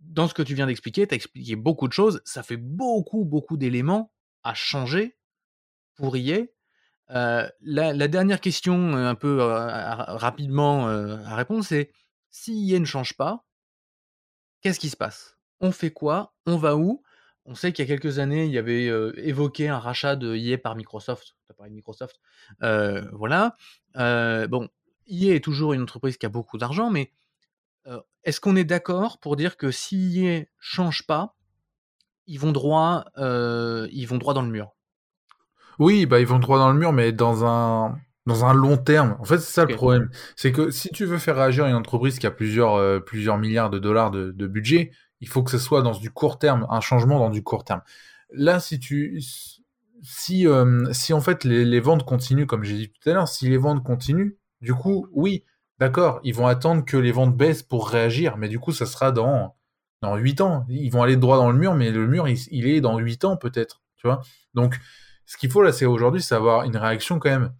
dans 0.03 0.29
ce 0.29 0.35
que 0.35 0.43
tu 0.43 0.55
viens 0.55 0.67
d'expliquer, 0.67 1.07
tu 1.07 1.15
as 1.15 1.17
expliqué 1.17 1.57
beaucoup 1.57 1.89
de 1.89 1.93
choses. 1.93 2.21
Ça 2.25 2.43
fait 2.43 2.57
beaucoup, 2.57 3.25
beaucoup 3.25 3.57
d'éléments 3.57 4.13
à 4.43 4.55
changer 4.55 5.17
pour 5.95 6.17
y. 6.17 6.51
Euh, 7.11 7.49
la, 7.61 8.09
dernière 8.09 8.41
question, 8.41 8.97
euh, 8.97 9.09
un 9.09 9.15
peu 9.15 9.41
euh, 9.41 9.57
rapidement 9.67 10.89
à 10.89 11.37
répondre, 11.37 11.65
c'est 11.65 11.93
si 12.31 12.55
IA 12.67 12.79
ne 12.79 12.85
change 12.85 13.15
pas, 13.17 13.45
qu'est-ce 14.61 14.81
qui 14.81 14.89
se 14.89 14.97
passe? 14.97 15.37
On 15.61 15.73
fait 15.73 15.91
quoi? 15.91 16.35
On 16.47 16.57
va 16.57 16.77
où? 16.77 17.03
On 17.45 17.55
sait 17.55 17.73
qu'il 17.73 17.85
y 17.85 17.93
a 17.93 17.95
quelques 17.95 18.19
années, 18.19 18.47
il 18.47 18.53
y 18.53 18.59
avait 18.59 18.87
évoqué 19.17 19.69
un 19.69 19.79
rachat 19.79 20.15
de 20.15 20.35
IA 20.37 20.59
par 20.59 20.77
Microsoft. 20.77 21.35
Tu 21.47 21.51
as 21.51 21.55
parlé 21.55 21.71
de 21.71 21.75
Microsoft. 21.75 22.21
voilà. 22.61 23.57
bon, 23.95 24.69
IA 25.07 25.35
est 25.35 25.45
toujours 25.45 25.73
une 25.73 25.83
entreprise 25.83 26.17
qui 26.17 26.27
a 26.27 26.29
beaucoup 26.29 26.57
d'argent, 26.57 26.89
mais 26.89 27.13
est-ce 28.25 28.41
qu'on 28.41 28.57
est 28.57 28.65
d'accord 28.65 29.19
pour 29.19 29.37
dire 29.37 29.57
que 29.57 29.71
si 29.71 30.21
ne 30.23 30.45
change 30.59 31.07
pas, 31.07 31.35
ils 32.27 32.39
vont 32.39 32.53
droit, 32.53 33.05
ils 33.17 34.07
vont 34.07 34.19
droit 34.19 34.35
dans 34.35 34.43
le 34.43 34.51
mur? 34.51 34.73
Oui, 35.79 36.07
bah 36.07 36.21
ils 36.21 36.27
vont 36.27 36.39
droit 36.39 36.59
dans 36.59 36.73
le 36.73 36.79
mur, 36.79 36.93
mais 36.93 37.13
dans 37.13 37.45
un 37.45 37.99
dans 38.27 38.45
un 38.45 38.55
long 38.55 38.77
terme. 38.77 39.17
En 39.19 39.25
fait, 39.25 39.39
c'est 39.39 39.53
ça 39.53 39.65
le 39.65 39.75
problème. 39.75 40.11
C'est 40.37 40.53
que 40.53 40.71
si 40.71 40.91
tu 40.91 41.05
veux 41.05 41.19
faire 41.19 41.37
réagir 41.37 41.67
une 41.67 41.75
entreprise 41.75 42.19
qui 42.19 42.27
a 42.27 42.31
plusieurs, 42.31 43.05
plusieurs 43.05 43.39
milliards 43.39 43.71
de 43.71 43.79
dollars 43.79 44.11
de, 44.11 44.47
budget, 44.47 44.93
il 45.21 45.29
faut 45.29 45.43
que 45.43 45.51
ce 45.51 45.59
soit 45.59 45.83
dans 45.83 45.93
du 45.93 46.11
court 46.11 46.39
terme, 46.39 46.67
un 46.71 46.81
changement 46.81 47.19
dans 47.19 47.31
du 47.31 47.43
court 47.43 47.65
terme. 47.65 47.81
Là, 48.31 48.61
si 48.61 48.79
tu, 48.79 49.21
si, 50.03 50.47
si 50.93 51.13
en 51.13 51.21
fait 51.21 51.45
les, 51.45 51.65
les 51.65 51.81
ventes 51.81 52.05
continuent, 52.05 52.47
comme 52.47 52.63
j'ai 52.63 52.77
dit 52.77 52.93
tout 52.93 53.11
à 53.11 53.15
l'heure, 53.15 53.29
si 53.29 53.49
les 53.49 53.59
ventes 53.59 53.83
continuent, 53.83 54.37
du 54.61 54.75
coup, 54.75 55.09
oui, 55.13 55.45
D'accord, 55.79 56.21
ils 56.23 56.35
vont 56.35 56.47
attendre 56.47 56.85
que 56.85 56.97
les 56.97 57.13
ventes 57.13 57.37
baissent 57.37 57.63
pour 57.63 57.89
réagir, 57.89 58.37
mais 58.37 58.49
du 58.49 58.59
coup, 58.59 58.73
ça 58.73 58.87
sera 58.87 59.11
dans, 59.11 59.57
dans 60.01 60.17
8 60.17 60.41
ans. 60.41 60.67
Ils 60.69 60.91
vont 60.91 61.03
aller 61.03 61.17
droit 61.17 61.39
dans 61.39 61.51
le 61.51 61.59
mur, 61.59 61.75
mais 61.75 61.91
le 61.91 62.07
mur, 62.07 62.29
il, 62.29 62.67
est 62.69 62.81
dans 62.81 62.99
8 62.99 63.25
ans 63.25 63.37
peut-être, 63.37 63.83
tu 63.97 64.07
vois. 64.07 64.21
Donc, 64.55 64.79
ce 65.27 65.37
qu'il 65.37 65.51
faut 65.51 65.63
là, 65.63 65.73
c'est 65.73 65.87
aujourd'hui, 65.87 66.23
c'est 66.23 66.35
avoir 66.35 66.65
une 66.65 66.77
réaction 66.77 67.19
quand 67.19 67.31
même 67.31 67.53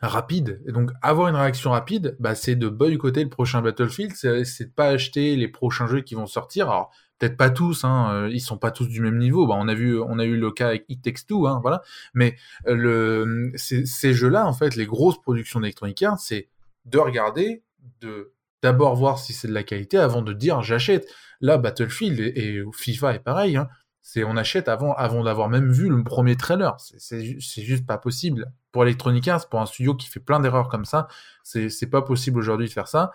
rapide. 0.00 0.62
Et 0.66 0.72
donc, 0.72 0.90
avoir 1.00 1.28
une 1.28 1.36
réaction 1.36 1.70
rapide, 1.70 2.16
bah, 2.20 2.34
c'est 2.34 2.56
de 2.56 2.68
boycotter 2.68 3.22
le 3.22 3.30
prochain 3.30 3.62
Battlefield, 3.62 4.14
c'est 4.14 4.64
de 4.64 4.72
pas 4.72 4.88
acheter 4.88 5.36
les 5.36 5.48
prochains 5.48 5.86
jeux 5.86 6.00
qui 6.00 6.14
vont 6.14 6.26
sortir. 6.26 6.68
Alors, 6.70 6.90
peut-être 7.18 7.36
pas 7.36 7.50
tous, 7.50 7.84
hein, 7.84 8.10
euh, 8.12 8.30
ils 8.30 8.40
sont 8.40 8.58
pas 8.58 8.72
tous 8.72 8.86
du 8.86 9.00
même 9.00 9.18
niveau. 9.18 9.46
Bah, 9.46 9.54
on 9.58 9.68
a 9.68 9.74
vu, 9.74 10.00
on 10.00 10.18
a 10.18 10.24
eu 10.24 10.36
le 10.36 10.50
cas 10.50 10.68
avec 10.68 10.84
It 10.88 11.02
Takes 11.02 11.26
Two, 11.28 11.46
hein, 11.46 11.60
voilà. 11.62 11.82
Mais 12.14 12.36
euh, 12.66 12.74
le, 12.74 13.52
ces 13.56 14.12
jeux-là, 14.12 14.46
en 14.46 14.52
fait, 14.52 14.74
les 14.74 14.86
grosses 14.86 15.20
productions 15.20 15.60
d'Electronic 15.60 16.02
Arts, 16.02 16.18
c'est 16.18 16.48
de 16.84 16.98
regarder, 16.98 17.62
de 18.00 18.32
d'abord 18.62 18.94
voir 18.94 19.18
si 19.18 19.32
c'est 19.32 19.48
de 19.48 19.52
la 19.52 19.64
qualité 19.64 19.98
avant 19.98 20.22
de 20.22 20.32
dire 20.32 20.62
j'achète. 20.62 21.08
Là, 21.40 21.58
Battlefield 21.58 22.20
et, 22.20 22.62
FIFA 22.72 23.14
est 23.14 23.18
pareil. 23.18 23.56
Hein. 23.56 23.68
C'est 24.00 24.24
on 24.24 24.36
achète 24.36 24.68
avant, 24.68 24.94
avant 24.94 25.24
d'avoir 25.24 25.48
même 25.48 25.70
vu 25.72 25.88
le 25.88 26.02
premier 26.04 26.36
trailer. 26.36 26.76
C'est 26.78 27.62
juste 27.62 27.86
pas 27.86 27.98
possible 27.98 28.52
pour 28.70 28.84
Electronic 28.84 29.26
Arts, 29.28 29.48
pour 29.48 29.60
un 29.60 29.66
studio 29.66 29.94
qui 29.94 30.08
fait 30.08 30.20
plein 30.20 30.40
d'erreurs 30.40 30.68
comme 30.68 30.84
ça. 30.84 31.08
C'est 31.42 31.90
pas 31.90 32.02
possible 32.02 32.38
aujourd'hui 32.38 32.68
de 32.68 32.72
faire 32.72 32.88
ça. 32.88 33.12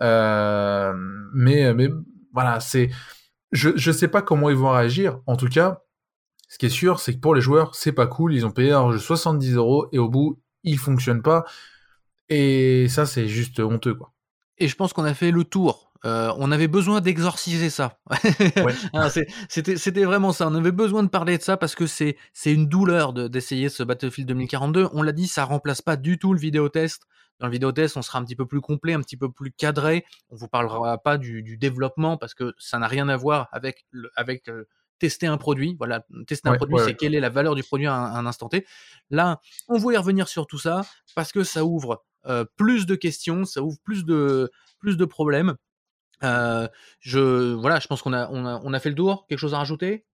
Euh, 0.00 0.92
mais 1.34 1.74
mais 1.74 1.88
voilà, 2.32 2.60
c'est 2.60 2.90
je 3.52 3.70
je 3.76 3.92
sais 3.92 4.08
pas 4.08 4.22
comment 4.22 4.50
ils 4.50 4.56
vont 4.56 4.70
réagir. 4.70 5.20
En 5.26 5.36
tout 5.36 5.48
cas, 5.48 5.82
ce 6.48 6.58
qui 6.58 6.66
est 6.66 6.70
sûr, 6.70 7.00
c'est 7.00 7.14
que 7.14 7.20
pour 7.20 7.34
les 7.34 7.40
joueurs, 7.40 7.74
c'est 7.74 7.92
pas 7.92 8.06
cool. 8.06 8.34
Ils 8.34 8.44
ont 8.44 8.50
payé 8.50 8.72
un 8.72 8.90
jeu 8.92 8.98
70 8.98 9.54
euros 9.54 9.88
et 9.92 9.98
au 9.98 10.08
bout, 10.08 10.40
il 10.64 10.78
fonctionne 10.78 11.22
pas. 11.22 11.44
Et 12.30 12.88
ça, 12.88 13.06
c'est 13.06 13.28
juste 13.28 13.60
honteux, 13.60 13.94
quoi. 13.94 14.12
Et 14.58 14.68
je 14.68 14.76
pense 14.76 14.92
qu'on 14.92 15.04
a 15.04 15.14
fait 15.14 15.30
le 15.30 15.44
tour 15.44 15.90
euh, 16.06 16.32
on 16.38 16.50
avait 16.50 16.68
besoin 16.68 17.00
d'exorciser 17.00 17.68
ça. 17.68 17.98
C'était 19.48 20.04
vraiment 20.04 20.32
ça. 20.32 20.48
On 20.48 20.54
avait 20.54 20.72
besoin 20.72 21.02
de 21.02 21.08
parler 21.08 21.36
de 21.36 21.42
ça 21.42 21.56
parce 21.56 21.74
que 21.74 21.86
c'est 21.86 22.16
une 22.46 22.66
douleur 22.66 23.12
d'essayer 23.12 23.68
ce 23.68 23.82
Battlefield 23.82 24.28
2042. 24.28 24.88
On 24.92 25.02
l'a 25.02 25.12
dit, 25.12 25.26
ça 25.26 25.44
remplace 25.44 25.82
pas 25.82 25.96
du 25.96 26.18
tout 26.18 26.32
le 26.32 26.40
vidéotest. 26.40 27.02
Dans 27.38 27.46
le 27.46 27.52
vidéotest, 27.52 27.96
on 27.96 28.02
sera 28.02 28.18
un 28.18 28.24
petit 28.24 28.36
peu 28.36 28.46
plus 28.46 28.60
complet, 28.60 28.92
un 28.92 29.00
petit 29.00 29.16
peu 29.16 29.30
plus 29.30 29.50
cadré. 29.52 30.04
On 30.30 30.36
vous 30.36 30.48
parlera 30.48 30.98
pas 30.98 31.18
du, 31.18 31.56
développement 31.58 32.16
parce 32.16 32.34
que 32.34 32.54
ça 32.58 32.78
n'a 32.78 32.86
rien 32.86 33.08
à 33.08 33.16
voir 33.16 33.48
avec 33.52 33.86
avec 34.16 34.48
euh, 34.48 34.64
tester 34.98 35.26
un 35.26 35.36
produit. 35.36 35.74
Voilà, 35.78 36.04
tester 36.26 36.48
un 36.48 36.56
produit, 36.56 36.76
c'est 36.84 36.94
quelle 36.94 37.14
est 37.14 37.20
la 37.20 37.30
valeur 37.30 37.54
du 37.54 37.62
produit 37.62 37.86
à 37.86 37.94
un, 37.94 38.26
instant 38.26 38.48
T. 38.48 38.66
Là, 39.10 39.40
on 39.68 39.78
voulait 39.78 39.98
revenir 39.98 40.28
sur 40.28 40.46
tout 40.46 40.58
ça 40.58 40.82
parce 41.14 41.32
que 41.32 41.44
ça 41.44 41.64
ouvre 41.64 42.04
plus 42.56 42.86
de 42.86 42.94
questions, 42.94 43.44
ça 43.44 43.62
ouvre 43.62 43.78
plus 43.84 44.04
de 44.04 44.50
plus 44.78 44.96
de 44.96 45.04
problèmes. 45.04 45.54
Euh, 46.22 46.68
je 47.00 47.54
voilà, 47.54 47.80
je 47.80 47.86
pense 47.86 48.02
qu'on 48.02 48.12
a, 48.12 48.28
on 48.30 48.44
a, 48.44 48.60
on 48.62 48.72
a 48.72 48.80
fait 48.80 48.90
le 48.90 48.94
tour. 48.94 49.26
Quelque 49.28 49.38
chose 49.38 49.54
à 49.54 49.58
rajouter? 49.58 50.04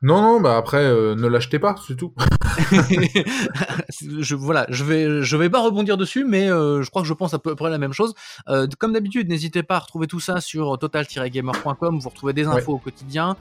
Non, 0.00 0.20
non, 0.22 0.40
bah 0.40 0.56
après, 0.56 0.82
euh, 0.82 1.14
ne 1.14 1.28
l'achetez 1.28 1.58
pas, 1.58 1.76
c'est 1.86 1.96
tout. 1.96 2.14
je 4.20 4.34
voilà, 4.34 4.66
je 4.70 4.84
vais, 4.84 5.22
je 5.22 5.36
vais 5.36 5.50
pas 5.50 5.62
rebondir 5.62 5.96
dessus, 5.96 6.24
mais 6.24 6.50
euh, 6.50 6.82
je 6.82 6.90
crois 6.90 7.02
que 7.02 7.08
je 7.08 7.14
pense 7.14 7.34
à 7.34 7.38
peu 7.38 7.54
près 7.54 7.70
la 7.70 7.78
même 7.78 7.92
chose. 7.92 8.14
Euh, 8.48 8.66
comme 8.78 8.92
d'habitude, 8.92 9.28
n'hésitez 9.28 9.62
pas 9.62 9.76
à 9.76 9.80
retrouver 9.80 10.06
tout 10.06 10.20
ça 10.20 10.40
sur 10.40 10.78
total-gamer.com. 10.78 11.98
Vous 11.98 12.08
retrouvez 12.08 12.32
des 12.32 12.46
infos 12.46 12.72
au 12.72 12.78
quotidien. 12.78 13.36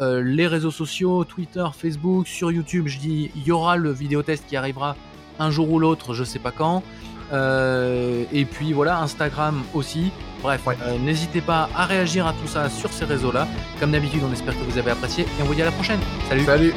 Euh, 0.00 0.22
les 0.22 0.46
réseaux 0.46 0.70
sociaux, 0.70 1.24
Twitter, 1.24 1.64
Facebook, 1.76 2.26
sur 2.28 2.50
YouTube, 2.52 2.86
je 2.86 2.98
dis, 2.98 3.30
il 3.34 3.42
y 3.42 3.52
aura 3.52 3.76
le 3.76 3.90
vidéotest 3.90 4.46
qui 4.46 4.56
arrivera 4.56 4.96
un 5.38 5.50
jour 5.50 5.70
ou 5.70 5.78
l'autre, 5.78 6.14
je 6.14 6.24
sais 6.24 6.38
pas 6.38 6.52
quand. 6.52 6.82
Euh, 7.32 8.24
et 8.32 8.44
puis 8.44 8.72
voilà, 8.72 8.98
Instagram 9.00 9.62
aussi. 9.74 10.12
Bref, 10.42 10.60
euh, 10.68 10.98
n'hésitez 10.98 11.40
pas 11.40 11.68
à 11.74 11.84
réagir 11.84 12.26
à 12.26 12.32
tout 12.32 12.46
ça 12.46 12.68
sur 12.68 12.92
ces 12.92 13.04
réseaux-là. 13.04 13.48
Comme 13.80 13.92
d'habitude, 13.92 14.22
on 14.28 14.32
espère 14.32 14.54
que 14.54 14.62
vous 14.70 14.78
avez 14.78 14.90
apprécié 14.90 15.24
et 15.24 15.42
on 15.42 15.44
vous 15.44 15.54
dit 15.54 15.62
à 15.62 15.66
la 15.66 15.72
prochaine. 15.72 16.00
Salut 16.28 16.44
Salut 16.44 16.72